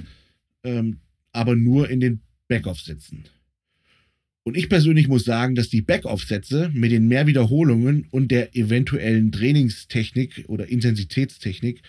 Ähm, 0.63 0.99
aber 1.31 1.55
nur 1.55 1.89
in 1.89 1.99
den 1.99 2.21
Backoff-Sätzen. 2.47 3.25
Und 4.47 4.55
ich 4.55 4.69
persönlich 4.69 5.07
muss 5.07 5.25
sagen, 5.25 5.55
dass 5.55 5.69
die 5.69 5.81
Backoff-Sätze 5.81 6.69
mit 6.71 6.91
den 6.91 7.07
Mehrwiederholungen 7.07 8.05
und 8.11 8.29
der 8.29 8.55
eventuellen 8.55 9.31
Trainingstechnik 9.31 10.45
oder 10.47 10.67
Intensitätstechnik, 10.67 11.81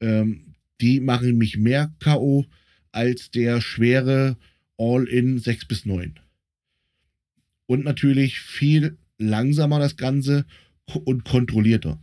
ähm, 0.00 0.56
die 0.80 0.98
machen 0.98 1.38
mich 1.38 1.56
mehr 1.56 1.94
K.O 2.00 2.46
als 2.90 3.30
der 3.30 3.60
schwere 3.60 4.36
All-in 4.78 5.38
6 5.38 5.66
bis 5.66 5.86
9. 5.86 6.18
Und 7.66 7.84
natürlich 7.84 8.40
viel 8.40 8.98
langsamer 9.18 9.78
das 9.78 9.96
Ganze 9.96 10.44
und 11.04 11.24
kontrollierter. 11.24 12.00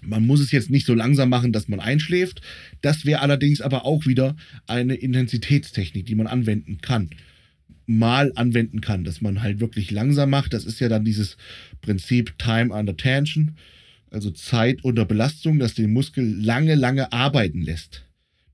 Man 0.00 0.26
muss 0.26 0.40
es 0.40 0.50
jetzt 0.50 0.70
nicht 0.70 0.86
so 0.86 0.94
langsam 0.94 1.28
machen, 1.28 1.52
dass 1.52 1.68
man 1.68 1.78
einschläft. 1.78 2.42
Das 2.80 3.06
wäre 3.06 3.20
allerdings 3.20 3.60
aber 3.60 3.86
auch 3.86 4.06
wieder 4.06 4.34
eine 4.66 4.96
Intensitätstechnik, 4.96 6.04
die 6.04 6.16
man 6.16 6.26
anwenden 6.26 6.78
kann. 6.78 7.10
Mal 7.86 8.32
anwenden 8.36 8.80
kann, 8.80 9.04
dass 9.04 9.20
man 9.20 9.42
halt 9.42 9.60
wirklich 9.60 9.90
langsam 9.90 10.30
macht. 10.30 10.52
Das 10.52 10.64
ist 10.64 10.80
ja 10.80 10.88
dann 10.88 11.04
dieses 11.04 11.36
Prinzip 11.80 12.38
Time 12.38 12.72
under 12.72 12.96
Tension, 12.96 13.56
also 14.10 14.30
Zeit 14.30 14.84
unter 14.84 15.04
Belastung, 15.04 15.58
dass 15.58 15.74
den 15.74 15.92
Muskel 15.92 16.24
lange, 16.24 16.74
lange 16.74 17.12
arbeiten 17.12 17.62
lässt. 17.62 18.04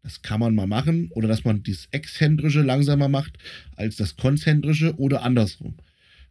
Das 0.03 0.23
kann 0.23 0.41
man 0.41 0.55
mal 0.55 0.67
machen. 0.67 1.11
Oder 1.11 1.29
dass 1.29 1.45
man 1.45 1.63
das 1.63 1.89
Exzentrische 1.91 2.63
langsamer 2.63 3.09
macht 3.09 3.37
als 3.77 3.97
das 3.97 4.17
Konzentrische 4.17 4.95
oder 4.97 5.23
andersrum. 5.23 5.75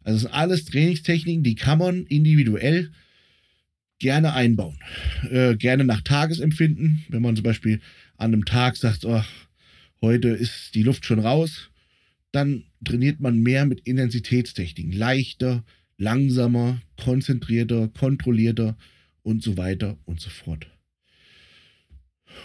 Also 0.02 0.16
das 0.16 0.22
sind 0.22 0.32
alles 0.32 0.64
Trainingstechniken, 0.64 1.42
die 1.42 1.54
kann 1.54 1.78
man 1.78 2.04
individuell 2.06 2.90
gerne 3.98 4.32
einbauen. 4.32 4.78
Äh, 5.30 5.56
gerne 5.56 5.84
nach 5.84 6.00
Tagesempfinden. 6.02 7.04
Wenn 7.08 7.22
man 7.22 7.36
zum 7.36 7.42
Beispiel 7.42 7.80
an 8.16 8.32
einem 8.32 8.44
Tag 8.44 8.76
sagt, 8.76 9.04
oh, 9.04 9.22
heute 10.00 10.28
ist 10.28 10.74
die 10.74 10.82
Luft 10.82 11.04
schon 11.04 11.18
raus, 11.18 11.70
dann 12.32 12.64
trainiert 12.84 13.20
man 13.20 13.40
mehr 13.40 13.66
mit 13.66 13.80
Intensitätstechniken. 13.80 14.92
Leichter, 14.92 15.64
langsamer, 15.96 16.80
konzentrierter, 16.96 17.88
kontrollierter 17.88 18.76
und 19.22 19.42
so 19.42 19.56
weiter 19.56 19.98
und 20.04 20.20
so 20.20 20.30
fort. 20.30 20.66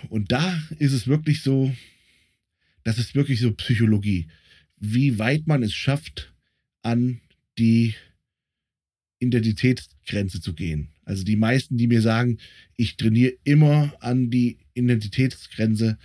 Und 0.10 0.32
da 0.32 0.62
ist 0.80 0.94
es 0.94 1.08
wirklich 1.08 1.42
so, 1.42 1.74
das 2.84 2.98
ist 2.98 3.16
wirklich 3.16 3.40
so 3.40 3.54
Psychologie, 3.54 4.28
wie 4.78 5.20
weit 5.20 5.48
man 5.48 5.64
es 5.64 5.74
schafft, 5.74 6.34
an 6.82 7.22
die 7.58 7.94
Identitätsgrenze 9.20 10.42
zu 10.42 10.54
gehen. 10.54 10.90
Also 11.06 11.24
die 11.24 11.36
meisten, 11.36 11.78
die 11.78 11.88
mir 11.88 12.02
sagen, 12.02 12.40
ich 12.76 12.98
trainiere 12.98 13.34
immer 13.44 13.94
an 14.00 14.30
die 14.30 14.58
Identitätsgrenze, 14.74 15.98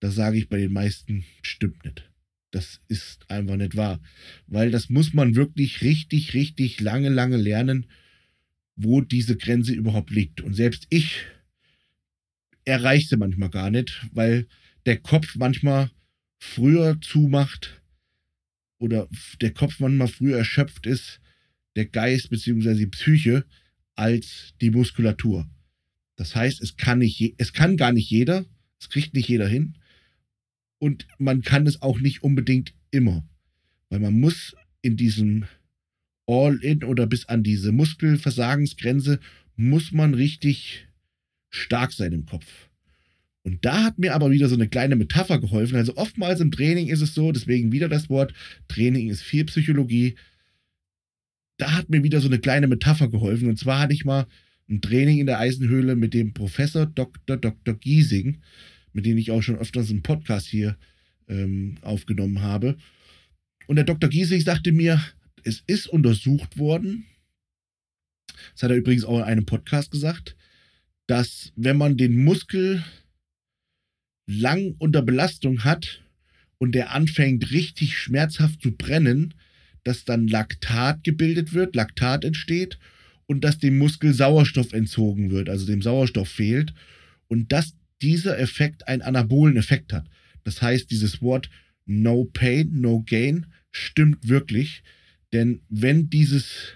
da 0.00 0.10
sage 0.10 0.38
ich 0.38 0.48
bei 0.48 0.58
den 0.58 0.72
meisten, 0.72 1.24
stimmt 1.42 1.84
nicht. 1.84 2.08
Das 2.56 2.80
ist 2.88 3.30
einfach 3.30 3.56
nicht 3.56 3.76
wahr. 3.76 4.00
Weil 4.46 4.70
das 4.70 4.88
muss 4.88 5.12
man 5.12 5.36
wirklich 5.36 5.82
richtig, 5.82 6.32
richtig 6.32 6.80
lange, 6.80 7.10
lange 7.10 7.36
lernen, 7.36 7.84
wo 8.76 9.02
diese 9.02 9.36
Grenze 9.36 9.74
überhaupt 9.74 10.10
liegt. 10.10 10.40
Und 10.40 10.54
selbst 10.54 10.86
ich 10.88 11.26
erreicht 12.64 13.10
sie 13.10 13.18
manchmal 13.18 13.50
gar 13.50 13.70
nicht, 13.70 14.06
weil 14.10 14.46
der 14.86 14.96
Kopf 14.96 15.36
manchmal 15.36 15.90
früher 16.38 16.98
zumacht 17.02 17.82
oder 18.78 19.06
der 19.42 19.52
Kopf 19.52 19.78
manchmal 19.78 20.08
früher 20.08 20.38
erschöpft 20.38 20.86
ist, 20.86 21.20
der 21.74 21.84
Geist 21.84 22.30
bzw. 22.30 22.72
die 22.72 22.86
Psyche, 22.86 23.44
als 23.96 24.54
die 24.62 24.70
Muskulatur. 24.70 25.46
Das 26.16 26.34
heißt, 26.34 26.62
es 26.62 26.78
kann, 26.78 27.00
nicht, 27.00 27.34
es 27.36 27.52
kann 27.52 27.76
gar 27.76 27.92
nicht 27.92 28.08
jeder, 28.08 28.46
es 28.80 28.88
kriegt 28.88 29.12
nicht 29.12 29.28
jeder 29.28 29.46
hin 29.46 29.76
und 30.78 31.06
man 31.18 31.42
kann 31.42 31.66
es 31.66 31.82
auch 31.82 31.98
nicht 32.00 32.22
unbedingt 32.22 32.74
immer, 32.90 33.24
weil 33.88 34.00
man 34.00 34.18
muss 34.18 34.54
in 34.82 34.96
diesem 34.96 35.44
All-in 36.26 36.84
oder 36.84 37.06
bis 37.06 37.26
an 37.26 37.42
diese 37.42 37.72
Muskelversagensgrenze 37.72 39.20
muss 39.56 39.92
man 39.92 40.14
richtig 40.14 40.88
stark 41.50 41.92
sein 41.92 42.12
im 42.12 42.26
Kopf. 42.26 42.68
Und 43.42 43.64
da 43.64 43.84
hat 43.84 43.98
mir 43.98 44.14
aber 44.14 44.32
wieder 44.32 44.48
so 44.48 44.56
eine 44.56 44.68
kleine 44.68 44.96
Metapher 44.96 45.38
geholfen. 45.38 45.76
Also 45.76 45.96
oftmals 45.96 46.40
im 46.40 46.50
Training 46.50 46.88
ist 46.88 47.00
es 47.00 47.14
so, 47.14 47.30
deswegen 47.30 47.70
wieder 47.70 47.88
das 47.88 48.10
Wort, 48.10 48.34
Training 48.66 49.08
ist 49.08 49.22
viel 49.22 49.44
Psychologie. 49.44 50.16
Da 51.56 51.72
hat 51.72 51.88
mir 51.88 52.02
wieder 52.02 52.20
so 52.20 52.26
eine 52.26 52.40
kleine 52.40 52.66
Metapher 52.66 53.08
geholfen. 53.08 53.48
Und 53.48 53.56
zwar 53.56 53.78
hatte 53.78 53.94
ich 53.94 54.04
mal 54.04 54.26
ein 54.68 54.80
Training 54.80 55.18
in 55.18 55.26
der 55.26 55.38
Eisenhöhle 55.38 55.94
mit 55.94 56.12
dem 56.12 56.34
Professor 56.34 56.86
Dr. 56.86 57.36
Dr. 57.36 57.74
Giesing, 57.74 58.42
mit 58.96 59.04
dem 59.04 59.18
ich 59.18 59.30
auch 59.30 59.42
schon 59.42 59.58
öfters 59.58 59.90
einen 59.90 60.02
Podcast 60.02 60.46
hier 60.46 60.78
ähm, 61.28 61.76
aufgenommen 61.82 62.40
habe. 62.40 62.78
Und 63.66 63.76
der 63.76 63.84
Dr. 63.84 64.08
Giesing 64.08 64.40
sagte 64.40 64.72
mir, 64.72 65.04
es 65.44 65.62
ist 65.66 65.86
untersucht 65.86 66.56
worden, 66.56 67.04
das 68.54 68.62
hat 68.62 68.70
er 68.70 68.78
übrigens 68.78 69.04
auch 69.04 69.18
in 69.18 69.24
einem 69.24 69.44
Podcast 69.44 69.90
gesagt, 69.90 70.34
dass 71.06 71.52
wenn 71.56 71.76
man 71.76 71.98
den 71.98 72.24
Muskel 72.24 72.82
lang 74.26 74.74
unter 74.78 75.02
Belastung 75.02 75.62
hat 75.62 76.02
und 76.56 76.74
der 76.74 76.92
anfängt 76.92 77.50
richtig 77.50 77.98
schmerzhaft 77.98 78.62
zu 78.62 78.72
brennen, 78.72 79.34
dass 79.84 80.06
dann 80.06 80.26
Laktat 80.26 81.04
gebildet 81.04 81.52
wird, 81.52 81.76
Laktat 81.76 82.24
entsteht 82.24 82.78
und 83.26 83.44
dass 83.44 83.58
dem 83.58 83.76
Muskel 83.76 84.14
Sauerstoff 84.14 84.72
entzogen 84.72 85.30
wird, 85.30 85.50
also 85.50 85.66
dem 85.66 85.82
Sauerstoff 85.82 86.30
fehlt 86.30 86.72
und 87.28 87.52
dass 87.52 87.74
dieser 88.02 88.38
Effekt 88.38 88.88
einen 88.88 89.02
anabolen 89.02 89.56
Effekt 89.56 89.92
hat. 89.92 90.06
Das 90.44 90.62
heißt, 90.62 90.90
dieses 90.90 91.22
Wort 91.22 91.50
No 91.84 92.24
Pain, 92.24 92.80
No 92.80 93.02
Gain 93.02 93.46
stimmt 93.70 94.28
wirklich, 94.28 94.82
denn 95.32 95.62
wenn 95.68 96.08
dieses 96.08 96.74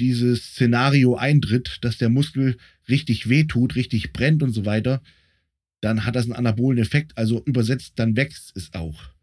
dieses 0.00 0.44
Szenario 0.46 1.14
eintritt, 1.16 1.78
dass 1.82 1.98
der 1.98 2.08
Muskel 2.08 2.56
richtig 2.88 3.28
wehtut, 3.28 3.76
richtig 3.76 4.12
brennt 4.12 4.42
und 4.42 4.52
so 4.52 4.64
weiter, 4.64 5.00
dann 5.80 6.04
hat 6.04 6.16
das 6.16 6.24
einen 6.24 6.32
anabolen 6.32 6.78
Effekt, 6.78 7.16
also 7.16 7.44
übersetzt, 7.44 7.92
dann 7.96 8.16
wächst 8.16 8.56
es 8.56 8.72
auch. 8.74 9.14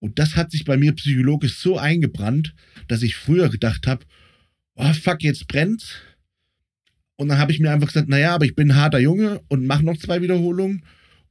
Und 0.00 0.18
das 0.18 0.36
hat 0.36 0.50
sich 0.50 0.64
bei 0.64 0.76
mir 0.76 0.92
psychologisch 0.92 1.56
so 1.56 1.78
eingebrannt, 1.78 2.54
dass 2.88 3.02
ich 3.02 3.16
früher 3.16 3.48
gedacht 3.48 3.86
habe, 3.86 4.04
oh 4.74 4.92
fuck, 4.92 5.22
jetzt 5.22 5.46
brennt's. 5.48 5.96
Und 7.16 7.28
dann 7.28 7.38
habe 7.38 7.52
ich 7.52 7.60
mir 7.60 7.70
einfach 7.70 7.88
gesagt, 7.88 8.08
naja, 8.08 8.34
aber 8.34 8.44
ich 8.44 8.54
bin 8.54 8.70
ein 8.70 8.76
harter 8.76 8.98
Junge 8.98 9.40
und 9.48 9.66
mache 9.66 9.84
noch 9.84 9.96
zwei 9.96 10.20
Wiederholungen. 10.20 10.84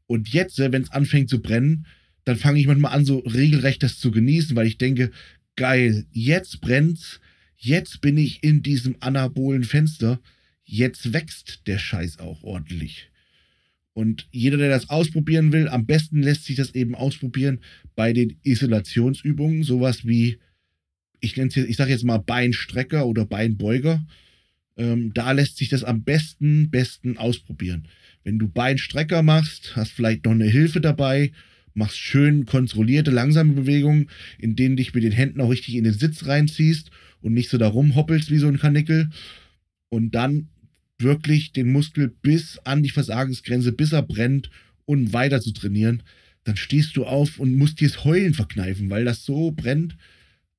Und 0.08 0.30
jetzt, 0.30 0.60
äh, 0.60 0.72
wenn 0.72 0.84
es 0.84 0.92
anfängt 0.92 1.30
zu 1.30 1.42
brennen, 1.42 1.86
dann 2.24 2.38
fange 2.38 2.60
ich 2.60 2.68
manchmal 2.68 2.94
an, 2.94 3.06
so 3.06 3.20
regelrecht 3.20 3.84
das 3.84 4.00
zu 4.00 4.12
genießen, 4.12 4.56
weil 4.56 4.68
ich 4.68 4.78
denke, 4.78 5.12
geil, 5.56 6.06
jetzt 6.12 6.62
brennt's, 6.62 7.20
jetzt 7.58 8.02
bin 8.02 8.18
ich 8.18 8.44
in 8.44 8.64
diesem 8.64 8.96
anabolen 9.00 9.64
Fenster, 9.64 10.20
jetzt 10.64 11.14
wächst 11.14 11.68
der 11.68 11.78
Scheiß 11.78 12.20
auch 12.20 12.44
ordentlich. 12.44 13.10
Und 13.94 14.28
jeder, 14.32 14.58
der 14.58 14.70
das 14.70 14.90
ausprobieren 14.90 15.52
will, 15.52 15.68
am 15.68 15.86
besten 15.86 16.24
lässt 16.24 16.46
sich 16.46 16.56
das 16.56 16.74
eben 16.74 16.96
ausprobieren 16.96 17.60
bei 17.96 18.12
den 18.12 18.38
Isolationsübungen, 18.44 19.64
sowas 19.64 20.06
wie, 20.06 20.40
ich 21.20 21.38
ich 21.38 21.78
sage 21.78 21.92
jetzt 21.92 22.04
mal 22.04 22.18
Beinstrecker 22.18 23.06
oder 23.06 23.26
Beinbeuger. 23.26 24.04
Ähm, 24.78 25.14
da 25.14 25.32
lässt 25.32 25.58
sich 25.58 25.70
das 25.70 25.84
am 25.84 26.04
besten, 26.04 26.70
besten 26.70 27.18
ausprobieren. 27.18 27.88
Wenn 28.24 28.40
du 28.40 28.48
Beinstrecker 28.48 29.22
machst, 29.22 29.76
hast 29.76 29.92
vielleicht 29.92 30.26
noch 30.26 30.32
eine 30.32 30.48
Hilfe 30.48 30.82
dabei, 30.82 31.32
machst 31.74 31.98
schön 31.98 32.46
kontrollierte, 32.46 33.12
langsame 33.12 33.54
Bewegungen, 33.54 34.10
in 34.38 34.56
denen 34.56 34.76
dich 34.78 34.94
mit 34.94 35.04
den 35.04 35.12
Händen 35.12 35.42
auch 35.42 35.50
richtig 35.50 35.76
in 35.76 35.84
den 35.84 35.94
Sitz 35.94 36.26
reinziehst 36.26 36.92
und 37.22 37.34
nicht 37.34 37.50
so 37.50 37.58
da 37.58 37.68
rumhoppelst 37.68 38.32
wie 38.32 38.38
so 38.38 38.48
ein 38.48 38.60
Kanickel. 38.60 39.10
Und 39.90 40.16
dann 40.16 40.50
wirklich 40.98 41.52
den 41.52 41.72
Muskel 41.72 42.14
bis 42.22 42.60
an 42.60 42.84
die 42.84 42.90
Versagensgrenze, 42.90 43.72
bis 43.72 43.92
er 43.92 44.02
brennt 44.02 44.50
und 44.86 45.14
weiter 45.14 45.42
zu 45.42 45.52
trainieren, 45.52 46.04
dann 46.44 46.58
stehst 46.58 46.98
du 46.98 47.06
auf 47.06 47.40
und 47.40 47.56
musst 47.56 47.80
dir 47.80 47.88
das 47.88 48.04
Heulen 48.04 48.34
verkneifen, 48.34 48.90
weil 48.90 49.06
das 49.06 49.24
so 49.24 49.52
brennt, 49.52 49.96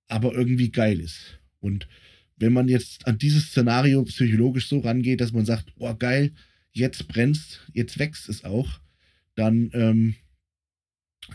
aber 0.09 0.35
irgendwie 0.35 0.71
geil 0.71 1.01
ist. 1.01 1.39
Und 1.61 1.89
wenn 2.37 2.53
man 2.53 2.69
jetzt 2.69 3.07
an 3.07 3.19
dieses 3.19 3.49
Szenario 3.49 4.03
psychologisch 4.05 4.69
so 4.69 4.81
rangeht, 4.81 5.21
dass 5.21 5.33
man 5.33 5.45
sagt, 5.45 5.73
oh 5.79 5.95
geil, 5.95 6.33
jetzt 6.73 7.07
brennst, 7.09 7.61
jetzt 7.73 7.99
wächst 7.99 8.29
es 8.29 8.45
auch, 8.45 8.81
dann 9.35 9.71
ähm, 9.73 10.15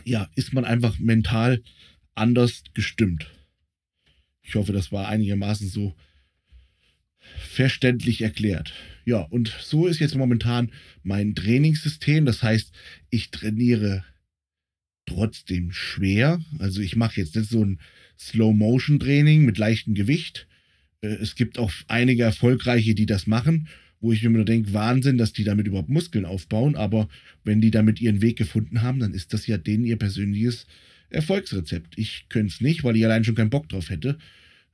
ja, 0.04 0.28
ist 0.34 0.52
man 0.52 0.64
einfach 0.64 0.98
mental 0.98 1.62
anders 2.14 2.62
gestimmt. 2.74 3.30
Ich 4.42 4.54
hoffe, 4.54 4.72
das 4.72 4.92
war 4.92 5.08
einigermaßen 5.08 5.68
so 5.68 5.94
verständlich 7.38 8.22
erklärt. 8.22 8.72
Ja, 9.04 9.20
und 9.20 9.56
so 9.60 9.86
ist 9.86 10.00
jetzt 10.00 10.14
momentan 10.14 10.72
mein 11.02 11.34
Trainingssystem. 11.34 12.26
Das 12.26 12.42
heißt, 12.42 12.72
ich 13.10 13.30
trainiere 13.30 14.04
trotzdem 15.06 15.72
schwer. 15.72 16.40
Also 16.58 16.80
ich 16.80 16.96
mache 16.96 17.20
jetzt 17.20 17.36
nicht 17.36 17.50
so 17.50 17.64
ein 17.64 17.80
Slow-Motion-Training 18.18 19.44
mit 19.44 19.58
leichtem 19.58 19.94
Gewicht. 19.94 20.46
Äh, 21.02 21.08
es 21.08 21.34
gibt 21.34 21.58
auch 21.58 21.72
einige 21.88 22.22
erfolgreiche, 22.22 22.94
die 22.94 23.06
das 23.06 23.26
machen, 23.26 23.68
wo 24.00 24.12
ich 24.12 24.22
mir 24.22 24.30
nur 24.30 24.44
denke, 24.44 24.72
Wahnsinn, 24.72 25.18
dass 25.18 25.32
die 25.32 25.44
damit 25.44 25.66
überhaupt 25.66 25.88
Muskeln 25.88 26.24
aufbauen. 26.24 26.76
Aber 26.76 27.08
wenn 27.44 27.60
die 27.60 27.70
damit 27.70 28.00
ihren 28.00 28.22
Weg 28.22 28.38
gefunden 28.38 28.82
haben, 28.82 29.00
dann 29.00 29.12
ist 29.12 29.32
das 29.32 29.46
ja 29.46 29.58
denen 29.58 29.84
ihr 29.84 29.96
persönliches 29.96 30.66
Erfolgsrezept. 31.10 31.98
Ich 31.98 32.26
könnte 32.28 32.52
es 32.54 32.60
nicht, 32.60 32.84
weil 32.84 32.96
ich 32.96 33.04
allein 33.04 33.24
schon 33.24 33.34
keinen 33.34 33.50
Bock 33.50 33.68
drauf 33.68 33.90
hätte. 33.90 34.18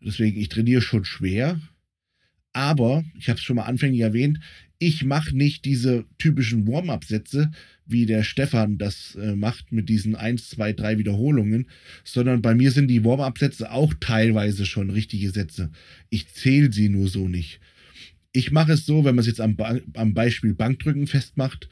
Deswegen, 0.01 0.39
ich 0.39 0.49
trainiere 0.49 0.83
schon 0.83 1.05
schwer. 1.05 1.61
Aber, 2.57 3.05
ich 3.19 3.29
habe 3.29 3.39
es 3.39 3.45
schon 3.45 3.57
mal 3.57 3.65
anfänglich 3.65 4.01
erwähnt, 4.01 4.41
ich 4.79 5.05
mache 5.05 5.37
nicht 5.37 5.67
diese 5.67 6.07
typischen 6.17 6.67
Warm-up-Sätze, 6.67 7.51
wie 7.85 8.07
der 8.07 8.23
Stefan 8.23 8.79
das 8.79 9.15
äh, 9.17 9.37
macht 9.37 9.73
mit 9.73 9.91
diesen 9.91 10.17
1, 10.17 10.49
2, 10.49 10.73
3 10.73 10.97
Wiederholungen, 10.97 11.69
sondern 12.03 12.41
bei 12.41 12.55
mir 12.55 12.71
sind 12.71 12.89
die 12.89 13.05
Warm-up-Sätze 13.05 13.71
auch 13.73 13.93
teilweise 14.01 14.65
schon 14.65 14.89
richtige 14.89 15.33
Sätze. 15.33 15.71
Ich 16.09 16.29
zähle 16.29 16.73
sie 16.73 16.89
nur 16.89 17.09
so 17.09 17.29
nicht. 17.29 17.61
Ich 18.33 18.51
mache 18.51 18.73
es 18.73 18.87
so, 18.87 19.05
wenn 19.05 19.17
man 19.17 19.21
es 19.21 19.27
jetzt 19.27 19.43
am, 19.43 19.57
ba 19.57 19.79
am 19.93 20.15
Beispiel 20.15 20.55
Bankdrücken 20.55 21.07
festmacht, 21.07 21.69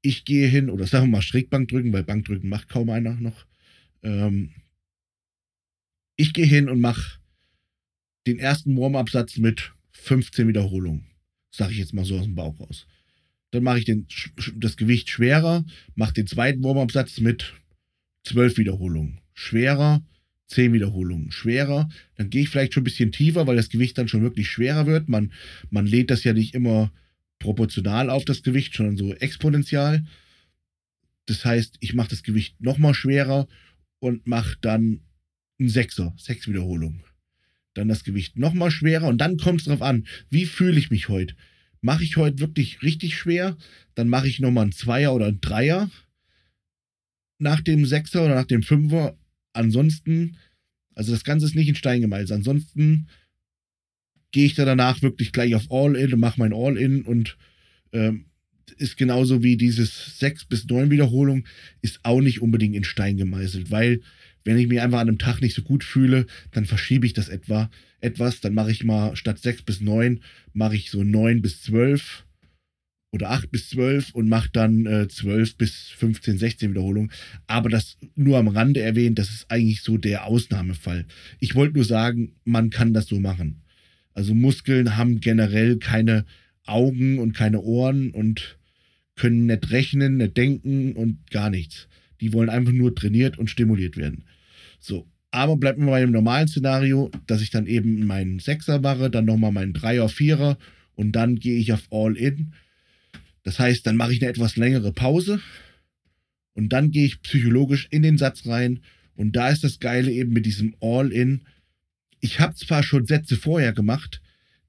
ich 0.00 0.24
gehe 0.24 0.48
hin, 0.48 0.70
oder 0.70 0.86
sagen 0.86 1.04
wir 1.04 1.18
mal 1.18 1.22
Schrägbankdrücken, 1.22 1.92
weil 1.92 2.02
Bankdrücken 2.02 2.48
macht 2.48 2.70
kaum 2.70 2.88
einer 2.88 3.12
noch. 3.12 3.44
Ähm, 4.02 4.52
ich 6.16 6.32
gehe 6.32 6.46
hin 6.46 6.70
und 6.70 6.80
mache 6.80 7.18
den 8.26 8.38
ersten 8.38 8.74
Warm-up-Satz 8.74 9.36
mit 9.36 9.73
15 9.94 10.48
Wiederholungen. 10.48 11.06
Sage 11.50 11.72
ich 11.72 11.78
jetzt 11.78 11.94
mal 11.94 12.04
so 12.04 12.18
aus 12.18 12.24
dem 12.24 12.34
Bauch 12.34 12.58
raus. 12.60 12.86
Dann 13.52 13.62
mache 13.62 13.78
ich 13.78 13.84
den, 13.84 14.06
das 14.56 14.76
Gewicht 14.76 15.08
schwerer, 15.08 15.64
mache 15.94 16.12
den 16.12 16.26
zweiten 16.26 16.62
Warm-up-Satz 16.62 17.20
mit 17.20 17.54
12 18.24 18.58
Wiederholungen. 18.58 19.20
Schwerer, 19.32 20.02
10 20.48 20.72
Wiederholungen. 20.72 21.30
Schwerer, 21.30 21.88
dann 22.16 22.30
gehe 22.30 22.42
ich 22.42 22.48
vielleicht 22.48 22.74
schon 22.74 22.82
ein 22.82 22.84
bisschen 22.84 23.12
tiefer, 23.12 23.46
weil 23.46 23.56
das 23.56 23.68
Gewicht 23.68 23.96
dann 23.96 24.08
schon 24.08 24.22
wirklich 24.22 24.48
schwerer 24.48 24.86
wird. 24.86 25.08
Man, 25.08 25.32
man 25.70 25.86
lädt 25.86 26.10
das 26.10 26.24
ja 26.24 26.32
nicht 26.32 26.54
immer 26.54 26.92
proportional 27.38 28.10
auf 28.10 28.24
das 28.24 28.42
Gewicht, 28.42 28.74
sondern 28.74 28.96
so 28.96 29.14
exponentiell. 29.14 30.04
Das 31.26 31.44
heißt, 31.44 31.76
ich 31.80 31.94
mache 31.94 32.10
das 32.10 32.22
Gewicht 32.22 32.60
nochmal 32.60 32.94
schwerer 32.94 33.46
und 34.00 34.26
mache 34.26 34.56
dann 34.60 35.00
einen 35.58 35.68
Sechser, 35.68 36.12
sechs 36.18 36.48
Wiederholungen 36.48 37.04
dann 37.74 37.88
das 37.88 38.04
Gewicht 38.04 38.38
nochmal 38.38 38.70
schwerer 38.70 39.08
und 39.08 39.18
dann 39.18 39.36
kommt 39.36 39.60
es 39.60 39.66
darauf 39.66 39.82
an, 39.82 40.06
wie 40.30 40.46
fühle 40.46 40.78
ich 40.78 40.90
mich 40.90 41.08
heute. 41.08 41.34
Mache 41.80 42.04
ich 42.04 42.16
heute 42.16 42.38
wirklich 42.38 42.82
richtig 42.82 43.16
schwer, 43.16 43.56
dann 43.94 44.08
mache 44.08 44.28
ich 44.28 44.40
nochmal 44.40 44.62
einen 44.62 44.72
Zweier 44.72 45.14
oder 45.14 45.26
einen 45.26 45.40
Dreier 45.40 45.90
nach 47.38 47.60
dem 47.60 47.84
Sechser 47.84 48.24
oder 48.24 48.36
nach 48.36 48.46
dem 48.46 48.62
Fünfer. 48.62 49.18
Ansonsten, 49.52 50.38
also 50.94 51.12
das 51.12 51.24
Ganze 51.24 51.46
ist 51.46 51.54
nicht 51.54 51.68
in 51.68 51.74
Stein 51.74 52.00
gemeißelt. 52.00 52.32
Ansonsten 52.32 53.08
gehe 54.32 54.46
ich 54.46 54.54
da 54.54 54.64
danach 54.64 55.02
wirklich 55.02 55.32
gleich 55.32 55.54
auf 55.54 55.70
All-In 55.70 56.14
und 56.14 56.20
mache 56.20 56.40
mein 56.40 56.52
All-In 56.52 57.02
und 57.02 57.36
ähm, 57.92 58.26
ist 58.76 58.96
genauso 58.96 59.42
wie 59.42 59.56
dieses 59.56 60.18
sechs 60.18 60.44
bis 60.44 60.64
neun 60.66 60.90
Wiederholung, 60.90 61.46
ist 61.82 62.00
auch 62.02 62.20
nicht 62.20 62.40
unbedingt 62.40 62.74
in 62.74 62.84
Stein 62.84 63.16
gemeißelt, 63.16 63.70
weil 63.70 64.00
wenn 64.44 64.58
ich 64.58 64.68
mich 64.68 64.80
einfach 64.80 65.00
an 65.00 65.08
einem 65.08 65.18
Tag 65.18 65.40
nicht 65.40 65.54
so 65.54 65.62
gut 65.62 65.84
fühle, 65.84 66.26
dann 66.52 66.66
verschiebe 66.66 67.06
ich 67.06 67.14
das 67.14 67.28
etwa 67.28 67.70
etwas. 68.00 68.40
Dann 68.40 68.54
mache 68.54 68.70
ich 68.70 68.84
mal 68.84 69.16
statt 69.16 69.38
6 69.38 69.62
bis 69.62 69.80
9, 69.80 70.20
mache 70.52 70.76
ich 70.76 70.90
so 70.90 71.02
9 71.02 71.42
bis 71.42 71.62
12 71.62 72.24
oder 73.10 73.30
8 73.30 73.50
bis 73.50 73.70
12 73.70 74.14
und 74.14 74.28
mache 74.28 74.50
dann 74.52 74.86
äh, 74.86 75.08
12 75.08 75.56
bis 75.56 75.88
15, 75.96 76.38
16 76.38 76.70
Wiederholungen. 76.70 77.12
Aber 77.46 77.70
das 77.70 77.96
nur 78.16 78.38
am 78.38 78.48
Rande 78.48 78.80
erwähnt, 78.80 79.18
das 79.18 79.30
ist 79.30 79.50
eigentlich 79.50 79.82
so 79.82 79.96
der 79.96 80.26
Ausnahmefall. 80.26 81.06
Ich 81.40 81.54
wollte 81.54 81.74
nur 81.74 81.84
sagen, 81.84 82.32
man 82.44 82.70
kann 82.70 82.92
das 82.92 83.06
so 83.06 83.20
machen. 83.20 83.62
Also 84.12 84.34
Muskeln 84.34 84.96
haben 84.96 85.20
generell 85.20 85.78
keine 85.78 86.24
Augen 86.66 87.18
und 87.18 87.32
keine 87.32 87.60
Ohren 87.60 88.10
und 88.10 88.58
können 89.16 89.46
nicht 89.46 89.70
rechnen, 89.70 90.16
nicht 90.16 90.36
denken 90.36 90.94
und 90.94 91.30
gar 91.30 91.50
nichts. 91.50 91.88
Die 92.20 92.32
wollen 92.32 92.48
einfach 92.48 92.72
nur 92.72 92.94
trainiert 92.94 93.38
und 93.38 93.48
stimuliert 93.48 93.96
werden. 93.96 94.24
So. 94.84 95.08
Aber 95.30 95.56
bleibt 95.56 95.78
mir 95.78 95.86
bei 95.86 96.00
dem 96.00 96.12
normalen 96.12 96.46
Szenario, 96.46 97.10
dass 97.26 97.40
ich 97.40 97.50
dann 97.50 97.66
eben 97.66 98.06
meinen 98.06 98.38
Sechser 98.38 98.80
mache, 98.80 99.10
dann 99.10 99.24
nochmal 99.24 99.50
meinen 99.50 99.72
Dreier, 99.72 100.08
Vierer 100.08 100.58
und 100.94 101.12
dann 101.12 101.36
gehe 101.36 101.58
ich 101.58 101.72
auf 101.72 101.88
All-In. 101.90 102.52
Das 103.42 103.58
heißt, 103.58 103.86
dann 103.86 103.96
mache 103.96 104.12
ich 104.12 104.20
eine 104.20 104.30
etwas 104.30 104.56
längere 104.56 104.92
Pause 104.92 105.40
und 106.52 106.68
dann 106.68 106.90
gehe 106.90 107.06
ich 107.06 107.22
psychologisch 107.22 107.88
in 107.90 108.02
den 108.02 108.18
Satz 108.18 108.46
rein. 108.46 108.80
Und 109.16 109.36
da 109.36 109.48
ist 109.48 109.64
das 109.64 109.80
Geile 109.80 110.12
eben 110.12 110.32
mit 110.32 110.44
diesem 110.44 110.76
All-In. 110.80 111.46
Ich 112.20 112.40
habe 112.40 112.54
zwar 112.54 112.82
schon 112.82 113.06
Sätze 113.06 113.36
vorher 113.36 113.72
gemacht, 113.72 114.20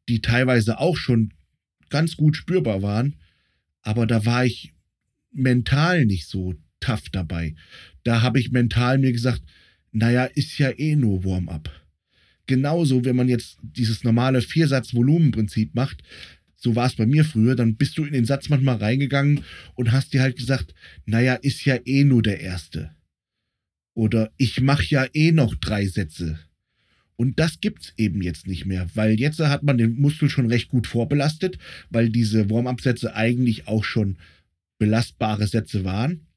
die 0.08 0.22
teilweise 0.22 0.80
auch 0.80 0.98
schon 0.98 1.34
ganz 1.90 2.16
gut 2.16 2.38
spürbar 2.38 2.82
waren, 2.82 3.16
aber 3.82 4.08
da 4.08 4.26
war 4.26 4.46
ich 4.46 4.74
mental 5.32 6.06
nicht 6.06 6.28
so 6.28 6.56
tough 6.80 7.10
dabei. 7.12 7.56
Da 8.04 8.22
habe 8.22 8.40
ich 8.40 8.52
mental 8.52 8.98
mir 8.98 9.12
gesagt, 9.12 9.42
naja, 9.96 10.26
ist 10.26 10.58
ja 10.58 10.72
eh 10.78 10.96
nur 10.98 11.24
Warm-up. 11.24 11.72
Genauso, 12.48 13.06
wenn 13.06 13.16
man 13.16 13.30
jetzt 13.30 13.58
dieses 13.62 14.04
normale 14.04 14.42
Viersatz-Volumen-Prinzip 14.42 15.74
macht, 15.74 16.04
so 16.58 16.76
war 16.76 16.88
es 16.88 16.96
bei 16.96 17.06
mir 17.06 17.24
früher, 17.24 17.56
dann 17.56 17.78
bist 17.78 17.98
du 17.98 18.04
in 18.04 18.12
den 18.12 18.26
Satz 18.26 18.50
manchmal 18.50 18.76
reingegangen 18.76 19.46
und 19.76 19.94
hast 19.94 20.14
dir 20.14 20.22
halt 20.22 20.36
gesagt, 20.36 20.76
naja, 21.06 21.36
ist 21.36 21.64
ja 21.64 21.78
eh 21.86 22.04
nur 22.04 22.22
der 22.22 22.42
erste. 22.42 22.92
Oder 23.94 24.32
ich 24.36 24.60
mache 24.60 24.86
ja 24.90 25.08
eh 25.14 25.32
noch 25.32 25.56
drei 25.56 25.88
Sätze. 25.88 26.40
Und 27.16 27.40
das 27.40 27.62
gibt's 27.62 27.94
eben 27.96 28.22
jetzt 28.22 28.48
nicht 28.48 28.66
mehr, 28.66 28.90
weil 28.96 29.18
jetzt 29.18 29.40
hat 29.40 29.64
man 29.64 29.78
den 29.78 29.96
Muskel 29.96 30.30
schon 30.30 30.48
recht 30.48 30.68
gut 30.68 30.88
vorbelastet, 30.88 31.58
weil 31.90 32.10
diese 32.10 32.50
Warm-up-Sätze 32.50 33.16
eigentlich 33.16 33.70
auch 33.70 33.86
schon 33.86 34.18
belastbare 34.78 35.48
Sätze 35.48 35.86
waren. 35.86 36.28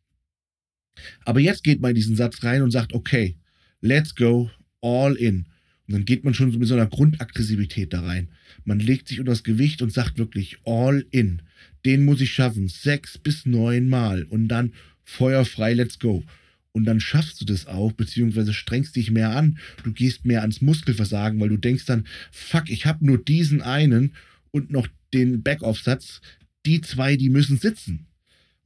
Aber 1.24 1.40
jetzt 1.40 1.64
geht 1.64 1.80
man 1.80 1.90
in 1.90 1.96
diesen 1.96 2.14
Satz 2.14 2.44
rein 2.44 2.62
und 2.62 2.70
sagt, 2.70 2.92
okay, 2.92 3.36
let's 3.80 4.14
go, 4.14 4.50
all 4.80 5.14
in. 5.14 5.46
Und 5.86 5.94
dann 5.94 6.04
geht 6.04 6.24
man 6.24 6.34
schon 6.34 6.56
mit 6.56 6.68
so 6.68 6.74
einer 6.74 6.86
Grundaggressivität 6.86 7.92
da 7.92 8.02
rein. 8.02 8.28
Man 8.64 8.78
legt 8.78 9.08
sich 9.08 9.20
unter 9.20 9.32
das 9.32 9.42
Gewicht 9.42 9.80
und 9.80 9.92
sagt 9.92 10.18
wirklich 10.18 10.58
all 10.64 11.06
in. 11.10 11.42
Den 11.86 12.04
muss 12.04 12.20
ich 12.20 12.32
schaffen, 12.32 12.68
sechs 12.68 13.16
bis 13.16 13.46
neun 13.46 13.88
Mal 13.88 14.24
und 14.24 14.48
dann 14.48 14.74
feuerfrei, 15.04 15.72
let's 15.72 15.98
go. 15.98 16.24
Und 16.72 16.84
dann 16.84 17.00
schaffst 17.00 17.40
du 17.40 17.46
das 17.46 17.66
auch, 17.66 17.92
beziehungsweise 17.92 18.52
strengst 18.52 18.94
dich 18.96 19.10
mehr 19.10 19.34
an. 19.34 19.58
Du 19.82 19.92
gehst 19.92 20.26
mehr 20.26 20.42
ans 20.42 20.60
Muskelversagen, 20.60 21.40
weil 21.40 21.48
du 21.48 21.56
denkst 21.56 21.86
dann, 21.86 22.06
fuck, 22.30 22.68
ich 22.68 22.84
habe 22.84 23.04
nur 23.04 23.18
diesen 23.18 23.62
einen 23.62 24.14
und 24.50 24.70
noch 24.70 24.86
den 25.14 25.42
Backoff-Satz. 25.42 26.20
Die 26.66 26.82
zwei, 26.82 27.16
die 27.16 27.30
müssen 27.30 27.58
sitzen. 27.58 28.06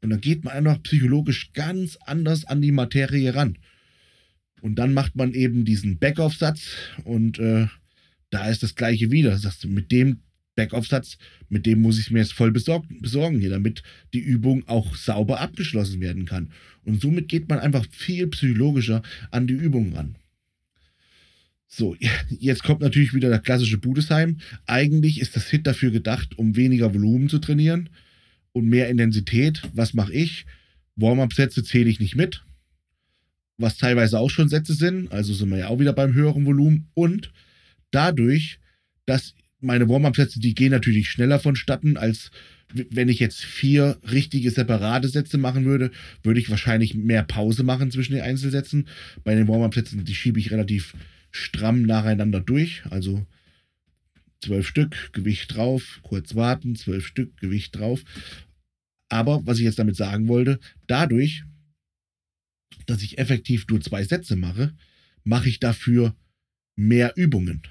Und 0.01 0.11
dann 0.11 0.21
geht 0.21 0.45
man 0.45 0.53
einfach 0.55 0.83
psychologisch 0.83 1.53
ganz 1.53 1.97
anders 2.05 2.45
an 2.45 2.61
die 2.61 2.73
Materie 2.73 3.35
ran. 3.35 3.57
Und 4.63 4.77
dann 4.77 4.95
macht 4.95 5.17
man 5.17 5.35
eben 5.35 5.65
diesen 5.65 5.99
Backoff-Satz 5.99 6.77
und 7.03 7.41
äh, 7.41 7.67
da 8.31 8.49
ist 8.49 8.63
das 8.63 8.77
gleiche 8.77 9.11
wieder. 9.11 9.37
Sagst 9.37 9.65
du, 9.65 9.69
mit 9.69 9.91
dem 9.91 10.21
Backoff-Satz, 10.55 11.19
mit 11.49 11.67
dem 11.67 11.83
muss 11.83 11.99
ich 11.99 12.13
mir 12.13 12.21
jetzt 12.21 12.33
voll 12.33 12.53
besorgen, 12.53 13.03
besorgen 13.03 13.41
hier, 13.41 13.51
damit 13.51 13.83
die 14.15 14.21
Übung 14.21 14.63
auch 14.69 14.95
sauber 14.95 15.41
abgeschlossen 15.41 16.01
werden 16.01 16.27
kann. 16.27 16.53
Und 16.85 17.03
somit 17.03 17.29
geht 17.29 17.49
man 17.49 17.59
einfach 17.59 17.85
viel 17.91 18.29
psychologischer 18.29 19.03
an 19.33 19.49
die 19.49 19.55
Übung 19.55 19.95
ran. 19.95 20.15
So, 21.67 21.97
jetzt 22.29 22.63
kommt 22.63 22.83
natürlich 22.83 23.15
wieder 23.15 23.31
der 23.31 23.41
klassische 23.41 23.79
Budesheim. 23.79 24.39
Eigentlich 24.67 25.21
ist 25.21 25.35
das 25.35 25.51
Hit 25.51 25.67
dafür 25.67 25.91
gedacht, 25.91 26.39
um 26.39 26.55
weniger 26.55 26.95
Volumen 26.95 27.29
zu 27.29 27.41
trainieren 27.41 27.91
und 28.53 28.69
mehr 28.69 28.89
Intensität. 28.89 29.61
Was 29.75 29.93
mache 29.93 30.13
ich? 30.13 30.47
Warm-up-Sätze 30.95 31.65
zähle 31.65 31.91
ich 31.91 31.99
nicht 31.99 32.15
mit, 32.15 32.45
was 33.59 33.77
teilweise 33.77 34.19
auch 34.19 34.31
schon 34.31 34.49
Sätze 34.49 34.75
sind. 34.75 35.13
Also 35.13 35.35
sind 35.35 35.51
wir 35.51 35.59
ja 35.59 35.69
auch 35.69 35.79
wieder 35.79 35.93
beim 35.93 36.15
höheren 36.15 36.47
Volumen. 36.47 36.89
Und 36.95 37.33
dadurch, 37.91 38.59
dass 39.07 39.35
meine 39.61 39.89
Warm-up-Sätze, 39.89 40.41
die 40.41 40.55
gehen 40.55 40.73
natürlich 40.73 41.09
schneller 41.09 41.39
vonstatten, 41.39 41.97
als 41.97 42.31
wenn 42.75 43.09
ich 43.09 43.19
jetzt 43.19 43.45
vier 43.45 43.99
richtige 44.11 44.51
separate 44.51 45.09
Sätze 45.09 45.39
machen 45.39 45.65
würde, 45.65 45.91
würde 46.23 46.41
ich 46.41 46.51
wahrscheinlich 46.51 46.95
mehr 46.95 47.23
Pause 47.23 47.63
machen 47.63 47.91
zwischen 47.91 48.15
den 48.15 48.23
Einzelsätzen. 48.23 48.89
Bei 49.25 49.35
den 49.35 49.47
Warm-up-Sätzen, 49.49 50.05
die 50.05 50.15
schiebe 50.15 50.41
ich 50.41 50.51
relativ 50.51 50.95
stramm 51.31 51.83
nacheinander 51.83 52.41
durch. 52.41 52.83
Also 52.91 53.27
zwölf 54.41 54.67
Stück, 54.67 55.13
Gewicht 55.13 55.55
drauf, 55.55 56.01
kurz 56.03 56.35
warten, 56.35 56.75
zwölf 56.77 57.07
Stück, 57.07 57.37
Gewicht 57.39 57.77
drauf. 57.77 58.03
Aber 59.09 59.43
was 59.45 59.59
ich 59.59 59.65
jetzt 59.65 59.79
damit 59.79 59.97
sagen 59.97 60.29
wollte, 60.29 60.59
dadurch, 60.87 61.45
dass 62.93 63.03
ich 63.03 63.16
effektiv 63.16 63.66
nur 63.70 63.80
zwei 63.80 64.05
Sätze 64.05 64.36
mache, 64.36 64.74
mache 65.24 65.49
ich 65.49 65.61
dafür 65.61 66.14
mehr 66.76 67.14
Übungen. 67.16 67.62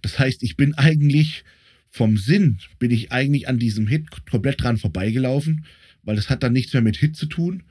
Das 0.00 0.18
heißt, 0.18 0.42
ich 0.42 0.56
bin 0.56 0.72
eigentlich 0.74 1.44
vom 1.90 2.16
Sinn, 2.16 2.58
bin 2.78 2.90
ich 2.90 3.12
eigentlich 3.12 3.48
an 3.48 3.58
diesem 3.58 3.86
Hit 3.86 4.08
komplett 4.24 4.62
dran 4.62 4.78
vorbeigelaufen, 4.78 5.66
weil 6.02 6.16
das 6.16 6.30
hat 6.30 6.42
dann 6.42 6.54
nichts 6.54 6.72
mehr 6.72 6.80
mit 6.80 6.96
Hit 6.96 7.16
zu 7.16 7.26
tun. 7.26 7.64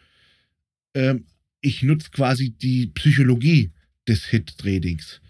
Ähm, 0.94 1.26
ich 1.60 1.82
nutze 1.82 2.12
quasi 2.12 2.52
die 2.52 2.88
Psychologie 2.88 3.72
des 4.08 4.26
Hit-Trainings. 4.26 5.22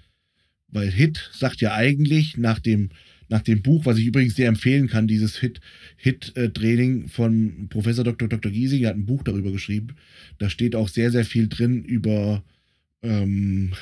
Weil 0.67 0.91
Hit 0.91 1.29
sagt 1.33 1.61
ja 1.61 1.73
eigentlich 1.73 2.35
nach 2.35 2.59
dem, 2.59 2.89
nach 3.33 3.41
dem 3.41 3.63
Buch, 3.63 3.87
was 3.87 3.97
ich 3.97 4.05
übrigens 4.05 4.35
sehr 4.35 4.47
empfehlen 4.47 4.87
kann, 4.87 5.07
dieses 5.07 5.41
Hit-Training 5.97 7.07
von 7.07 7.67
Professor 7.67 8.03
Dr. 8.03 8.27
Dr. 8.27 8.51
Giesing, 8.51 8.83
er 8.83 8.89
hat 8.89 8.95
ein 8.95 9.07
Buch 9.07 9.23
darüber 9.23 9.51
geschrieben. 9.51 9.95
Da 10.37 10.51
steht 10.51 10.75
auch 10.75 10.87
sehr, 10.87 11.09
sehr 11.09 11.25
viel 11.25 11.47
drin 11.47 11.83
über, 11.83 12.43
ähm, 13.01 13.73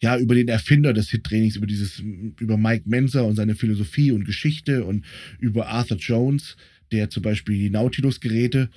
ja, 0.00 0.16
über 0.16 0.34
den 0.34 0.48
Erfinder 0.48 0.94
des 0.94 1.10
Hit-Trainings, 1.10 1.56
über 1.56 1.66
dieses, 1.66 2.02
über 2.40 2.56
Mike 2.56 2.88
Menzer 2.88 3.26
und 3.26 3.36
seine 3.36 3.54
Philosophie 3.54 4.10
und 4.10 4.24
Geschichte 4.24 4.86
und 4.86 5.04
über 5.38 5.66
Arthur 5.66 5.98
Jones, 5.98 6.56
der 6.90 7.10
zum 7.10 7.22
Beispiel 7.22 7.58
die 7.58 7.68
Nautilus-Geräte 7.68 8.70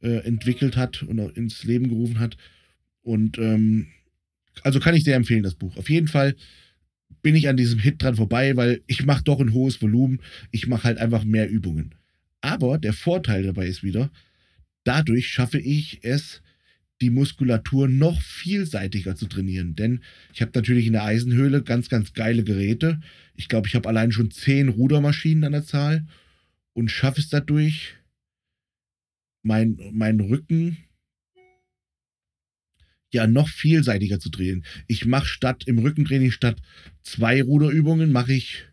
äh, 0.00 0.24
entwickelt 0.24 0.78
hat 0.78 1.02
und 1.02 1.18
ins 1.36 1.62
Leben 1.62 1.90
gerufen 1.90 2.20
hat. 2.20 2.38
Und 3.02 3.36
ähm, 3.36 3.88
also 4.62 4.80
kann 4.80 4.94
ich 4.94 5.04
sehr 5.04 5.16
empfehlen, 5.16 5.42
das 5.42 5.56
Buch. 5.56 5.76
Auf 5.76 5.90
jeden 5.90 6.08
Fall 6.08 6.34
bin 7.22 7.34
ich 7.34 7.48
an 7.48 7.56
diesem 7.56 7.78
Hit 7.78 8.02
dran 8.02 8.16
vorbei, 8.16 8.56
weil 8.56 8.82
ich 8.86 9.04
mache 9.04 9.24
doch 9.24 9.40
ein 9.40 9.52
hohes 9.52 9.80
Volumen. 9.82 10.20
Ich 10.50 10.66
mache 10.66 10.84
halt 10.84 10.98
einfach 10.98 11.24
mehr 11.24 11.48
Übungen. 11.48 11.94
Aber 12.40 12.78
der 12.78 12.92
Vorteil 12.92 13.42
dabei 13.42 13.66
ist 13.66 13.82
wieder, 13.82 14.10
dadurch 14.84 15.28
schaffe 15.28 15.58
ich 15.58 16.00
es, 16.02 16.42
die 17.00 17.10
Muskulatur 17.10 17.88
noch 17.88 18.20
vielseitiger 18.20 19.14
zu 19.14 19.26
trainieren. 19.26 19.74
Denn 19.76 20.00
ich 20.32 20.40
habe 20.40 20.52
natürlich 20.54 20.86
in 20.86 20.94
der 20.94 21.04
Eisenhöhle 21.04 21.62
ganz, 21.62 21.88
ganz 21.88 22.12
geile 22.12 22.44
Geräte. 22.44 23.00
Ich 23.34 23.48
glaube, 23.48 23.68
ich 23.68 23.74
habe 23.74 23.88
allein 23.88 24.12
schon 24.12 24.30
zehn 24.30 24.68
Rudermaschinen 24.68 25.44
an 25.44 25.52
der 25.52 25.64
Zahl 25.64 26.06
und 26.72 26.90
schaffe 26.90 27.20
es 27.20 27.28
dadurch, 27.28 27.94
meinen 29.42 29.78
mein 29.92 30.20
Rücken 30.20 30.76
ja 33.12 33.26
noch 33.26 33.48
vielseitiger 33.48 34.20
zu 34.20 34.30
drehen. 34.30 34.64
Ich 34.86 35.06
mache 35.06 35.26
statt 35.26 35.64
im 35.66 35.78
Rückentraining 35.78 36.30
statt 36.30 36.60
zwei 37.02 37.42
Ruderübungen, 37.42 38.12
mache 38.12 38.34
ich 38.34 38.64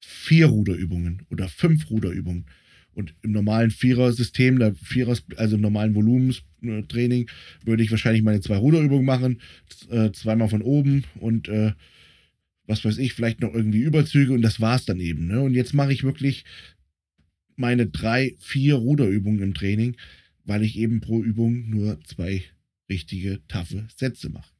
vier 0.00 0.46
Ruderübungen 0.46 1.22
oder 1.30 1.48
fünf 1.48 1.90
Ruderübungen. 1.90 2.46
Und 2.94 3.14
im 3.22 3.32
normalen 3.32 3.70
Vierer-System, 3.70 4.76
Vierer, 4.76 5.16
also 5.36 5.56
im 5.56 5.62
normalen 5.62 5.94
Volumenstraining, 5.94 7.30
würde 7.64 7.82
ich 7.82 7.90
wahrscheinlich 7.90 8.22
meine 8.22 8.42
zwei 8.42 8.56
Ruderübungen 8.56 9.06
machen, 9.06 9.40
äh, 9.90 10.10
zweimal 10.12 10.50
von 10.50 10.60
oben 10.60 11.04
und 11.14 11.48
äh, 11.48 11.72
was 12.66 12.84
weiß 12.84 12.98
ich, 12.98 13.14
vielleicht 13.14 13.40
noch 13.40 13.54
irgendwie 13.54 13.80
Überzüge 13.80 14.32
und 14.32 14.42
das 14.42 14.60
war's 14.60 14.84
dann 14.84 15.00
eben. 15.00 15.26
Ne? 15.26 15.40
Und 15.40 15.54
jetzt 15.54 15.72
mache 15.72 15.92
ich 15.92 16.04
wirklich 16.04 16.44
meine 17.56 17.86
drei, 17.86 18.36
vier 18.38 18.74
Ruderübungen 18.74 19.42
im 19.42 19.54
Training, 19.54 19.96
weil 20.44 20.62
ich 20.62 20.76
eben 20.78 21.00
pro 21.00 21.22
Übung 21.22 21.70
nur 21.70 21.98
zwei 22.04 22.44
richtige, 22.92 23.40
taffe 23.48 23.86
Sätze 23.96 24.28
mache. 24.28 24.52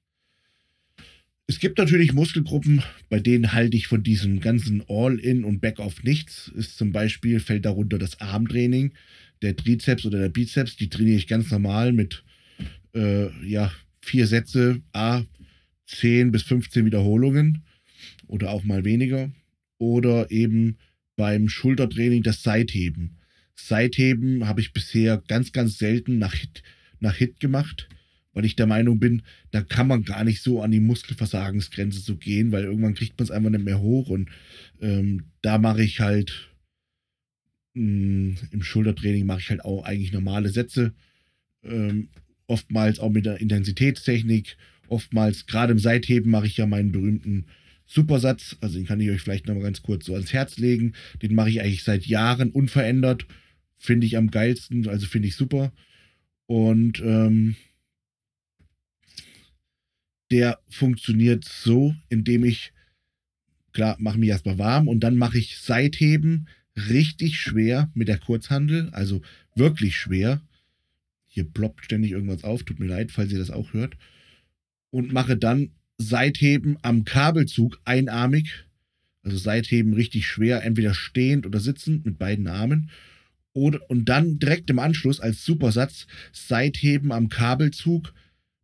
Es 1.46 1.58
gibt 1.58 1.76
natürlich 1.76 2.14
Muskelgruppen, 2.14 2.82
bei 3.10 3.20
denen 3.20 3.52
halte 3.52 3.76
ich 3.76 3.86
von 3.86 4.02
diesem 4.02 4.40
ganzen 4.40 4.82
All-In 4.88 5.44
und 5.44 5.60
Back-Off 5.60 6.02
nichts. 6.02 6.50
Ist 6.56 6.78
zum 6.78 6.92
Beispiel, 6.92 7.40
fällt 7.40 7.66
darunter 7.66 7.98
das 7.98 8.20
Armtraining, 8.20 8.94
der 9.42 9.54
Trizeps 9.54 10.06
oder 10.06 10.18
der 10.18 10.28
Bizeps. 10.30 10.76
Die 10.76 10.88
trainiere 10.88 11.18
ich 11.18 11.26
ganz 11.26 11.50
normal 11.50 11.92
mit 11.92 12.24
äh, 12.94 13.28
ja, 13.46 13.70
vier 14.00 14.26
Sätze, 14.26 14.80
A, 14.92 15.24
10 15.86 16.32
bis 16.32 16.42
15 16.44 16.86
Wiederholungen 16.86 17.64
oder 18.28 18.50
auch 18.50 18.64
mal 18.64 18.84
weniger. 18.84 19.30
Oder 19.78 20.30
eben 20.30 20.78
beim 21.16 21.50
Schultertraining 21.50 22.22
das 22.22 22.42
Seitheben. 22.42 23.18
Seitheben 23.56 24.46
habe 24.46 24.62
ich 24.62 24.72
bisher 24.72 25.22
ganz, 25.28 25.52
ganz 25.52 25.76
selten 25.76 26.18
nach 26.18 26.32
Hit, 26.32 26.62
nach 26.98 27.16
Hit 27.16 27.40
gemacht 27.40 27.88
weil 28.32 28.44
ich 28.44 28.56
der 28.56 28.66
Meinung 28.66 28.98
bin, 28.98 29.22
da 29.50 29.62
kann 29.62 29.86
man 29.86 30.04
gar 30.04 30.24
nicht 30.24 30.42
so 30.42 30.62
an 30.62 30.70
die 30.70 30.80
Muskelversagensgrenze 30.80 32.00
so 32.00 32.16
gehen, 32.16 32.52
weil 32.52 32.64
irgendwann 32.64 32.94
kriegt 32.94 33.18
man 33.18 33.24
es 33.24 33.30
einfach 33.30 33.50
nicht 33.50 33.64
mehr 33.64 33.80
hoch 33.80 34.08
und 34.08 34.30
ähm, 34.80 35.24
da 35.42 35.58
mache 35.58 35.82
ich 35.82 36.00
halt 36.00 36.50
mh, 37.74 37.82
mm, 37.82 38.36
im 38.52 38.62
Schultertraining 38.62 39.26
mache 39.26 39.40
ich 39.40 39.50
halt 39.50 39.64
auch 39.64 39.84
eigentlich 39.84 40.12
normale 40.12 40.48
Sätze, 40.48 40.92
ähm, 41.62 42.08
oftmals 42.46 42.98
auch 42.98 43.10
mit 43.10 43.26
der 43.26 43.40
Intensitätstechnik, 43.40 44.56
oftmals 44.88 45.46
gerade 45.46 45.72
im 45.72 45.78
Seitheben 45.78 46.30
mache 46.30 46.46
ich 46.46 46.56
ja 46.56 46.66
meinen 46.66 46.92
berühmten 46.92 47.46
Supersatz, 47.86 48.56
also 48.60 48.78
den 48.78 48.86
kann 48.86 49.00
ich 49.00 49.10
euch 49.10 49.20
vielleicht 49.20 49.46
noch 49.46 49.54
mal 49.54 49.62
ganz 49.62 49.82
kurz 49.82 50.06
so 50.06 50.14
ans 50.14 50.32
Herz 50.32 50.56
legen, 50.56 50.94
den 51.20 51.34
mache 51.34 51.50
ich 51.50 51.60
eigentlich 51.60 51.84
seit 51.84 52.06
Jahren 52.06 52.50
unverändert, 52.50 53.26
finde 53.78 54.06
ich 54.06 54.16
am 54.16 54.30
geilsten, 54.30 54.88
also 54.88 55.06
finde 55.06 55.28
ich 55.28 55.36
super 55.36 55.72
und 56.46 57.00
ähm, 57.00 57.56
der 60.32 60.58
funktioniert 60.68 61.44
so, 61.44 61.94
indem 62.08 62.44
ich, 62.44 62.72
klar, 63.72 63.96
mache 63.98 64.18
mich 64.18 64.30
erstmal 64.30 64.58
warm 64.58 64.88
und 64.88 65.00
dann 65.00 65.16
mache 65.16 65.38
ich 65.38 65.58
Seitheben 65.58 66.48
richtig 66.74 67.38
schwer 67.38 67.90
mit 67.94 68.08
der 68.08 68.18
Kurzhandel, 68.18 68.88
also 68.92 69.20
wirklich 69.54 69.94
schwer. 69.96 70.40
Hier 71.26 71.44
ploppt 71.44 71.84
ständig 71.84 72.12
irgendwas 72.12 72.44
auf, 72.44 72.62
tut 72.62 72.80
mir 72.80 72.86
leid, 72.86 73.12
falls 73.12 73.30
ihr 73.30 73.38
das 73.38 73.50
auch 73.50 73.74
hört. 73.74 73.96
Und 74.90 75.12
mache 75.12 75.36
dann 75.36 75.72
Seitheben 75.98 76.78
am 76.80 77.04
Kabelzug 77.04 77.78
einarmig, 77.84 78.64
also 79.22 79.36
Seitheben 79.36 79.92
richtig 79.92 80.26
schwer, 80.26 80.64
entweder 80.64 80.94
stehend 80.94 81.46
oder 81.46 81.60
sitzend 81.60 82.06
mit 82.06 82.18
beiden 82.18 82.48
Armen. 82.48 82.90
Oder, 83.52 83.80
und 83.90 84.06
dann 84.06 84.38
direkt 84.38 84.70
im 84.70 84.78
Anschluss 84.78 85.20
als 85.20 85.44
Supersatz 85.44 86.06
Seitheben 86.32 87.12
am 87.12 87.28
Kabelzug 87.28 88.14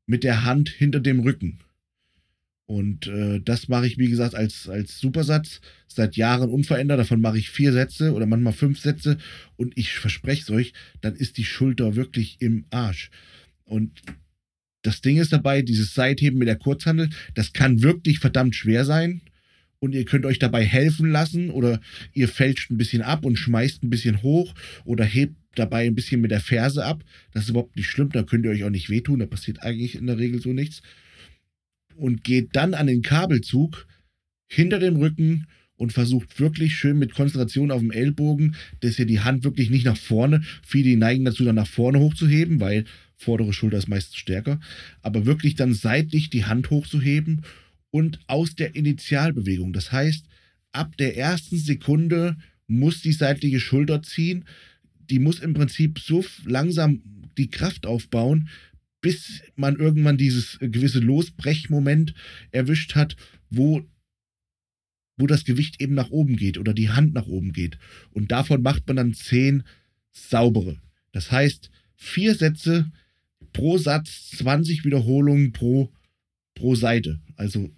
mit 0.09 0.25
der 0.25 0.45
Hand 0.45 0.71
hinter 0.71 1.01
dem 1.01 1.21
Rücken. 1.21 1.59
Und 2.67 3.07
äh, 3.07 3.41
das 3.41 3.69
mache 3.69 3.87
ich, 3.87 3.97
wie 3.99 4.11
gesagt, 4.11 4.35
als, 4.35 4.69
als 4.69 4.99
Supersatz 4.99 5.61
seit 5.87 6.17
Jahren 6.17 6.51
unverändert. 6.51 6.99
Davon 6.99 7.21
mache 7.21 7.39
ich 7.39 7.51
vier 7.51 7.73
Sätze 7.73 8.13
oder 8.13 8.27
manchmal 8.27 8.53
fünf 8.53 8.81
Sätze. 8.81 9.17
Und 9.57 9.77
ich 9.77 9.93
verspreche 9.93 10.43
es 10.43 10.51
euch, 10.51 10.73
dann 11.01 11.15
ist 11.15 11.39
die 11.39 11.45
Schulter 11.45 11.95
wirklich 11.95 12.37
im 12.41 12.65
Arsch. 12.71 13.11
Und 13.65 14.03
das 14.83 15.01
Ding 15.01 15.19
ist 15.19 15.33
dabei, 15.33 15.63
dieses 15.63 15.95
Seitheben 15.95 16.39
mit 16.39 16.49
der 16.49 16.57
Kurzhandel, 16.57 17.11
das 17.35 17.53
kann 17.53 17.83
wirklich 17.83 18.19
verdammt 18.19 18.55
schwer 18.55 18.85
sein. 18.85 19.21
Und 19.79 19.95
ihr 19.95 20.05
könnt 20.05 20.27
euch 20.27 20.39
dabei 20.39 20.65
helfen 20.65 21.11
lassen 21.11 21.51
oder 21.51 21.81
ihr 22.13 22.29
fälscht 22.29 22.71
ein 22.71 22.79
bisschen 22.79 23.03
ab 23.03 23.25
und 23.25 23.37
schmeißt 23.37 23.83
ein 23.83 23.91
bisschen 23.91 24.23
hoch 24.23 24.55
oder 24.85 25.05
hebt 25.05 25.37
dabei 25.59 25.87
ein 25.87 25.95
bisschen 25.95 26.21
mit 26.21 26.31
der 26.31 26.41
Ferse 26.41 26.85
ab. 26.85 27.05
Das 27.33 27.45
ist 27.45 27.51
überhaupt 27.51 27.77
nicht 27.77 27.89
schlimm, 27.89 28.11
da 28.11 28.23
könnt 28.23 28.45
ihr 28.45 28.51
euch 28.51 28.65
auch 28.65 28.71
nicht 28.71 28.91
wehtun, 28.91 29.21
da 29.21 29.27
passiert 29.27 29.63
eigentlich 29.63 29.95
in 29.95 30.07
der 30.07 30.19
Regel 30.19 30.41
so 30.41 30.53
nichts. 30.53 30.83
Und 31.97 32.25
geht 32.25 32.51
dann 32.53 32.75
an 32.75 32.87
den 32.87 33.03
Kabelzug 33.03 33.87
hinter 34.47 34.79
dem 34.79 34.97
Rücken 34.97 35.47
und 35.77 35.93
versucht 35.93 36.39
wirklich 36.41 36.75
schön 36.75 36.99
mit 36.99 37.15
Konzentration 37.15 37.71
auf 37.71 37.81
dem 37.81 37.93
Ellbogen, 37.93 38.57
dass 38.81 38.99
ihr 38.99 39.07
die 39.07 39.21
Hand 39.21 39.45
wirklich 39.45 39.71
nicht 39.71 39.85
nach 39.85 39.97
vorne, 39.97 40.43
viele 40.63 40.97
neigen 40.97 41.25
dazu, 41.25 41.45
dann 41.45 41.55
nach 41.55 41.69
vorne 41.69 42.01
hochzuheben, 42.01 42.61
weil 42.61 42.85
vordere 43.17 43.53
Schulter 43.53 43.79
ist 43.79 43.89
meistens 43.89 44.17
stärker, 44.17 44.61
aber 45.03 45.25
wirklich 45.25 45.55
dann 45.55 45.75
seitlich 45.75 46.31
die 46.31 46.45
Hand 46.45 46.71
hochzuheben 46.71 47.43
und 47.91 48.21
aus 48.27 48.55
der 48.55 48.75
Initialbewegung. 48.75 49.73
Das 49.73 49.93
heißt, 49.93 50.27
ab 50.73 50.97
der 50.97 51.17
ersten 51.17 51.59
Sekunde 51.59 52.37
muss 52.67 53.01
die 53.01 53.13
seitliche 53.13 53.61
Schulter 53.61 54.03
ziehen. 54.03 54.45
Die 55.11 55.19
muss 55.19 55.41
im 55.41 55.55
Prinzip 55.55 55.99
so 55.99 56.25
langsam 56.45 57.03
die 57.37 57.49
Kraft 57.51 57.87
aufbauen, 57.87 58.49
bis 59.01 59.43
man 59.55 59.77
irgendwann 59.77 60.17
dieses 60.17 60.59
gewisse 60.61 60.99
Losbrechmoment 60.99 62.15
erwischt 62.51 62.95
hat, 62.95 63.17
wo, 63.49 63.83
wo 65.17 65.27
das 65.27 65.45
Gewicht 65.45 65.81
eben 65.81 65.95
nach 65.95 66.11
oben 66.11 66.37
geht 66.37 66.59
oder 66.59 66.75
die 66.75 66.91
Hand 66.91 67.15
nach 67.15 67.27
oben 67.27 67.53
geht. 67.53 67.79
Und 68.11 68.33
davon 68.33 68.63
macht 68.63 68.87
man 68.87 68.97
dann 68.97 69.15
zehn 69.15 69.63
saubere. 70.11 70.81
Das 71.13 71.31
heißt, 71.31 71.71
vier 71.95 72.35
Sätze 72.35 72.91
pro 73.53 73.79
Satz, 73.79 74.31
20 74.39 74.85
Wiederholungen 74.85 75.53
pro, 75.53 75.93
pro 76.55 76.75
Seite. 76.75 77.21
Also 77.37 77.71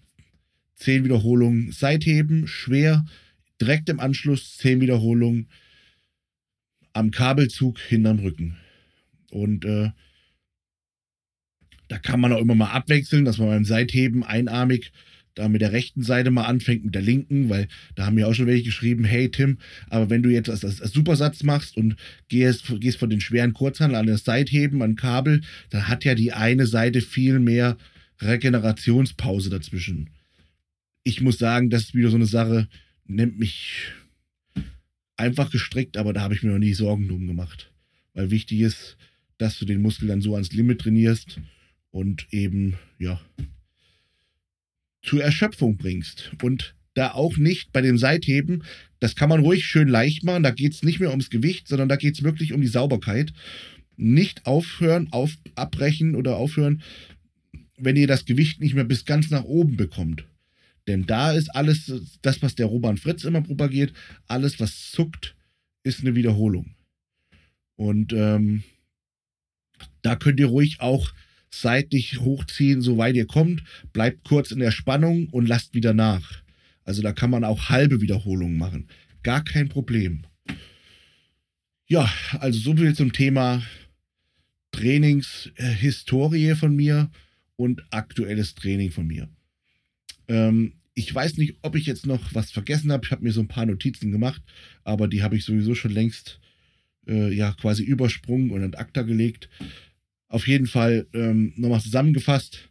10 0.76 1.05
Wiederholungen 1.05 1.72
Seitheben, 1.72 2.47
schwer, 2.47 3.05
direkt 3.61 3.89
im 3.91 4.01
Anschluss 4.01 4.57
10 4.57 4.81
Wiederholungen 4.81 5.49
am 6.93 7.11
Kabelzug 7.11 7.78
hinterm 7.78 8.18
Rücken. 8.20 8.57
Und 9.30 9.64
äh, 9.64 9.91
da 11.88 11.99
kann 11.99 12.20
man 12.20 12.32
auch 12.32 12.41
immer 12.41 12.55
mal 12.55 12.70
abwechseln, 12.70 13.24
dass 13.24 13.38
man 13.38 13.49
beim 13.49 13.64
Seitheben 13.64 14.22
einarmig 14.24 14.93
da 15.34 15.49
mit 15.49 15.61
der 15.61 15.72
rechten 15.72 16.03
Seite 16.03 16.30
mal 16.30 16.45
anfängt, 16.45 16.84
mit 16.84 16.95
der 16.95 17.03
linken, 17.03 17.49
weil 17.49 17.68
da 17.95 18.07
haben 18.07 18.14
mir 18.14 18.28
auch 18.28 18.34
schon 18.34 18.47
welche 18.47 18.64
geschrieben, 18.64 19.05
hey 19.05 19.30
Tim, 19.30 19.59
aber 19.88 20.11
wenn 20.11 20.22
du 20.22 20.30
jetzt 20.30 20.51
als, 20.51 20.64
als, 20.64 20.80
als 20.82 20.93
Supersatz 20.93 21.43
machst 21.43 21.76
und 21.76 21.97
gehst, 22.28 22.66
gehst 22.80 22.99
von 22.99 23.11
den 23.11 23.20
schweren 23.20 23.53
Kurzhandeln 23.53 24.01
an 24.01 24.07
das 24.07 24.24
Seitheben, 24.24 24.82
an 24.82 24.97
Kabel, 24.97 25.43
dann 25.70 25.88
hat 25.88 26.05
ja 26.05 26.14
die 26.14 26.32
eine 26.32 26.66
Seite 26.66 27.01
viel 27.01 27.38
mehr 27.38 27.76
Regenerationspause 28.20 29.51
dazwischen. 29.51 30.11
Ich 31.05 31.20
muss 31.20 31.38
sagen, 31.38 31.70
das 31.70 31.82
ist 31.84 31.95
wieder 31.95 32.11
so 32.11 32.16
eine 32.16 32.26
Sache, 32.26 32.68
nimmt 33.07 33.38
mich 33.38 33.93
einfach 35.21 35.51
gestrickt, 35.51 35.97
aber 35.97 36.12
da 36.12 36.23
habe 36.23 36.35
ich 36.35 36.43
mir 36.43 36.51
noch 36.51 36.59
nie 36.59 36.75
Sorgen 36.75 37.09
drum 37.09 37.27
gemacht. 37.27 37.71
Weil 38.14 38.31
wichtig 38.31 38.61
ist, 38.61 38.97
dass 39.39 39.59
du 39.59 39.64
den 39.64 39.83
Muskel 39.83 40.09
dann 40.09 40.21
so 40.21 40.35
ans 40.35 40.53
Limit 40.53 40.81
trainierst 40.81 41.41
und 41.91 42.27
eben, 42.31 42.75
ja, 42.99 43.21
zur 45.03 45.23
Erschöpfung 45.23 45.77
bringst. 45.77 46.33
Und 46.43 46.75
da 46.95 47.12
auch 47.12 47.37
nicht 47.37 47.73
bei 47.73 47.81
dem 47.81 47.99
Seitheben, 47.99 48.64
das 48.99 49.14
kann 49.14 49.29
man 49.29 49.41
ruhig 49.41 49.64
schön 49.64 49.89
leicht 49.89 50.25
machen, 50.25 50.43
da 50.43 50.51
geht 50.51 50.75
es 50.75 50.83
nicht 50.83 51.01
mehr 51.01 51.11
ums 51.11 51.31
Gewicht, 51.31 51.68
sondern 51.68 51.89
da 51.89 51.97
geht 51.97 52.14
es 52.14 52.23
wirklich 52.23 52.53
um 52.53 52.61
die 52.61 52.66
Sauberkeit. 52.66 53.33
Nicht 53.97 54.47
aufhören, 54.47 55.09
auf, 55.12 55.37
abbrechen 55.55 56.16
oder 56.16 56.37
aufhören, 56.37 56.83
wenn 57.77 57.97
ihr 57.97 58.07
das 58.07 58.25
Gewicht 58.25 58.61
nicht 58.61 58.75
mehr 58.75 58.85
bis 58.85 59.05
ganz 59.05 59.31
nach 59.31 59.45
oben 59.45 59.77
bekommt. 59.77 60.25
Denn 60.87 61.07
da 61.07 61.33
ist 61.33 61.55
alles, 61.55 61.93
das, 62.22 62.43
was 62.43 62.55
der 62.55 62.66
Roman 62.66 62.97
Fritz 62.97 63.24
immer 63.24 63.43
propagiert, 63.43 63.93
alles, 64.26 64.61
was 64.61 64.91
zuckt, 64.91 65.37
ist 65.83 66.01
eine 66.01 66.14
Wiederholung. 66.14 66.74
Und 67.76 68.12
ähm, 68.12 68.62
da 70.03 70.16
könnt 70.16 70.41
ihr 70.41 70.47
ruhig 70.47 70.81
auch 70.81 71.12
seitlich 71.51 72.20
hochziehen, 72.20 72.81
soweit 72.81 73.16
ihr 73.16 73.26
kommt, 73.26 73.62
bleibt 73.93 74.24
kurz 74.24 74.51
in 74.51 74.61
der 74.61 74.70
Spannung 74.70 75.28
und 75.28 75.47
lasst 75.47 75.74
wieder 75.74 75.95
nach. 75.95 76.43
Also 76.85 77.03
da 77.03 77.12
kann 77.12 77.31
man 77.31 77.45
auch 77.45 77.68
halbe 77.68 78.01
Wiederholungen 78.01 78.57
machen. 78.57 78.89
Gar 79.22 79.45
kein 79.45 79.68
Problem. 79.68 80.22
Ja, 81.87 82.11
also 82.39 82.59
so 82.59 82.76
viel 82.76 82.95
zum 82.95 83.12
Thema 83.12 83.62
Trainingshistorie 84.72 86.55
von 86.55 86.74
mir 86.76 87.11
und 87.57 87.83
aktuelles 87.91 88.55
Training 88.55 88.91
von 88.91 89.07
mir. 89.07 89.28
Ähm, 90.31 90.74
ich 90.95 91.12
weiß 91.14 91.37
nicht, 91.37 91.57
ob 91.62 91.76
ich 91.76 91.87
jetzt 91.87 92.07
noch 92.07 92.35
was 92.35 92.51
vergessen 92.51 92.93
habe. 92.93 93.05
Ich 93.05 93.11
habe 93.11 93.24
mir 93.24 93.33
so 93.33 93.41
ein 93.41 93.49
paar 93.49 93.66
Notizen 93.66 94.12
gemacht, 94.12 94.43
aber 94.85 95.09
die 95.09 95.22
habe 95.22 95.37
ich 95.37 95.45
sowieso 95.45 95.74
schon 95.74 95.93
längst 95.93 96.41
äh, 97.07 97.33
ja 97.35 97.53
quasi 97.53 97.83
übersprungen 97.83 98.51
und 98.51 98.62
an 98.62 98.74
ACTA 98.74 99.03
gelegt. 99.03 99.49
Auf 100.28 100.47
jeden 100.47 100.66
Fall 100.66 101.09
ähm, 101.12 101.53
nochmal 101.57 101.81
zusammengefasst, 101.81 102.68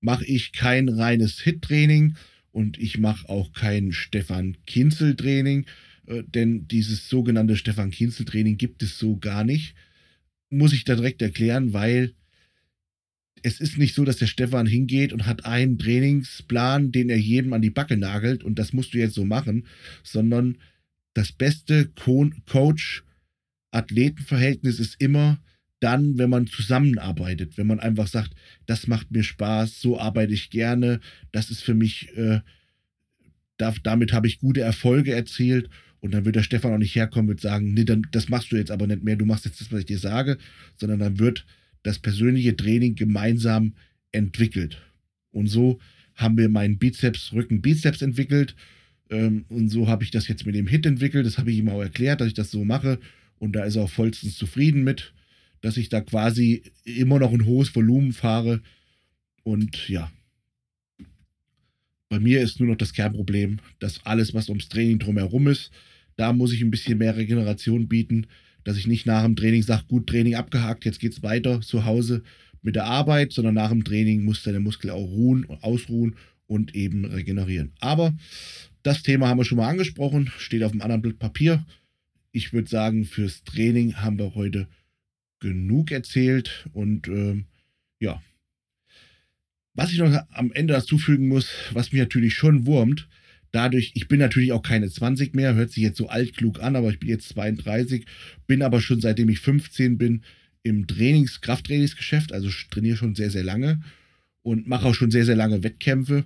mache 0.00 0.24
ich 0.24 0.52
kein 0.52 0.88
reines 0.88 1.40
Hit-Training 1.40 2.16
und 2.52 2.78
ich 2.78 2.98
mache 2.98 3.28
auch 3.28 3.52
kein 3.52 3.92
Stefan 3.92 4.56
Kinzel-Training, 4.66 5.66
äh, 6.06 6.22
denn 6.26 6.66
dieses 6.68 7.08
sogenannte 7.08 7.56
Stefan 7.56 7.90
Kinzel-Training 7.90 8.56
gibt 8.56 8.82
es 8.82 8.98
so 8.98 9.18
gar 9.18 9.44
nicht. 9.44 9.74
Muss 10.48 10.72
ich 10.72 10.84
da 10.84 10.94
direkt 10.94 11.20
erklären, 11.20 11.72
weil 11.72 12.14
es 13.42 13.60
ist 13.60 13.76
nicht 13.78 13.94
so, 13.94 14.04
dass 14.04 14.16
der 14.16 14.26
Stefan 14.26 14.66
hingeht 14.66 15.12
und 15.12 15.26
hat 15.26 15.44
einen 15.44 15.78
Trainingsplan, 15.78 16.90
den 16.92 17.10
er 17.10 17.18
jedem 17.18 17.52
an 17.52 17.62
die 17.62 17.70
Backe 17.70 17.96
nagelt 17.96 18.42
und 18.44 18.58
das 18.58 18.72
musst 18.72 18.94
du 18.94 18.98
jetzt 18.98 19.14
so 19.14 19.24
machen, 19.24 19.66
sondern 20.02 20.58
das 21.14 21.30
beste 21.32 21.88
Co 21.94 22.30
Coach-Athletenverhältnis 22.46 24.80
ist 24.80 25.00
immer, 25.00 25.38
dann, 25.80 26.18
wenn 26.18 26.30
man 26.30 26.46
zusammenarbeitet, 26.46 27.58
wenn 27.58 27.66
man 27.66 27.80
einfach 27.80 28.06
sagt, 28.06 28.34
das 28.66 28.86
macht 28.86 29.10
mir 29.10 29.22
Spaß, 29.22 29.80
so 29.80 30.00
arbeite 30.00 30.32
ich 30.32 30.50
gerne, 30.50 31.00
das 31.32 31.50
ist 31.50 31.62
für 31.62 31.74
mich, 31.74 32.16
äh, 32.16 32.40
da, 33.58 33.74
damit 33.82 34.12
habe 34.12 34.26
ich 34.26 34.40
gute 34.40 34.62
Erfolge 34.62 35.14
erzielt. 35.14 35.68
Und 36.00 36.12
dann 36.12 36.24
wird 36.24 36.36
der 36.36 36.42
Stefan 36.42 36.74
auch 36.74 36.78
nicht 36.78 36.94
herkommen 36.94 37.30
und 37.30 37.40
sagen, 37.40 37.72
nee, 37.72 37.84
dann, 37.84 38.06
das 38.12 38.28
machst 38.28 38.52
du 38.52 38.56
jetzt 38.56 38.70
aber 38.70 38.86
nicht 38.86 39.02
mehr, 39.02 39.16
du 39.16 39.24
machst 39.24 39.44
jetzt 39.44 39.60
das, 39.60 39.72
was 39.72 39.80
ich 39.80 39.86
dir 39.86 39.98
sage, 39.98 40.38
sondern 40.76 40.98
dann 40.98 41.18
wird 41.18 41.46
das 41.86 41.98
persönliche 41.98 42.56
Training 42.56 42.94
gemeinsam 42.94 43.74
entwickelt. 44.12 44.82
Und 45.30 45.48
so 45.48 45.78
haben 46.14 46.38
wir 46.38 46.48
meinen 46.48 46.78
Bizeps, 46.78 47.32
Rücken, 47.32 47.62
Bizeps 47.62 48.02
entwickelt. 48.02 48.54
Ähm, 49.10 49.44
und 49.48 49.68
so 49.68 49.88
habe 49.88 50.04
ich 50.04 50.10
das 50.10 50.28
jetzt 50.28 50.46
mit 50.46 50.54
dem 50.54 50.66
Hit 50.66 50.86
entwickelt. 50.86 51.26
Das 51.26 51.38
habe 51.38 51.50
ich 51.50 51.58
ihm 51.58 51.68
auch 51.68 51.80
erklärt, 51.80 52.20
dass 52.20 52.28
ich 52.28 52.34
das 52.34 52.50
so 52.50 52.64
mache. 52.64 52.98
Und 53.38 53.52
da 53.52 53.64
ist 53.64 53.76
er 53.76 53.82
auch 53.82 53.90
vollstens 53.90 54.36
zufrieden 54.36 54.82
mit 54.84 55.12
dass 55.60 55.76
ich 55.76 55.88
da 55.88 56.00
quasi 56.00 56.62
immer 56.84 57.18
noch 57.18 57.32
ein 57.32 57.44
hohes 57.44 57.74
Volumen 57.74 58.12
fahre. 58.12 58.62
Und 59.42 59.88
ja, 59.88 60.10
bei 62.08 62.20
mir 62.20 62.40
ist 62.40 62.60
nur 62.60 62.68
noch 62.68 62.76
das 62.76 62.92
Kernproblem, 62.92 63.58
dass 63.78 64.04
alles, 64.06 64.34
was 64.34 64.48
ums 64.48 64.68
Training 64.68 64.98
drumherum 64.98 65.48
ist, 65.48 65.70
da 66.16 66.32
muss 66.32 66.52
ich 66.52 66.62
ein 66.62 66.70
bisschen 66.70 66.98
mehr 66.98 67.16
Regeneration 67.16 67.88
bieten, 67.88 68.26
dass 68.66 68.76
ich 68.76 68.88
nicht 68.88 69.06
nach 69.06 69.22
dem 69.22 69.36
Training 69.36 69.62
sage, 69.62 69.84
gut, 69.86 70.08
Training 70.08 70.34
abgehakt, 70.34 70.84
jetzt 70.84 70.98
geht 70.98 71.12
es 71.12 71.22
weiter 71.22 71.60
zu 71.60 71.84
Hause 71.84 72.24
mit 72.62 72.74
der 72.74 72.84
Arbeit, 72.84 73.32
sondern 73.32 73.54
nach 73.54 73.68
dem 73.68 73.84
Training 73.84 74.24
muss 74.24 74.42
der 74.42 74.58
Muskel 74.58 74.90
auch 74.90 75.06
ruhen 75.06 75.44
und 75.44 75.62
ausruhen 75.62 76.16
und 76.48 76.74
eben 76.74 77.04
regenerieren. 77.04 77.70
Aber 77.78 78.12
das 78.82 79.04
Thema 79.04 79.28
haben 79.28 79.38
wir 79.38 79.44
schon 79.44 79.58
mal 79.58 79.68
angesprochen, 79.68 80.32
steht 80.36 80.64
auf 80.64 80.72
dem 80.72 80.82
anderen 80.82 81.00
Blatt 81.00 81.20
Papier. 81.20 81.64
Ich 82.32 82.52
würde 82.52 82.68
sagen, 82.68 83.04
fürs 83.04 83.44
Training 83.44 83.98
haben 83.98 84.18
wir 84.18 84.34
heute 84.34 84.66
genug 85.38 85.92
erzählt 85.92 86.68
und 86.72 87.06
ähm, 87.06 87.44
ja. 88.00 88.20
Was 89.74 89.92
ich 89.92 89.98
noch 89.98 90.12
am 90.32 90.50
Ende 90.50 90.74
dazu 90.74 90.98
fügen 90.98 91.28
muss, 91.28 91.52
was 91.72 91.92
mich 91.92 92.00
natürlich 92.00 92.34
schon 92.34 92.66
wurmt, 92.66 93.08
dadurch, 93.52 93.92
ich 93.94 94.08
bin 94.08 94.18
natürlich 94.18 94.52
auch 94.52 94.62
keine 94.62 94.90
20 94.90 95.34
mehr, 95.34 95.54
hört 95.54 95.70
sich 95.70 95.82
jetzt 95.82 95.98
so 95.98 96.08
altklug 96.08 96.62
an, 96.62 96.76
aber 96.76 96.90
ich 96.90 96.98
bin 96.98 97.08
jetzt 97.08 97.28
32, 97.30 98.06
bin 98.46 98.62
aber 98.62 98.80
schon 98.80 99.00
seitdem 99.00 99.28
ich 99.28 99.40
15 99.40 99.98
bin 99.98 100.22
im 100.62 100.86
Trainings-, 100.86 101.40
Krafttrainingsgeschäft, 101.40 102.32
also 102.32 102.48
trainiere 102.70 102.96
schon 102.96 103.14
sehr, 103.14 103.30
sehr 103.30 103.44
lange 103.44 103.80
und 104.42 104.66
mache 104.66 104.86
auch 104.86 104.94
schon 104.94 105.10
sehr, 105.10 105.24
sehr 105.24 105.36
lange 105.36 105.62
Wettkämpfe. 105.62 106.24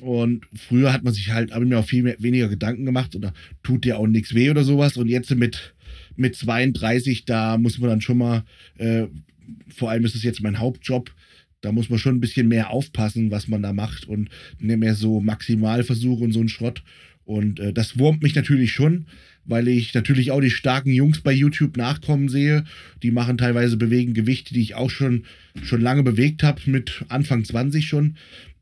Und 0.00 0.46
früher 0.54 0.92
hat 0.92 1.02
man 1.02 1.12
sich 1.12 1.30
halt, 1.30 1.52
habe 1.52 1.64
ich 1.64 1.70
mir 1.70 1.78
auch 1.78 1.84
viel 1.84 2.04
mehr, 2.04 2.16
weniger 2.20 2.48
Gedanken 2.48 2.84
gemacht 2.84 3.16
oder 3.16 3.34
tut 3.64 3.84
dir 3.84 3.98
auch 3.98 4.06
nichts 4.06 4.34
weh 4.34 4.48
oder 4.48 4.62
sowas. 4.62 4.96
Und 4.96 5.08
jetzt 5.08 5.34
mit 5.34 5.74
mit 6.16 6.36
32, 6.36 7.24
da 7.24 7.58
muss 7.58 7.78
man 7.78 7.90
dann 7.90 8.00
schon 8.00 8.18
mal, 8.18 8.44
äh, 8.76 9.06
vor 9.68 9.90
allem 9.90 10.04
ist 10.04 10.14
es 10.14 10.22
jetzt 10.22 10.42
mein 10.42 10.58
Hauptjob, 10.58 11.10
da 11.60 11.72
muss 11.72 11.90
man 11.90 11.98
schon 11.98 12.16
ein 12.16 12.20
bisschen 12.20 12.48
mehr 12.48 12.70
aufpassen, 12.70 13.30
was 13.30 13.48
man 13.48 13.62
da 13.62 13.72
macht 13.72 14.06
und 14.06 14.28
nicht 14.58 14.78
mehr 14.78 14.94
so 14.94 15.20
Maximalversuche 15.20 16.24
und 16.24 16.32
so 16.32 16.40
ein 16.40 16.48
Schrott. 16.48 16.82
Und 17.24 17.60
äh, 17.60 17.72
das 17.72 17.98
wurmt 17.98 18.22
mich 18.22 18.34
natürlich 18.34 18.72
schon, 18.72 19.06
weil 19.44 19.68
ich 19.68 19.94
natürlich 19.94 20.30
auch 20.30 20.40
die 20.40 20.50
starken 20.50 20.92
Jungs 20.92 21.20
bei 21.20 21.32
YouTube 21.32 21.76
nachkommen 21.76 22.28
sehe. 22.28 22.64
Die 23.02 23.10
machen 23.10 23.38
teilweise 23.38 23.76
bewegen 23.76 24.14
Gewichte, 24.14 24.54
die 24.54 24.62
ich 24.62 24.74
auch 24.74 24.90
schon, 24.90 25.24
schon 25.62 25.80
lange 25.80 26.02
bewegt 26.02 26.42
habe, 26.42 26.60
mit 26.66 27.04
Anfang 27.08 27.44
20 27.44 27.86
schon. 27.86 28.16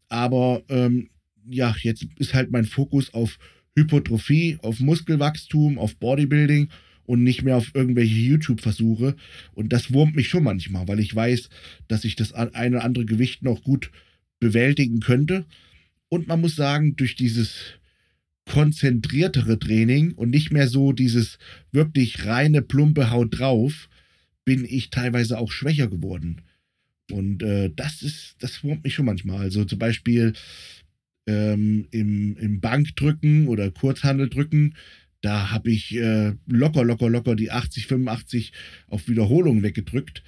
Aber 0.09 0.63
ähm, 0.69 1.09
ja, 1.49 1.75
jetzt 1.81 2.07
ist 2.19 2.35
halt 2.35 2.51
mein 2.51 2.65
Fokus 2.65 3.15
auf 3.15 3.39
Hypotrophie, 3.77 4.59
auf 4.61 4.81
Muskelwachstum, 4.81 5.79
auf 5.79 5.97
Bodybuilding 5.97 6.69
und 7.09 7.23
nicht 7.23 7.43
mehr 7.43 7.57
auf 7.57 7.75
irgendwelche 7.75 8.15
YouTube-Versuche. 8.15 9.17
Und 9.55 9.73
das 9.73 9.95
wurmt 9.95 10.15
mich 10.15 10.29
schon 10.29 10.45
manchmal, 10.45 10.87
weil 10.89 11.01
ich 11.01 11.17
weiß, 11.17 11.49
dass 11.89 12.05
ich 12.05 12.17
das 12.17 12.35
eine 12.35 12.77
oder 12.77 12.85
andere 12.85 13.07
Gewicht 13.07 13.43
noch 13.43 13.63
gut 13.63 13.91
bewältigen 14.41 15.01
könnte. 15.01 15.47
Und 16.11 16.29
man 16.29 16.43
muss 16.43 16.55
sagen, 16.55 16.97
durch 16.97 17.17
dieses 17.17 17.55
konzentriertere 18.45 19.59
Training 19.59 20.13
und 20.13 20.29
nicht 20.29 20.53
mehr 20.53 20.69
so 20.69 20.93
dieses 20.93 21.39
wirklich 21.73 22.27
reine 22.27 22.61
plumpe 22.61 23.11
Haut 23.11 23.39
drauf, 23.39 23.89
bin 24.45 24.67
ich 24.69 24.91
teilweise 24.91 25.39
auch 25.39 25.51
schwächer 25.51 25.89
geworden. 25.89 26.43
Und 27.11 27.43
äh, 27.43 27.71
das 27.75 28.03
ist, 28.03 28.37
das 28.41 28.63
wurmt 28.63 28.85
mich 28.85 28.93
schon 28.93 29.07
manchmal. 29.07 29.39
Also 29.39 29.65
zum 29.65 29.79
Beispiel 29.79 30.35
ähm, 31.27 31.89
im, 31.91 32.37
im 32.37 32.61
Bankdrücken 32.61 33.49
oder 33.49 33.71
Kurzhandeldrücken, 33.71 34.75
da 35.21 35.51
habe 35.51 35.71
ich 35.71 35.95
äh, 35.97 36.35
locker, 36.47 36.85
locker, 36.85 37.09
locker 37.09 37.35
die 37.35 37.51
80, 37.51 37.87
85 37.87 38.53
auf 38.87 39.09
Wiederholung 39.09 39.63
weggedrückt. 39.63 40.23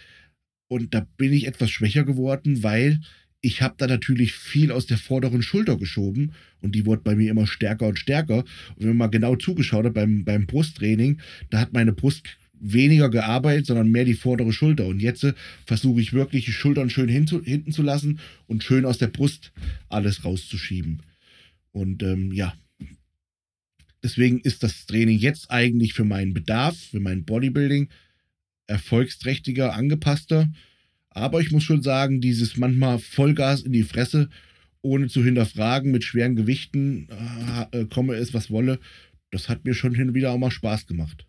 Und 0.68 0.95
da 0.95 1.07
bin 1.16 1.32
ich 1.32 1.47
etwas 1.47 1.70
schwächer 1.70 2.05
geworden, 2.05 2.62
weil 2.62 3.01
ich 3.41 3.62
habe 3.62 3.74
da 3.78 3.86
natürlich 3.86 4.32
viel 4.34 4.70
aus 4.70 4.86
der 4.86 4.99
vorderen 4.99 5.43
Schulter 5.43 5.78
geschoben 5.78 6.32
und 6.61 6.74
die 6.74 6.84
wurde 6.84 7.03
bei 7.03 7.14
mir 7.14 7.30
immer 7.30 7.47
stärker 7.47 7.86
und 7.86 7.99
stärker. 7.99 8.38
Und 8.38 8.78
wenn 8.78 8.88
man 8.88 8.97
mal 8.97 9.07
genau 9.09 9.36
zugeschaut 9.36 9.86
hat 9.86 9.95
beim, 9.95 10.24
beim 10.24 10.47
Brusttraining, 10.47 11.20
da 11.49 11.61
hat 11.61 11.72
meine 11.72 11.93
Brust 11.93 12.24
weniger 12.61 13.09
gearbeitet, 13.09 13.66
sondern 13.66 13.91
mehr 13.91 14.05
die 14.05 14.14
vordere 14.14 14.53
Schulter. 14.53 14.86
Und 14.86 15.01
jetzt 15.01 15.24
äh, 15.24 15.32
versuche 15.66 16.01
ich 16.01 16.12
wirklich 16.12 16.45
die 16.45 16.53
Schultern 16.53 16.91
schön 16.91 17.09
hinzu, 17.09 17.43
hinten 17.43 17.72
zu 17.72 17.82
lassen 17.82 18.20
und 18.47 18.62
schön 18.62 18.84
aus 18.84 18.99
der 18.99 19.09
Brust 19.09 19.53
alles 19.88 20.24
rauszuschieben. 20.24 21.03
Und 21.72 22.03
ähm, 22.03 22.32
ja, 22.32 22.55
deswegen 24.03 24.40
ist 24.40 24.62
das 24.62 24.86
Training 24.86 25.18
jetzt 25.18 25.51
eigentlich 25.51 25.94
für 25.94 26.05
meinen 26.05 26.34
Bedarf, 26.34 26.76
für 26.76 27.01
mein 27.01 27.24
Bodybuilding 27.24 27.88
erfolgsträchtiger, 28.66 29.74
angepasster. 29.74 30.48
Aber 31.11 31.40
ich 31.40 31.51
muss 31.51 31.64
schon 31.64 31.82
sagen, 31.82 32.20
dieses 32.20 32.57
manchmal 32.57 32.98
Vollgas 32.98 33.62
in 33.62 33.72
die 33.72 33.82
Fresse, 33.82 34.28
ohne 34.82 35.09
zu 35.09 35.24
hinterfragen, 35.24 35.90
mit 35.90 36.05
schweren 36.05 36.36
Gewichten, 36.36 37.09
äh, 37.72 37.84
komme 37.86 38.14
es, 38.14 38.32
was 38.32 38.51
wolle, 38.51 38.78
das 39.30 39.48
hat 39.48 39.64
mir 39.64 39.74
schon 39.74 39.94
hin 39.94 40.09
und 40.09 40.14
wieder 40.14 40.30
auch 40.30 40.38
mal 40.38 40.51
Spaß 40.51 40.86
gemacht. 40.86 41.26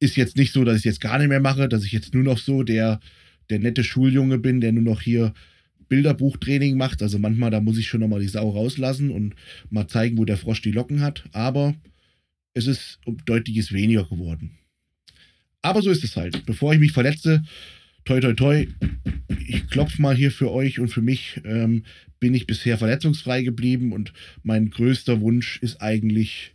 Ist 0.00 0.16
jetzt 0.16 0.36
nicht 0.36 0.52
so, 0.52 0.64
dass 0.64 0.78
ich 0.78 0.84
jetzt 0.84 1.00
gar 1.00 1.18
nicht 1.18 1.28
mehr 1.28 1.40
mache, 1.40 1.68
dass 1.68 1.84
ich 1.84 1.92
jetzt 1.92 2.14
nur 2.14 2.24
noch 2.24 2.38
so 2.38 2.62
der, 2.62 3.00
der 3.50 3.58
nette 3.58 3.84
Schuljunge 3.84 4.38
bin, 4.38 4.60
der 4.60 4.72
nur 4.72 4.82
noch 4.82 5.02
hier 5.02 5.32
Bilderbuchtraining 5.92 6.78
macht. 6.78 7.02
Also 7.02 7.18
manchmal, 7.18 7.50
da 7.50 7.60
muss 7.60 7.76
ich 7.76 7.86
schon 7.86 8.00
nochmal 8.00 8.20
die 8.20 8.28
Sau 8.28 8.48
rauslassen 8.48 9.10
und 9.10 9.34
mal 9.68 9.88
zeigen, 9.88 10.16
wo 10.16 10.24
der 10.24 10.38
Frosch 10.38 10.62
die 10.62 10.72
Locken 10.72 11.02
hat. 11.02 11.24
Aber 11.32 11.74
es 12.54 12.66
ist 12.66 12.98
um 13.04 13.18
deutliches 13.26 13.74
weniger 13.74 14.04
geworden. 14.04 14.52
Aber 15.60 15.82
so 15.82 15.90
ist 15.90 16.02
es 16.02 16.16
halt. 16.16 16.46
Bevor 16.46 16.72
ich 16.72 16.80
mich 16.80 16.92
verletze, 16.92 17.44
toi 18.06 18.20
toi 18.20 18.32
toi, 18.32 18.66
ich 19.46 19.66
klopfe 19.68 20.00
mal 20.00 20.16
hier 20.16 20.30
für 20.30 20.50
euch 20.50 20.80
und 20.80 20.88
für 20.88 21.02
mich, 21.02 21.42
ähm, 21.44 21.84
bin 22.20 22.32
ich 22.32 22.46
bisher 22.46 22.78
verletzungsfrei 22.78 23.42
geblieben 23.42 23.92
und 23.92 24.14
mein 24.42 24.70
größter 24.70 25.20
Wunsch 25.20 25.58
ist 25.60 25.82
eigentlich 25.82 26.54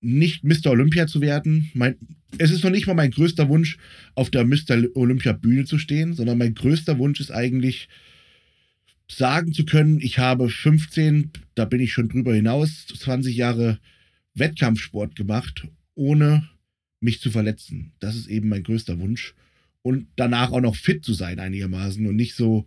nicht 0.00 0.44
Mr. 0.44 0.70
Olympia 0.70 1.08
zu 1.08 1.20
werden. 1.20 1.68
Mein, 1.74 1.96
es 2.38 2.52
ist 2.52 2.62
noch 2.62 2.70
nicht 2.70 2.86
mal 2.86 2.94
mein 2.94 3.10
größter 3.10 3.48
Wunsch, 3.48 3.76
auf 4.14 4.30
der 4.30 4.44
Mr. 4.44 4.84
Olympia 4.94 5.32
Bühne 5.32 5.64
zu 5.64 5.78
stehen, 5.78 6.14
sondern 6.14 6.38
mein 6.38 6.54
größter 6.54 6.96
Wunsch 6.98 7.18
ist 7.18 7.32
eigentlich, 7.32 7.88
sagen 9.10 9.52
zu 9.52 9.64
können, 9.64 10.00
ich 10.00 10.18
habe 10.18 10.48
15, 10.48 11.30
da 11.54 11.64
bin 11.64 11.80
ich 11.80 11.92
schon 11.92 12.08
drüber 12.08 12.34
hinaus, 12.34 12.86
20 12.86 13.36
Jahre 13.36 13.78
Wettkampfsport 14.34 15.16
gemacht, 15.16 15.66
ohne 15.94 16.48
mich 17.00 17.20
zu 17.20 17.30
verletzen. 17.30 17.92
Das 17.98 18.14
ist 18.14 18.28
eben 18.28 18.48
mein 18.48 18.62
größter 18.62 18.98
Wunsch. 18.98 19.34
Und 19.82 20.08
danach 20.16 20.52
auch 20.52 20.60
noch 20.60 20.76
fit 20.76 21.04
zu 21.04 21.14
sein 21.14 21.40
einigermaßen 21.40 22.06
und 22.06 22.16
nicht 22.16 22.34
so 22.34 22.66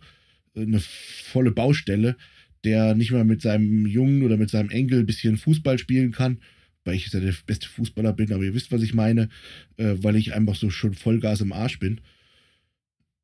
äh, 0.54 0.62
eine 0.62 0.80
volle 0.80 1.52
Baustelle, 1.52 2.16
der 2.64 2.94
nicht 2.94 3.12
mal 3.12 3.24
mit 3.24 3.40
seinem 3.40 3.86
Jungen 3.86 4.22
oder 4.22 4.36
mit 4.36 4.50
seinem 4.50 4.70
Enkel 4.70 5.00
ein 5.00 5.06
bisschen 5.06 5.36
Fußball 5.36 5.78
spielen 5.78 6.12
kann, 6.12 6.40
weil 6.84 6.96
ich 6.96 7.12
ja 7.12 7.20
der 7.20 7.34
beste 7.46 7.68
Fußballer 7.68 8.12
bin, 8.12 8.32
aber 8.32 8.42
ihr 8.42 8.54
wisst, 8.54 8.72
was 8.72 8.82
ich 8.82 8.94
meine, 8.94 9.28
äh, 9.76 9.94
weil 9.98 10.16
ich 10.16 10.34
einfach 10.34 10.56
so 10.56 10.70
schon 10.70 10.94
Vollgas 10.94 11.40
im 11.40 11.52
Arsch 11.52 11.78
bin. 11.78 12.00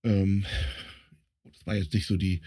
Ähm, 0.04 0.44
das 1.44 1.66
war 1.66 1.74
jetzt 1.74 1.92
nicht 1.92 2.06
so 2.06 2.16
die 2.16 2.40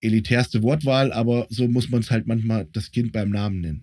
elitärste 0.00 0.62
Wortwahl, 0.62 1.12
aber 1.12 1.46
so 1.50 1.66
muss 1.68 1.90
man 1.90 2.00
es 2.00 2.10
halt 2.10 2.26
manchmal 2.26 2.68
das 2.72 2.90
Kind 2.90 3.12
beim 3.12 3.30
Namen 3.30 3.60
nennen. 3.60 3.82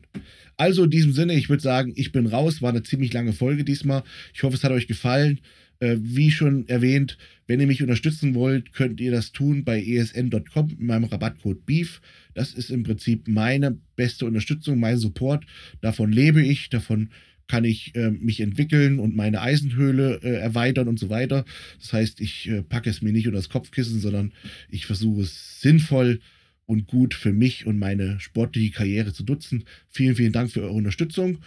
Also 0.58 0.86
in 0.86 0.90
diesem 0.90 1.14
Sinne, 1.14 1.34
ich 1.34 1.50
würde 1.50 1.64
sagen, 1.64 1.94
ich 1.96 2.12
bin 2.12 2.28
raus. 2.28 2.62
War 2.62 2.70
eine 2.70 2.84
ziemlich 2.84 3.12
lange 3.14 3.34
Folge 3.34 3.64
diesmal. 3.64 4.04
Ich 4.34 4.44
hoffe, 4.44 4.56
es 4.56 4.64
hat 4.64 4.72
euch 4.72 4.88
gefallen. 4.88 5.40
Äh, 5.80 5.98
wie 6.00 6.32
schon 6.32 6.68
erwähnt, 6.70 7.18
wenn 7.48 7.60
ihr 7.60 7.68
mich 7.68 7.82
unterstützen 7.82 8.34
wollt, 8.34 8.72
könnt 8.72 9.02
ihr 9.02 9.12
das 9.12 9.34
tun 9.34 9.66
bei 9.66 9.84
esn.com 9.84 10.68
mit 10.68 10.80
meinem 10.80 11.04
Rabattcode 11.04 11.66
BEEF. 11.66 12.00
Das 12.34 12.54
ist 12.54 12.70
im 12.70 12.84
Prinzip 12.84 13.28
meine 13.28 13.78
beste 13.98 14.26
Unterstützung, 14.26 14.80
mein 14.80 14.98
Support. 14.98 15.46
Davon 15.82 16.14
lebe 16.14 16.42
ich, 16.42 16.70
davon 16.70 17.10
kann 17.48 17.64
ich 17.64 17.96
äh, 17.96 18.12
mich 18.12 18.40
entwickeln 18.40 19.00
und 19.00 19.16
meine 19.16 19.42
Eisenhöhle 19.42 20.20
äh, 20.24 20.36
erweitern 20.38 20.88
und 20.88 21.00
so 21.00 21.10
weiter. 21.10 21.46
Das 21.80 21.94
heißt, 21.94 22.22
ich 22.22 22.50
äh, 22.50 22.64
packe 22.64 22.90
es 22.90 23.02
mir 23.02 23.12
nicht 23.12 23.28
unter 23.28 23.38
das 23.38 23.50
Kopfkissen, 23.50 24.00
sondern 24.00 24.32
ich 24.70 24.86
versuche 24.86 25.22
es 25.22 25.62
sinnvoll 25.62 26.20
und 26.66 26.88
gut 26.88 27.14
für 27.14 27.34
mich 27.34 27.66
und 27.66 27.78
meine 27.78 28.20
sportliche 28.20 28.72
Karriere 28.72 29.14
zu 29.14 29.24
nutzen. 29.24 29.66
Vielen, 29.90 30.16
vielen 30.16 30.34
Dank 30.34 30.52
für 30.52 30.62
eure 30.62 30.74
Unterstützung. 30.74 31.40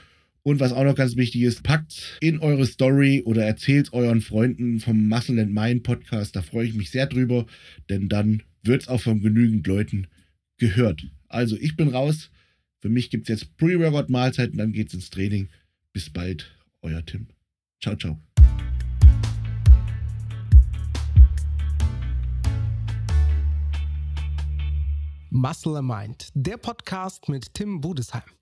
Und 0.42 0.60
was 0.60 0.72
auch 0.72 0.84
noch 0.84 0.94
ganz 0.94 1.16
wichtig 1.16 1.42
ist, 1.42 1.62
packt 1.62 2.18
in 2.20 2.38
eure 2.38 2.64
Story 2.64 3.22
oder 3.26 3.44
erzählt 3.44 3.92
euren 3.92 4.20
Freunden 4.20 4.80
vom 4.80 5.08
Muscle 5.08 5.40
and 5.40 5.52
Mind 5.52 5.82
Podcast. 5.82 6.36
Da 6.36 6.42
freue 6.42 6.66
ich 6.66 6.74
mich 6.74 6.90
sehr 6.90 7.06
drüber, 7.06 7.44
denn 7.90 8.08
dann 8.08 8.42
wird 8.62 8.82
es 8.82 8.88
auch 8.88 9.00
von 9.00 9.20
genügend 9.20 9.66
Leuten 9.66 10.06
gehört. 10.56 11.06
Also 11.28 11.56
ich 11.60 11.76
bin 11.76 11.88
raus. 11.88 12.30
Für 12.80 12.88
mich 12.88 13.10
gibt 13.10 13.28
es 13.28 13.40
jetzt 13.40 13.56
Pre-Workout-Mahlzeiten, 13.56 14.56
dann 14.56 14.72
geht 14.72 14.88
es 14.88 14.94
ins 14.94 15.10
Training. 15.10 15.48
Bis 15.98 16.12
bald, 16.12 16.56
euer 16.82 17.04
Tim. 17.04 17.26
Ciao, 17.82 17.96
ciao. 17.96 18.22
Muscle 25.30 25.82
Mind, 25.82 26.28
der 26.34 26.56
Podcast 26.56 27.28
mit 27.28 27.52
Tim 27.52 27.80
Budesheim. 27.80 28.37